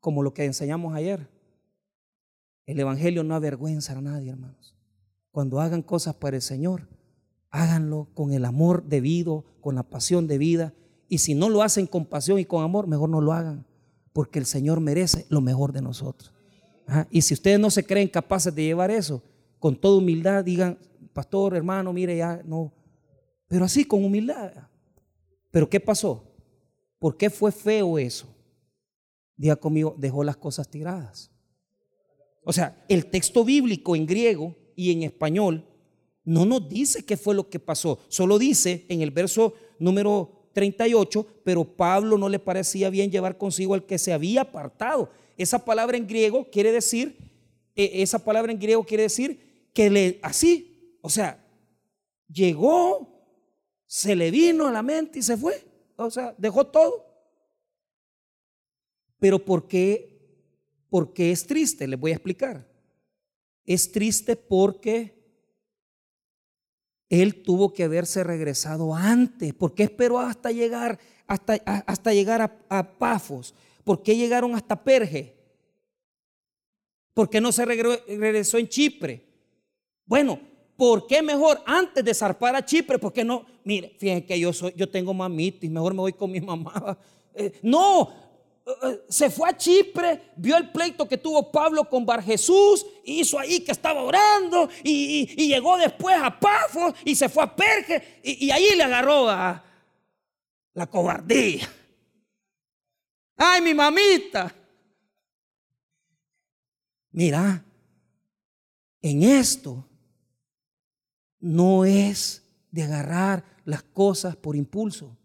Como 0.00 0.22
lo 0.22 0.32
que 0.32 0.46
enseñamos 0.46 0.94
ayer. 0.94 1.28
El 2.64 2.80
Evangelio 2.80 3.22
no 3.24 3.34
avergüenza 3.34 3.92
a 3.92 4.00
nadie, 4.00 4.30
hermanos. 4.30 4.79
Cuando 5.30 5.60
hagan 5.60 5.82
cosas 5.82 6.14
para 6.14 6.36
el 6.36 6.42
Señor, 6.42 6.88
háganlo 7.50 8.08
con 8.14 8.32
el 8.32 8.44
amor 8.44 8.84
debido, 8.84 9.44
con 9.60 9.74
la 9.74 9.82
pasión 9.82 10.26
debida. 10.26 10.74
Y 11.08 11.18
si 11.18 11.34
no 11.34 11.48
lo 11.48 11.62
hacen 11.62 11.86
con 11.86 12.06
pasión 12.06 12.38
y 12.38 12.44
con 12.44 12.62
amor, 12.62 12.86
mejor 12.86 13.08
no 13.08 13.20
lo 13.20 13.32
hagan, 13.32 13.66
porque 14.12 14.38
el 14.38 14.46
Señor 14.46 14.80
merece 14.80 15.26
lo 15.28 15.40
mejor 15.40 15.72
de 15.72 15.82
nosotros. 15.82 16.32
Y 17.10 17.22
si 17.22 17.34
ustedes 17.34 17.60
no 17.60 17.70
se 17.70 17.84
creen 17.84 18.08
capaces 18.08 18.54
de 18.54 18.64
llevar 18.64 18.90
eso, 18.90 19.22
con 19.58 19.76
toda 19.76 19.98
humildad, 19.98 20.44
digan, 20.44 20.78
pastor, 21.12 21.54
hermano, 21.54 21.92
mire, 21.92 22.16
ya 22.16 22.42
no. 22.44 22.72
Pero 23.46 23.64
así, 23.64 23.84
con 23.84 24.04
humildad. 24.04 24.52
Pero 25.50 25.68
¿qué 25.68 25.78
pasó? 25.78 26.24
¿Por 26.98 27.16
qué 27.16 27.30
fue 27.30 27.52
feo 27.52 27.98
eso? 27.98 28.26
Diga 29.36 29.56
conmigo, 29.56 29.94
dejó 29.98 30.24
las 30.24 30.36
cosas 30.36 30.68
tiradas. 30.68 31.30
O 32.44 32.52
sea, 32.52 32.84
el 32.88 33.06
texto 33.06 33.44
bíblico 33.44 33.94
en 33.94 34.06
griego 34.06 34.56
y 34.80 34.92
en 34.92 35.02
español 35.02 35.64
no 36.24 36.46
nos 36.46 36.68
dice 36.68 37.04
qué 37.04 37.16
fue 37.16 37.34
lo 37.34 37.50
que 37.50 37.58
pasó. 37.58 37.98
Solo 38.08 38.38
dice 38.38 38.86
en 38.88 39.02
el 39.02 39.10
verso 39.10 39.54
número 39.78 40.48
38, 40.52 41.26
pero 41.44 41.64
Pablo 41.64 42.16
no 42.16 42.28
le 42.28 42.38
parecía 42.38 42.88
bien 42.90 43.10
llevar 43.10 43.36
consigo 43.36 43.74
al 43.74 43.84
que 43.84 43.98
se 43.98 44.12
había 44.12 44.42
apartado. 44.42 45.10
Esa 45.36 45.64
palabra 45.64 45.96
en 45.96 46.06
griego 46.06 46.48
quiere 46.50 46.72
decir, 46.72 47.16
e, 47.74 48.02
esa 48.02 48.24
palabra 48.24 48.52
en 48.52 48.58
griego 48.58 48.84
quiere 48.84 49.04
decir 49.04 49.68
que 49.74 49.90
le, 49.90 50.18
así, 50.22 50.96
o 51.02 51.10
sea, 51.10 51.44
llegó 52.28 53.10
se 53.90 54.14
le 54.14 54.30
vino 54.30 54.68
a 54.68 54.70
la 54.70 54.84
mente 54.84 55.18
y 55.18 55.22
se 55.22 55.36
fue. 55.36 55.64
O 55.96 56.08
sea, 56.12 56.32
dejó 56.38 56.64
todo. 56.64 57.04
Pero 59.18 59.44
¿por 59.44 59.66
qué? 59.66 60.16
Porque 60.88 61.32
es 61.32 61.44
triste, 61.44 61.88
les 61.88 61.98
voy 61.98 62.12
a 62.12 62.14
explicar. 62.14 62.69
Es 63.70 63.92
triste 63.92 64.34
porque 64.34 65.14
él 67.08 67.40
tuvo 67.44 67.72
que 67.72 67.84
haberse 67.84 68.24
regresado 68.24 68.96
antes. 68.96 69.54
¿Por 69.54 69.76
qué 69.76 69.84
esperó 69.84 70.18
hasta 70.18 70.50
llegar, 70.50 70.98
hasta, 71.28 71.52
hasta 71.86 72.12
llegar 72.12 72.42
a, 72.42 72.58
a, 72.68 72.98
Pafos? 72.98 73.54
¿Por 73.84 74.02
qué 74.02 74.16
llegaron 74.16 74.56
hasta 74.56 74.82
Perge? 74.82 75.36
¿Por 77.14 77.30
qué 77.30 77.40
no 77.40 77.52
se 77.52 77.64
regresó 77.64 78.58
en 78.58 78.66
Chipre? 78.66 79.24
Bueno, 80.04 80.40
¿por 80.76 81.06
qué 81.06 81.22
mejor 81.22 81.62
antes 81.64 82.04
de 82.04 82.12
zarpar 82.12 82.56
a 82.56 82.64
Chipre? 82.64 82.98
Porque 82.98 83.22
no, 83.22 83.46
mire, 83.62 83.94
fíjense 84.00 84.26
que 84.26 84.40
yo, 84.40 84.52
soy, 84.52 84.74
yo 84.76 84.90
tengo 84.90 85.14
mamitis, 85.14 85.70
mejor 85.70 85.94
me 85.94 86.00
voy 86.00 86.12
con 86.12 86.32
mi 86.32 86.40
mamá. 86.40 86.98
Eh, 87.32 87.52
no, 87.62 88.29
se 89.08 89.30
fue 89.30 89.50
a 89.50 89.56
Chipre, 89.56 90.32
vio 90.36 90.56
el 90.56 90.70
pleito 90.70 91.08
que 91.08 91.18
tuvo 91.18 91.50
Pablo 91.50 91.88
con 91.88 92.04
Bar 92.04 92.22
Jesús, 92.22 92.86
hizo 93.04 93.38
ahí 93.38 93.60
que 93.60 93.72
estaba 93.72 94.02
orando 94.02 94.68
y, 94.82 95.26
llegó 95.48 95.76
después 95.76 96.16
a 96.20 96.38
Pafos 96.38 96.94
y 97.04 97.14
se 97.14 97.28
fue 97.28 97.42
a 97.42 97.54
Perge 97.54 98.20
y, 98.22 98.46
y 98.46 98.50
ahí 98.50 98.76
le 98.76 98.84
agarró 98.84 99.28
a 99.28 99.64
la 100.74 100.86
cobardía. 100.86 101.68
Ay, 103.36 103.60
mi 103.62 103.74
mamita. 103.74 104.54
Mira, 107.12 107.64
en 109.02 109.22
esto 109.22 109.88
no 111.40 111.84
es 111.84 112.42
de 112.70 112.82
agarrar 112.82 113.44
las 113.64 113.82
cosas 113.82 114.36
por 114.36 114.56
impulso. 114.56 115.16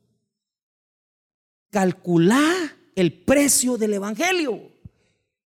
Calcular 1.69 2.74
el 2.95 3.13
precio 3.13 3.77
del 3.77 3.93
Evangelio. 3.93 4.71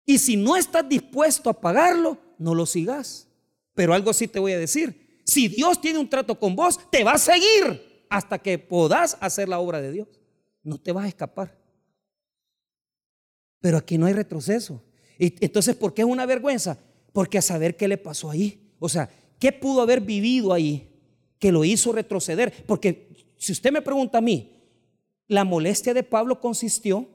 Y 0.05 0.19
si 0.19 0.37
no 0.37 0.57
estás 0.57 0.89
dispuesto 0.89 1.51
a 1.51 1.61
pagarlo, 1.61 2.19
no 2.39 2.55
lo 2.55 2.67
sigas. 2.67 3.29
Pero 3.75 3.95
algo 3.95 4.13
sí 4.13 4.29
te 4.29 4.39
voy 4.39 4.53
a 4.53 4.59
decir. 4.59 5.21
Si 5.25 5.49
Dios 5.49 5.81
tiene 5.81 5.99
un 5.99 6.09
trato 6.09 6.39
con 6.39 6.55
vos, 6.55 6.79
te 6.91 7.03
va 7.03 7.13
a 7.13 7.19
seguir 7.19 8.07
hasta 8.09 8.39
que 8.39 8.59
podás 8.59 9.17
hacer 9.21 9.49
la 9.49 9.59
obra 9.59 9.81
de 9.81 9.93
Dios. 9.93 10.09
No 10.63 10.79
te 10.79 10.93
vas 10.93 11.05
a 11.05 11.09
escapar. 11.09 11.59
Pero 13.61 13.79
aquí 13.79 13.99
no 13.99 14.07
hay 14.07 14.13
retroceso. 14.13 14.83
Y 15.19 15.35
entonces, 15.45 15.75
¿por 15.75 15.95
qué 15.95 16.03
es 16.03 16.09
una 16.09 16.27
vergüenza? 16.27 16.79
Porque 17.13 17.39
a 17.39 17.43
saber 17.43 17.77
qué 17.77 17.89
le 17.89 17.97
pasó 17.97 18.31
ahí. 18.31 18.73
O 18.79 18.89
sea, 18.89 19.11
¿Qué 19.39 19.53
pudo 19.53 19.83
haber 19.83 20.01
vivido 20.01 20.53
ahí 20.53 20.89
que 21.39 21.53
lo 21.53 21.65
hizo 21.65 21.93
retroceder? 21.93 22.65
Porque 22.67 23.09
si 23.37 23.53
usted 23.53 23.71
me 23.71 23.83
pregunta 23.83 24.19
a 24.19 24.23
mí, 24.23 24.53
la 25.29 25.45
molestia 25.45 25.93
de 25.93 26.03
Pablo 26.03 26.41
consistió 26.41 27.07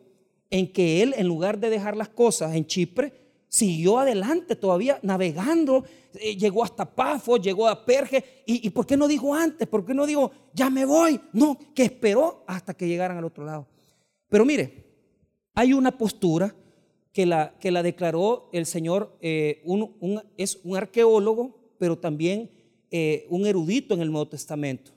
en 0.52 0.72
que 0.72 1.02
él, 1.02 1.16
en 1.18 1.28
lugar 1.28 1.60
de 1.60 1.72
dejar 1.72 1.97
las 1.97 2.10
cosas 2.10 2.54
en 2.54 2.68
Chipre, 2.68 3.14
siguió 3.47 3.97
adelante 3.97 4.56
todavía 4.56 4.99
navegando, 5.02 5.84
eh, 6.14 6.36
llegó 6.36 6.64
hasta 6.64 6.86
Pafos, 6.86 7.41
llegó 7.41 7.68
a 7.68 7.84
Perge. 7.84 8.43
¿Y, 8.45 8.70
por 8.70 8.86
qué 8.86 8.95
no 8.95 9.08
dijo 9.08 9.34
antes? 9.34 9.68
¿Por 9.68 9.84
qué 9.84 9.93
no 9.93 10.06
dijo, 10.06 10.32
ya 10.54 10.70
me 10.70 10.86
voy? 10.86 11.20
No, 11.34 11.58
que 11.74 11.84
esperó 11.84 12.43
hasta 12.45 12.76
que 12.76 12.88
llegaran 12.88 13.18
al 13.18 13.26
otro 13.26 13.43
lado. 13.43 13.68
Pero 14.30 14.45
mire, 14.45 14.86
hay 15.56 15.74
una 15.74 15.97
postura 15.97 16.54
que 17.12 17.26
la, 17.26 17.58
que 17.60 17.72
la 17.72 17.82
declaró 17.82 18.49
el 18.54 18.68
Señor, 18.68 19.18
eh, 19.22 19.64
es 20.38 20.60
un 20.64 20.78
arqueólogo 20.78 21.62
pero 21.82 21.97
también 21.97 22.52
eh, 22.91 23.26
un 23.32 23.47
erudito 23.47 23.95
en 23.95 24.02
el 24.02 24.12
Nuevo 24.12 24.28
Testamento, 24.28 24.91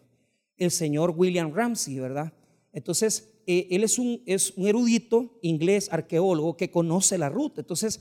el 0.59 0.71
señor 0.71 1.15
William 1.17 1.51
Ramsey, 1.51 1.99
¿verdad? 1.99 2.31
Entonces, 2.75 3.33
eh, 3.47 3.69
él 3.71 3.85
es 3.85 3.99
un, 3.99 4.23
es 4.27 4.53
un 4.57 4.67
erudito 4.67 5.39
inglés, 5.43 5.89
arqueólogo, 5.93 6.57
que 6.57 6.71
conoce 6.71 7.19
la 7.19 7.29
ruta. 7.29 7.61
Entonces, 7.61 8.01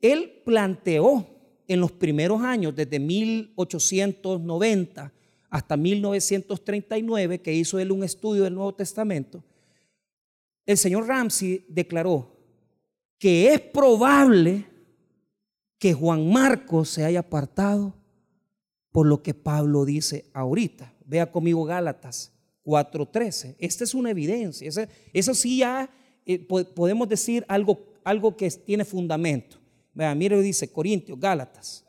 él 0.00 0.42
planteó 0.44 1.26
en 1.68 1.80
los 1.80 1.92
primeros 1.92 2.42
años, 2.42 2.74
desde 2.74 2.98
1890 2.98 5.12
hasta 5.50 5.76
1939, 5.76 7.40
que 7.40 7.54
hizo 7.54 7.78
él 7.78 7.92
un 7.92 8.04
estudio 8.04 8.44
del 8.44 8.54
Nuevo 8.54 8.74
Testamento, 8.74 9.44
el 10.66 10.78
señor 10.78 11.06
Ramsey 11.06 11.64
declaró 11.68 12.36
que 13.18 13.52
es 13.52 13.60
probable 13.60 14.64
que 15.78 15.92
Juan 15.92 16.32
Marcos 16.32 16.88
se 16.90 17.04
haya 17.04 17.20
apartado 17.20 17.94
por 18.92 19.06
lo 19.06 19.22
que 19.22 19.34
Pablo 19.34 19.84
dice 19.84 20.24
ahorita. 20.32 20.94
Vea 21.04 21.30
conmigo 21.30 21.64
Gálatas 21.64 22.32
4:13. 22.64 23.56
Esta 23.58 23.84
es 23.84 23.94
una 23.94 24.10
evidencia. 24.10 24.70
Eso, 25.12 25.34
sí 25.34 25.58
ya 25.58 25.90
eh, 26.26 26.38
podemos 26.38 27.08
decir 27.08 27.44
algo, 27.48 27.78
algo 28.04 28.36
que 28.36 28.50
tiene 28.50 28.84
fundamento. 28.84 29.58
Vea, 29.92 30.14
mire, 30.14 30.40
dice 30.40 30.70
Corintios, 30.70 31.18
Gálatas 31.18 31.84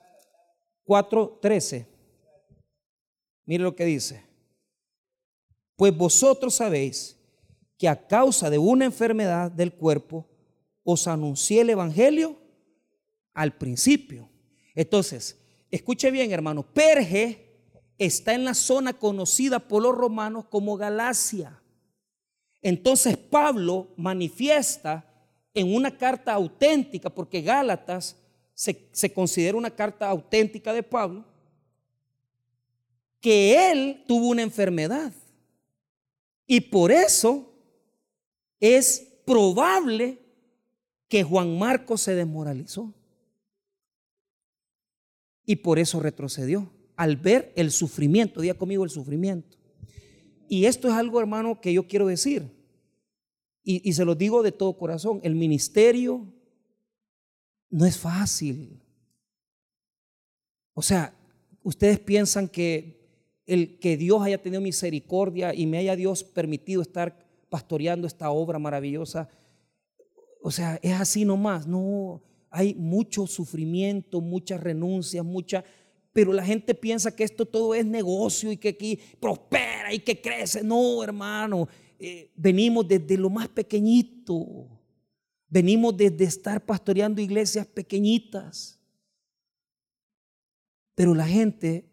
4:13. 0.85 1.85
Mire 3.45 3.63
lo 3.63 3.75
que 3.75 3.85
dice. 3.85 4.23
Pues 5.75 5.95
vosotros 5.95 6.55
sabéis 6.55 7.17
que 7.77 7.87
a 7.87 8.07
causa 8.07 8.49
de 8.49 8.57
una 8.57 8.85
enfermedad 8.85 9.51
del 9.51 9.73
cuerpo 9.73 10.27
os 10.83 11.07
anuncié 11.07 11.61
el 11.61 11.71
Evangelio 11.71 12.37
al 13.33 13.57
principio. 13.57 14.29
Entonces, 14.75 15.37
escuche 15.69 16.11
bien, 16.11 16.31
hermano, 16.31 16.63
Perge 16.63 17.50
está 18.05 18.33
en 18.33 18.45
la 18.45 18.55
zona 18.55 18.93
conocida 18.93 19.59
por 19.59 19.83
los 19.83 19.95
romanos 19.95 20.45
como 20.49 20.75
Galacia. 20.75 21.61
Entonces 22.63 23.15
Pablo 23.15 23.89
manifiesta 23.95 25.05
en 25.53 25.75
una 25.75 25.95
carta 25.95 26.33
auténtica, 26.33 27.11
porque 27.11 27.41
Gálatas 27.41 28.17
se, 28.55 29.13
considera 29.13 29.55
una 29.55 29.69
carta 29.69 30.09
auténtica 30.09 30.73
de 30.73 30.81
Pablo, 30.81 31.23
que 33.19 33.71
él 33.71 34.03
tuvo 34.07 34.29
una 34.29 34.41
enfermedad. 34.41 35.13
Y 36.47 36.59
por 36.59 36.91
eso 36.91 37.53
es 38.59 38.99
probable 39.25 40.17
que 41.07 41.21
Juan 41.21 41.59
Marcos 41.59 42.01
se 42.01 42.15
desmoralizó. 42.15 42.91
Y 45.45 45.57
por 45.57 45.77
eso 45.77 45.99
retrocedió, 45.99 46.71
al 47.01 47.15
ver 47.15 47.51
el 47.55 47.71
sufrimiento, 47.71 48.41
diga 48.41 48.53
conmigo 48.53 48.83
el 48.83 48.91
sufrimiento. 48.91 49.57
Y 50.47 50.65
esto 50.65 50.87
es 50.87 50.93
algo, 50.93 51.19
hermano, 51.19 51.59
que 51.59 51.73
yo 51.73 51.87
quiero 51.87 52.05
decir. 52.05 52.43
Y, 53.63 53.89
y 53.89 53.93
se 53.93 54.05
lo 54.05 54.13
digo 54.13 54.43
de 54.43 54.51
todo 54.51 54.77
corazón. 54.77 55.19
El 55.23 55.33
ministerio 55.33 56.31
no 57.71 57.87
es 57.87 57.97
fácil. 57.97 58.79
O 60.75 60.83
sea, 60.83 61.15
ustedes 61.63 61.97
piensan 61.97 62.47
que 62.47 63.01
el 63.47 63.79
que 63.79 63.97
Dios 63.97 64.21
haya 64.21 64.39
tenido 64.39 64.61
misericordia 64.61 65.55
y 65.55 65.65
me 65.65 65.79
haya 65.79 65.95
Dios 65.95 66.23
permitido 66.23 66.83
estar 66.83 67.17
pastoreando 67.49 68.05
esta 68.05 68.29
obra 68.29 68.59
maravillosa. 68.59 69.27
O 70.43 70.51
sea, 70.51 70.79
es 70.83 70.93
así 70.93 71.25
nomás. 71.25 71.65
No, 71.65 72.21
hay 72.51 72.75
mucho 72.75 73.25
sufrimiento, 73.25 74.21
muchas 74.21 74.61
renuncias, 74.61 75.25
mucha... 75.25 75.65
Pero 76.13 76.33
la 76.33 76.43
gente 76.43 76.73
piensa 76.73 77.15
que 77.15 77.23
esto 77.23 77.45
todo 77.45 77.73
es 77.73 77.85
negocio 77.85 78.51
y 78.51 78.57
que 78.57 78.69
aquí 78.69 78.99
prospera 79.19 79.93
y 79.93 79.99
que 79.99 80.21
crece. 80.21 80.63
No, 80.63 81.03
hermano, 81.03 81.67
eh, 81.97 82.31
venimos 82.35 82.87
desde 82.87 83.17
lo 83.17 83.29
más 83.29 83.47
pequeñito. 83.47 84.67
Venimos 85.47 85.95
desde 85.95 86.25
estar 86.25 86.65
pastoreando 86.65 87.21
iglesias 87.21 87.65
pequeñitas. 87.65 88.79
Pero 90.95 91.15
la 91.15 91.27
gente, 91.27 91.89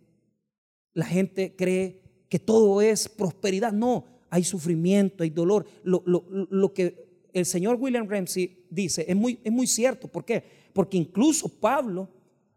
la 0.95 1.07
gente 1.07 1.55
cree 1.55 2.03
que 2.29 2.39
todo 2.39 2.83
es 2.83 3.09
prosperidad. 3.09 3.73
No, 3.73 4.05
hay 4.31 4.43
sufrimiento, 4.43 5.23
hay 5.23 5.31
dolor. 5.31 5.65
Lo, 5.85 6.03
lo 6.05 6.75
que 6.75 7.09
el 7.33 7.47
señor 7.47 7.77
William 7.81 8.09
Ramsey 8.09 8.67
dice, 8.69 9.05
es 9.09 9.17
muy, 9.17 9.39
es 9.45 9.53
muy 9.53 9.67
cierto. 9.67 10.09
¿Por 10.09 10.25
qué? 10.25 10.43
Porque 10.73 10.97
incluso 10.97 11.49
Pablo 11.49 12.09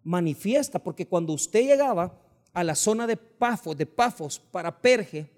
manifiesta, 0.04 0.80
porque 0.80 1.08
cuando 1.08 1.34
usted 1.34 1.62
llegaba 1.62 2.20
a 2.54 2.64
la 2.64 2.76
zona 2.76 3.08
de 3.08 3.18
Pafos, 3.18 3.78
de 3.78 3.86
Pafos 3.86 4.40
para 4.40 4.82
Perge, 4.82 5.30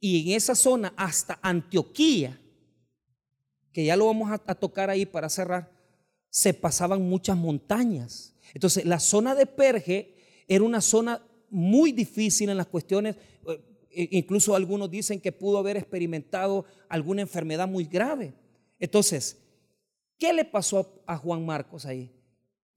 y 0.00 0.30
en 0.30 0.36
esa 0.36 0.54
zona 0.54 0.92
hasta 0.96 1.38
Antioquía, 1.42 2.40
que 3.72 3.84
ya 3.84 3.96
lo 3.96 4.06
vamos 4.06 4.30
a, 4.30 4.34
a 4.34 4.54
tocar 4.54 4.90
ahí 4.90 5.06
para 5.06 5.28
cerrar, 5.28 5.72
se 6.30 6.54
pasaban 6.54 7.02
muchas 7.08 7.36
montañas. 7.36 8.34
Entonces, 8.54 8.84
la 8.84 9.00
zona 9.00 9.34
de 9.34 9.46
Perge 9.46 10.14
era 10.46 10.64
una 10.64 10.80
zona 10.80 11.22
muy 11.50 11.92
difícil 11.92 12.50
en 12.50 12.56
las 12.56 12.66
cuestiones, 12.66 13.16
e 13.90 14.08
incluso 14.12 14.54
algunos 14.54 14.90
dicen 14.90 15.20
que 15.20 15.32
pudo 15.32 15.58
haber 15.58 15.76
experimentado 15.76 16.64
alguna 16.88 17.22
enfermedad 17.22 17.66
muy 17.66 17.84
grave. 17.84 18.34
Entonces, 18.78 19.38
¿qué 20.18 20.32
le 20.32 20.44
pasó 20.44 21.02
a 21.06 21.16
Juan 21.16 21.44
Marcos 21.44 21.86
ahí? 21.86 22.12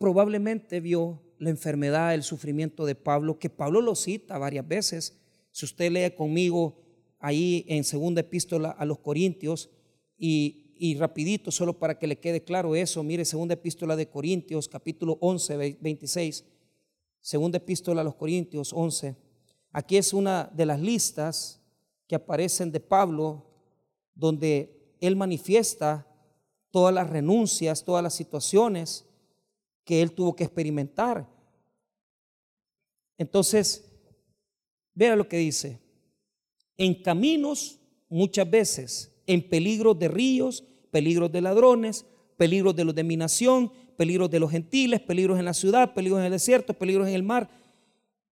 Probablemente 0.01 0.79
vio 0.79 1.21
la 1.37 1.51
enfermedad, 1.51 2.15
el 2.15 2.23
sufrimiento 2.23 2.87
de 2.87 2.95
Pablo, 2.95 3.37
que 3.37 3.51
Pablo 3.51 3.81
lo 3.81 3.93
cita 3.93 4.39
varias 4.39 4.67
veces. 4.67 5.21
Si 5.51 5.63
usted 5.63 5.91
lee 5.91 6.15
conmigo 6.17 6.81
ahí 7.19 7.65
en 7.67 7.83
segunda 7.83 8.21
epístola 8.21 8.71
a 8.71 8.83
los 8.83 8.97
Corintios 8.97 9.69
y, 10.17 10.73
y 10.75 10.95
rapidito, 10.95 11.51
solo 11.51 11.77
para 11.77 11.99
que 11.99 12.07
le 12.07 12.17
quede 12.19 12.43
claro 12.43 12.75
eso, 12.75 13.03
mire 13.03 13.25
segunda 13.25 13.53
epístola 13.53 13.95
de 13.95 14.09
Corintios, 14.09 14.67
capítulo 14.67 15.19
11, 15.21 15.77
26, 15.79 16.45
segunda 17.19 17.59
epístola 17.59 18.01
a 18.01 18.03
los 18.03 18.15
Corintios 18.15 18.73
11. 18.73 19.15
Aquí 19.71 19.97
es 19.97 20.13
una 20.13 20.49
de 20.51 20.65
las 20.65 20.81
listas 20.81 21.61
que 22.07 22.15
aparecen 22.15 22.71
de 22.71 22.79
Pablo, 22.79 23.45
donde 24.15 24.95
él 24.99 25.15
manifiesta 25.15 26.07
todas 26.71 26.91
las 26.91 27.07
renuncias, 27.07 27.83
todas 27.83 28.01
las 28.01 28.15
situaciones 28.15 29.05
que 29.83 30.01
él 30.01 30.11
tuvo 30.11 30.35
que 30.35 30.43
experimentar. 30.43 31.27
Entonces, 33.17 33.85
vea 34.93 35.15
lo 35.15 35.27
que 35.27 35.37
dice. 35.37 35.79
En 36.77 37.01
caminos, 37.01 37.79
muchas 38.09 38.49
veces, 38.49 39.11
en 39.27 39.47
peligros 39.47 39.97
de 39.99 40.07
ríos, 40.07 40.63
peligros 40.91 41.31
de 41.31 41.41
ladrones, 41.41 42.05
peligros 42.37 42.75
de 42.75 42.85
los 42.85 42.95
de 42.95 43.03
mi 43.03 43.17
nación, 43.17 43.71
peligros 43.97 44.31
de 44.31 44.39
los 44.39 44.51
gentiles, 44.51 44.99
peligros 45.01 45.37
en 45.37 45.45
la 45.45 45.53
ciudad, 45.53 45.93
peligros 45.93 46.19
en 46.19 46.25
el 46.25 46.31
desierto, 46.31 46.73
peligros 46.73 47.07
en 47.07 47.13
el 47.13 47.23
mar 47.23 47.49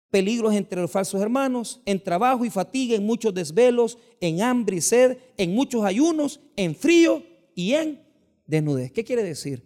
peligros 0.10 0.54
entre 0.54 0.82
los 0.82 0.92
falsos 0.92 1.22
hermanos, 1.22 1.82
en 1.86 2.02
trabajo 2.02 2.46
y 2.46 2.50
fatiga, 2.50 2.96
en 2.96 3.06
muchos 3.06 3.34
desvelos, 3.34 3.98
en 4.20 4.42
hambre 4.42 4.78
y 4.78 4.82
sed, 4.82 5.18
en 5.38 5.54
muchos 5.54 5.84
ayunos, 5.84 6.40
en 6.56 6.76
frío 6.76 7.24
y 7.56 7.74
en 7.74 8.02
desnudez. 8.46 8.92
¿Qué 8.92 9.04
quiere 9.04 9.24
decir? 9.24 9.64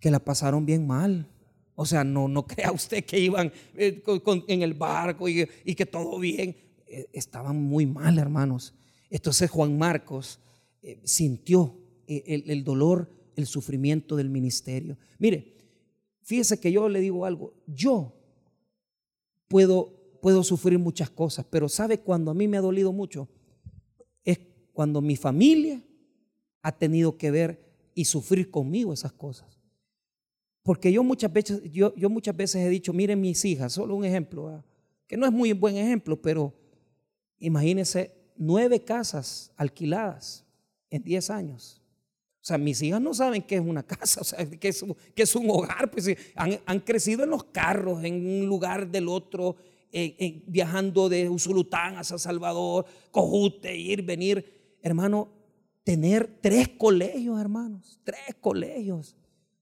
Que 0.00 0.10
la 0.10 0.18
pasaron 0.18 0.66
bien 0.66 0.86
mal. 0.86 1.28
O 1.74 1.84
sea, 1.86 2.04
no, 2.04 2.26
no 2.26 2.46
crea 2.46 2.72
usted 2.72 3.04
que 3.04 3.20
iban 3.20 3.52
eh, 3.76 4.02
en 4.48 4.62
el 4.62 4.74
barco 4.74 5.28
y, 5.28 5.46
que 5.46 5.86
todo 5.86 6.18
bien. 6.18 6.56
Eh, 6.88 7.08
estaban 7.12 7.60
muy 7.62 7.86
mal, 7.86 8.18
hermanos. 8.18 8.74
Entonces 9.10 9.50
Juan 9.50 9.76
Marcos 9.76 10.40
eh, 10.82 11.00
sintió 11.04 11.76
el, 12.06 12.50
el 12.50 12.64
dolor, 12.64 13.10
el 13.36 13.46
sufrimiento 13.46 14.16
del 14.16 14.30
ministerio. 14.30 14.96
Mire, 15.18 15.54
fíjese 16.22 16.58
que 16.58 16.72
yo 16.72 16.88
le 16.88 17.00
digo 17.00 17.24
algo. 17.24 17.54
Yo 17.66 18.12
puedo, 19.48 19.92
puedo 20.20 20.42
sufrir 20.42 20.78
muchas 20.78 21.10
cosas, 21.10 21.46
pero 21.48 21.68
¿sabe 21.68 22.00
cuando 22.00 22.30
a 22.30 22.34
mí 22.34 22.48
me 22.48 22.56
ha 22.56 22.60
dolido 22.60 22.92
mucho? 22.92 23.28
Es 24.24 24.38
cuando 24.72 25.00
mi 25.00 25.16
familia 25.16 25.82
ha 26.62 26.72
tenido 26.72 27.16
que 27.16 27.30
ver 27.30 27.60
y 27.94 28.04
sufrir 28.04 28.50
conmigo 28.50 28.92
esas 28.92 29.12
cosas. 29.12 29.55
Porque 30.66 30.90
yo 30.90 31.04
muchas 31.04 31.32
veces, 31.32 31.62
yo, 31.70 31.94
yo 31.94 32.10
muchas 32.10 32.36
veces 32.36 32.56
he 32.56 32.68
dicho, 32.68 32.92
miren 32.92 33.20
mis 33.20 33.44
hijas, 33.44 33.72
solo 33.72 33.94
un 33.94 34.04
ejemplo, 34.04 34.64
que 35.06 35.16
no 35.16 35.24
es 35.24 35.30
muy 35.30 35.52
buen 35.52 35.76
ejemplo, 35.76 36.20
pero 36.20 36.52
imagínense 37.38 38.12
nueve 38.36 38.82
casas 38.82 39.52
alquiladas 39.56 40.44
en 40.90 41.04
diez 41.04 41.30
años. 41.30 41.80
O 42.40 42.44
sea, 42.44 42.58
mis 42.58 42.82
hijas 42.82 43.00
no 43.00 43.14
saben 43.14 43.42
qué 43.42 43.54
es 43.54 43.60
una 43.60 43.84
casa, 43.84 44.20
o 44.22 44.24
sea, 44.24 44.44
qué 44.44 44.66
es, 44.66 44.84
es 45.14 45.36
un 45.36 45.48
hogar, 45.50 45.88
pues 45.88 46.08
han, 46.34 46.80
crecido 46.80 47.22
en 47.22 47.30
los 47.30 47.44
carros, 47.44 48.02
en 48.02 48.26
un 48.26 48.46
lugar 48.46 48.90
del 48.90 49.08
otro, 49.08 49.54
viajando 50.48 51.08
de 51.08 51.28
Usulután 51.28 51.96
a 51.96 52.02
San 52.02 52.18
Salvador, 52.18 52.86
Cojute, 53.12 53.76
ir, 53.76 54.02
venir. 54.02 54.78
Hermano, 54.82 55.28
tener 55.84 56.40
tres 56.40 56.70
colegios, 56.70 57.40
hermanos, 57.40 58.00
tres 58.02 58.34
colegios. 58.40 59.14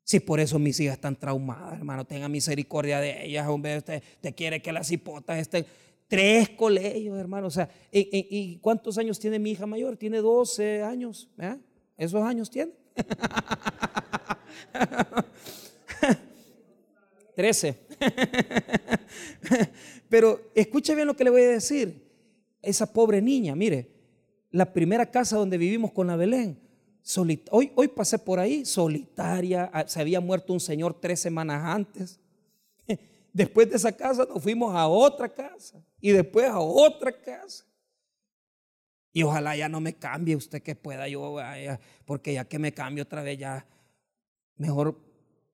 Si 0.05 0.21
por 0.21 0.39
eso 0.39 0.59
mis 0.59 0.79
hijas 0.81 0.97
están 0.97 1.17
traumadas, 1.17 1.79
hermano, 1.79 2.05
tenga 2.05 2.29
misericordia 2.29 3.01
de 3.01 3.25
ellas, 3.25 3.49
hombre, 3.49 3.79
usted, 3.79 4.03
quiere 4.37 4.61
que 4.61 4.71
las 4.71 4.91
hipotas 4.91 5.39
estén. 5.39 5.65
Tres 6.07 6.51
colegios, 6.51 7.19
hermano. 7.19 7.47
O 7.47 7.51
sea, 7.51 7.71
¿y, 7.91 8.59
cuántos 8.59 8.99
años 8.99 9.19
tiene 9.19 9.39
mi 9.39 9.53
hija 9.53 9.65
mayor? 9.65 9.97
Tiene 9.97 10.19
12 10.19 10.83
años. 10.83 11.31
¿eh? 11.39 11.57
¿Esos 11.97 12.23
años 12.23 12.51
tiene? 12.51 12.73
Trece. 17.35 17.75
Pero 20.11 20.51
escuche 20.55 20.95
bien 20.95 21.07
lo 21.07 21.17
que 21.17 21.25
le 21.25 21.31
voy 21.31 21.43
a 21.43 21.49
decir. 21.49 22.05
Esa 22.61 22.93
pobre 22.93 23.23
niña, 23.23 23.57
mire, 23.57 23.91
la 24.51 24.71
primera 24.73 25.11
casa 25.11 25.37
donde 25.37 25.59
vivimos 25.59 25.93
con 25.93 26.07
la 26.07 26.17
Belén, 26.17 26.59
hoy, 27.51 27.73
hoy 27.75 27.89
pasé 27.89 28.19
por 28.19 28.39
ahí, 28.39 28.65
solitaria, 28.65 29.71
ah, 29.73 29.85
se 29.87 30.01
había 30.01 30.21
muerto 30.21 30.53
un 30.53 30.61
señor 30.61 30.99
tres 31.01 31.21
semanas 31.21 31.63
antes. 31.65 32.21
Después 33.33 33.69
de 33.69 33.77
esa 33.77 33.93
casa 33.93 34.27
nos 34.27 34.43
fuimos 34.43 34.75
a 34.75 34.87
otra 34.87 35.29
casa 35.29 35.83
y 36.01 36.13
después 36.13 36.47
a 36.47 36.61
otra 36.61 37.13
casa. 37.13 37.65
Y 39.13 39.23
ojalá 39.23 39.57
ya 39.57 39.69
no 39.69 39.81
me 39.81 39.95
cambie 39.95 40.35
usted 40.35 40.63
que 40.63 40.75
pueda 40.75 41.07
yo, 41.09 41.37
porque 42.05 42.35
ya 42.35 42.45
que 42.45 42.59
me 42.59 42.73
cambie 42.73 43.03
otra 43.03 43.23
vez 43.23 43.39
ya, 43.39 43.65
mejor 44.57 45.01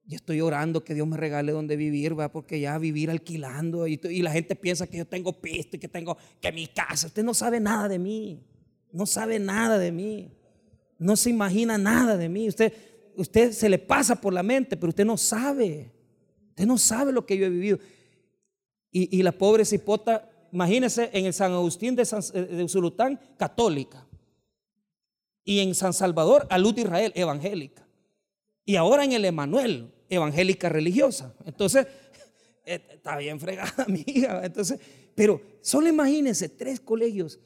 ya 0.07 0.17
estoy 0.17 0.41
orando 0.41 0.83
que 0.83 0.95
Dios 0.95 1.07
me 1.07 1.17
regale 1.17 1.53
donde 1.53 1.77
vivir, 1.77 2.19
va, 2.19 2.33
porque 2.33 2.59
ya 2.59 2.79
vivir 2.79 3.11
alquilando 3.11 3.87
y, 3.87 4.01
y, 4.03 4.23
la 4.23 4.33
gente 4.33 4.57
piensa 4.57 4.87
que 4.87 4.97
yo 4.97 5.07
tengo 5.07 5.41
pisto 5.41 5.77
y 5.77 5.79
que 5.79 5.89
tengo 5.89 6.17
que 6.41 6.51
mi 6.53 6.67
casa. 6.67 7.07
Usted 7.07 7.23
no 7.23 7.35
sabe 7.35 7.61
nada 7.61 7.87
de 7.87 7.99
mí, 7.99 8.43
no 8.93 9.05
sabe 9.07 9.39
nada 9.39 9.79
de 9.79 9.93
mí, 9.93 10.33
no 11.01 11.17
se 11.17 11.31
imagina 11.31 11.79
nada 11.79 12.17
de 12.17 12.29
mí. 12.29 12.47
Usted, 12.47 12.73
usted 13.17 13.53
se 13.53 13.69
le 13.71 13.79
pasa 13.79 14.21
por 14.21 14.35
la 14.35 14.43
mente, 14.43 14.77
pero 14.77 14.91
usted 14.91 15.07
no 15.07 15.17
sabe, 15.17 15.91
usted 16.51 16.67
no 16.67 16.77
sabe 16.77 17.11
lo 17.11 17.25
que 17.25 17.39
yo 17.39 17.47
he 17.47 17.51
vivido. 17.51 17.79
Y, 18.93 19.19
y 19.19 19.23
la 19.23 19.33
pobre 19.33 19.65
cipota, 19.65 20.31
imagínese 20.53 21.09
en 21.15 21.25
el 21.25 21.33
San 21.33 21.53
Agustín 21.53 21.97
de, 21.97 22.05
San, 22.05 22.21
de 22.33 22.63
Usulután, 22.63 23.19
católica, 23.39 24.07
y 25.43 25.61
en 25.61 25.75
San 25.75 25.95
Salvador, 25.95 26.47
a 26.51 26.59
Luz 26.59 26.75
de 26.75 26.83
Israel, 26.83 27.13
evangélica. 27.15 27.89
Y 28.67 28.77
ahora 28.77 29.03
en 29.03 29.13
el 29.13 29.25
Emanuel, 29.25 29.91
evangélica 30.11 30.69
religiosa. 30.69 31.35
Entonces, 31.47 31.87
eh, 32.67 32.87
está 32.93 33.17
bien 33.17 33.41
fregada, 33.41 33.85
mi 33.89 34.05
hija. 34.07 34.45
Entonces, 34.45 34.79
pero 35.15 35.41
solo 35.63 35.89
imagínense 35.89 36.51
tres 36.51 36.79
colegios 36.79 37.41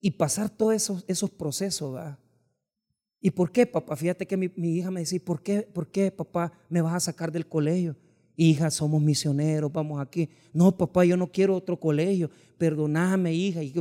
y 0.00 0.10
pasar 0.10 0.50
todos 0.50 0.74
esos, 0.74 1.04
esos 1.06 1.30
procesos, 1.30 1.92
¿verdad? 1.94 2.18
¿Y 3.24 3.30
por 3.30 3.50
qué, 3.50 3.64
papá? 3.64 3.96
Fíjate 3.96 4.26
que 4.26 4.36
mi, 4.36 4.50
hija 4.76 4.90
me 4.90 5.00
decía, 5.00 5.18
¿por 5.24 5.42
qué, 5.42 5.62
¿por 5.62 5.86
qué, 5.88 6.10
papá, 6.10 6.52
me 6.68 6.82
vas 6.82 6.92
a 6.92 7.00
sacar 7.00 7.32
del 7.32 7.48
colegio? 7.48 7.96
Hija, 8.36 8.70
somos 8.70 9.00
misioneros, 9.00 9.72
vamos 9.72 9.98
aquí. 9.98 10.28
No, 10.52 10.76
papá, 10.76 11.06
yo 11.06 11.16
no 11.16 11.32
quiero 11.32 11.56
otro 11.56 11.80
colegio. 11.80 12.28
Perdóname, 12.58 13.32
hija. 13.32 13.62
Y 13.62 13.72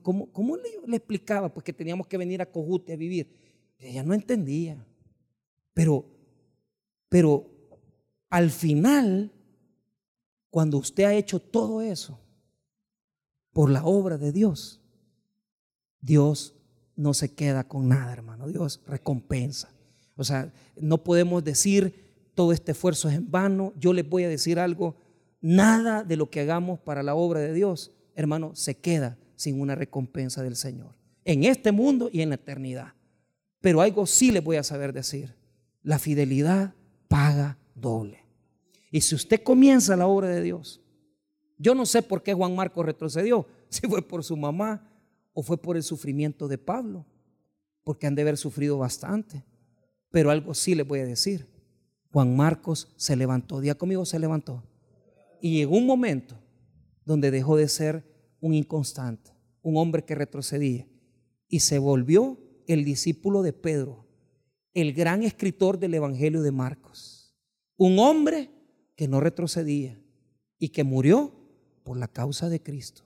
¿Cómo, 0.00 0.32
cómo 0.32 0.56
le, 0.56 0.62
le, 0.86 0.96
explicaba? 0.96 1.52
Pues 1.52 1.64
que 1.64 1.74
teníamos 1.74 2.06
que 2.06 2.16
venir 2.16 2.40
a 2.40 2.50
Cojute 2.50 2.94
a 2.94 2.96
vivir. 2.96 3.30
Ella 3.78 4.02
no 4.02 4.14
entendía. 4.14 4.82
Pero, 5.74 6.06
pero 7.10 7.44
al 8.30 8.50
final, 8.50 9.30
cuando 10.48 10.78
usted 10.78 11.04
ha 11.04 11.12
hecho 11.12 11.40
todo 11.40 11.82
eso 11.82 12.18
por 13.52 13.68
la 13.68 13.84
obra 13.84 14.16
de 14.16 14.32
Dios, 14.32 14.80
Dios 16.00 16.57
no 16.98 17.14
se 17.14 17.32
queda 17.32 17.62
con 17.64 17.88
nada, 17.88 18.12
hermano. 18.12 18.48
Dios 18.48 18.80
recompensa. 18.86 19.70
O 20.16 20.24
sea, 20.24 20.52
no 20.76 21.04
podemos 21.04 21.44
decir 21.44 22.08
todo 22.34 22.52
este 22.52 22.72
esfuerzo 22.72 23.08
es 23.08 23.14
en 23.14 23.30
vano. 23.30 23.72
Yo 23.78 23.92
les 23.92 24.06
voy 24.06 24.24
a 24.24 24.28
decir 24.28 24.58
algo. 24.58 24.96
Nada 25.40 26.02
de 26.02 26.16
lo 26.16 26.28
que 26.28 26.40
hagamos 26.40 26.80
para 26.80 27.04
la 27.04 27.14
obra 27.14 27.38
de 27.38 27.54
Dios, 27.54 27.92
hermano, 28.16 28.56
se 28.56 28.76
queda 28.76 29.16
sin 29.36 29.60
una 29.60 29.76
recompensa 29.76 30.42
del 30.42 30.56
Señor. 30.56 30.96
En 31.24 31.44
este 31.44 31.70
mundo 31.70 32.10
y 32.12 32.20
en 32.20 32.30
la 32.30 32.34
eternidad. 32.34 32.94
Pero 33.60 33.80
algo 33.80 34.04
sí 34.04 34.32
les 34.32 34.42
voy 34.42 34.56
a 34.56 34.64
saber 34.64 34.92
decir 34.92 35.36
la 35.84 36.00
fidelidad 36.00 36.74
paga 37.06 37.58
doble. 37.76 38.24
Y 38.90 39.02
si 39.02 39.14
usted 39.14 39.44
comienza 39.44 39.94
la 39.94 40.08
obra 40.08 40.26
de 40.26 40.42
Dios, 40.42 40.80
yo 41.58 41.76
no 41.76 41.86
sé 41.86 42.02
por 42.02 42.24
qué 42.24 42.34
Juan 42.34 42.56
Marcos 42.56 42.84
retrocedió, 42.84 43.46
si 43.68 43.86
fue 43.86 44.02
por 44.02 44.24
su 44.24 44.36
mamá 44.36 44.87
o 45.38 45.42
fue 45.44 45.56
por 45.56 45.76
el 45.76 45.84
sufrimiento 45.84 46.48
de 46.48 46.58
Pablo, 46.58 47.06
porque 47.84 48.08
han 48.08 48.16
de 48.16 48.22
haber 48.22 48.36
sufrido 48.36 48.76
bastante. 48.76 49.44
Pero 50.10 50.32
algo 50.32 50.52
sí 50.52 50.74
le 50.74 50.82
voy 50.82 50.98
a 50.98 51.06
decir. 51.06 51.46
Juan 52.10 52.34
Marcos 52.34 52.92
se 52.96 53.14
levantó, 53.14 53.60
día 53.60 53.76
conmigo 53.76 54.04
se 54.04 54.18
levantó. 54.18 54.64
Y 55.40 55.58
llegó 55.58 55.76
un 55.76 55.86
momento 55.86 56.36
donde 57.04 57.30
dejó 57.30 57.56
de 57.56 57.68
ser 57.68 58.04
un 58.40 58.52
inconstante, 58.52 59.30
un 59.62 59.76
hombre 59.76 60.04
que 60.04 60.16
retrocedía, 60.16 60.88
y 61.46 61.60
se 61.60 61.78
volvió 61.78 62.36
el 62.66 62.84
discípulo 62.84 63.42
de 63.42 63.52
Pedro, 63.52 64.08
el 64.74 64.92
gran 64.92 65.22
escritor 65.22 65.78
del 65.78 65.94
Evangelio 65.94 66.42
de 66.42 66.50
Marcos. 66.50 67.32
Un 67.76 68.00
hombre 68.00 68.50
que 68.96 69.06
no 69.06 69.20
retrocedía 69.20 70.02
y 70.58 70.70
que 70.70 70.82
murió 70.82 71.32
por 71.84 71.96
la 71.96 72.08
causa 72.08 72.48
de 72.48 72.60
Cristo. 72.60 73.04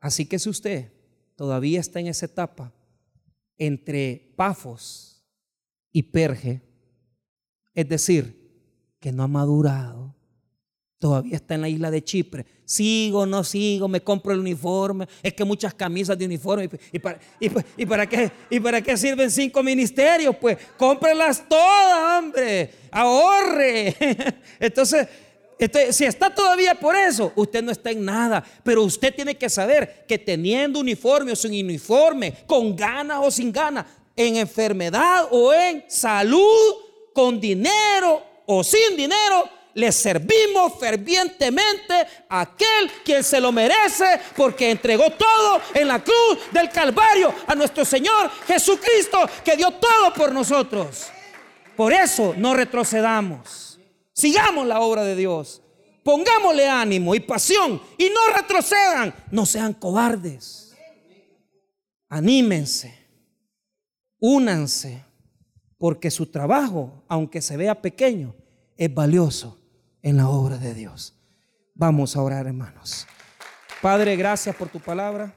Así 0.00 0.26
que 0.26 0.40
si 0.40 0.48
usted 0.48 0.95
todavía 1.36 1.80
está 1.80 2.00
en 2.00 2.08
esa 2.08 2.26
etapa 2.26 2.72
entre 3.56 4.32
Pafos 4.36 5.24
y 5.92 6.02
Perge, 6.02 6.62
es 7.74 7.88
decir, 7.88 8.34
que 8.98 9.12
no 9.12 9.22
ha 9.22 9.28
madurado, 9.28 10.16
Todavía 10.98 11.36
está 11.36 11.54
en 11.54 11.60
la 11.60 11.68
isla 11.68 11.90
de 11.90 12.02
Chipre. 12.02 12.46
Sigo, 12.64 13.26
no 13.26 13.44
sigo, 13.44 13.86
me 13.86 14.00
compro 14.00 14.32
el 14.32 14.40
uniforme. 14.40 15.06
Es 15.22 15.34
que 15.34 15.44
muchas 15.44 15.74
camisas 15.74 16.16
de 16.16 16.24
uniforme. 16.24 16.70
¿Y, 16.90 16.98
para, 16.98 18.08
qué, 18.08 18.32
¿Y 18.48 18.60
para 18.60 18.80
qué 18.80 18.96
sirven 18.96 19.30
cinco 19.30 19.62
ministerios? 19.62 20.34
Pues 20.36 20.56
cómprelas 20.78 21.46
todas, 21.46 22.18
hombre. 22.18 22.70
Ahorre. 22.90 23.94
Entonces, 24.58 25.06
este, 25.58 25.92
si 25.92 26.04
está 26.04 26.34
todavía 26.34 26.74
por 26.74 26.94
eso, 26.94 27.32
usted 27.34 27.62
no 27.62 27.72
está 27.72 27.90
en 27.90 28.04
nada. 28.04 28.44
Pero 28.62 28.82
usted 28.82 29.14
tiene 29.14 29.36
que 29.36 29.48
saber 29.48 30.04
que 30.06 30.18
teniendo 30.18 30.80
uniforme 30.80 31.32
o 31.32 31.36
sin 31.36 31.52
uniforme, 31.64 32.34
con 32.46 32.76
ganas 32.76 33.20
o 33.22 33.30
sin 33.30 33.52
ganas, 33.52 33.86
en 34.14 34.36
enfermedad 34.36 35.28
o 35.30 35.52
en 35.52 35.84
salud, 35.88 36.74
con 37.12 37.40
dinero 37.40 38.22
o 38.46 38.62
sin 38.62 38.96
dinero, 38.96 39.48
le 39.74 39.92
servimos 39.92 40.72
fervientemente 40.80 42.06
a 42.28 42.40
aquel 42.40 42.90
quien 43.04 43.22
se 43.22 43.40
lo 43.40 43.52
merece 43.52 44.20
porque 44.34 44.70
entregó 44.70 45.10
todo 45.10 45.60
en 45.74 45.86
la 45.88 46.02
cruz 46.02 46.50
del 46.50 46.70
Calvario 46.70 47.34
a 47.46 47.54
nuestro 47.54 47.84
Señor 47.84 48.30
Jesucristo 48.46 49.18
que 49.44 49.56
dio 49.56 49.70
todo 49.72 50.14
por 50.14 50.32
nosotros. 50.32 51.08
Por 51.76 51.92
eso 51.92 52.34
no 52.38 52.54
retrocedamos. 52.54 53.65
Sigamos 54.16 54.66
la 54.66 54.80
obra 54.80 55.04
de 55.04 55.14
Dios. 55.14 55.62
Pongámosle 56.02 56.66
ánimo 56.68 57.14
y 57.14 57.20
pasión 57.20 57.80
y 57.98 58.08
no 58.08 58.34
retrocedan. 58.34 59.14
No 59.30 59.44
sean 59.44 59.74
cobardes. 59.74 60.74
Anímense. 62.08 62.96
Únanse. 64.18 65.04
Porque 65.78 66.10
su 66.10 66.26
trabajo, 66.26 67.04
aunque 67.06 67.42
se 67.42 67.58
vea 67.58 67.82
pequeño, 67.82 68.34
es 68.78 68.92
valioso 68.92 69.60
en 70.00 70.16
la 70.16 70.30
obra 70.30 70.56
de 70.56 70.72
Dios. 70.72 71.14
Vamos 71.74 72.16
a 72.16 72.22
orar, 72.22 72.46
hermanos. 72.46 73.06
Padre, 73.82 74.16
gracias 74.16 74.56
por 74.56 74.68
tu 74.70 74.80
palabra. 74.80 75.36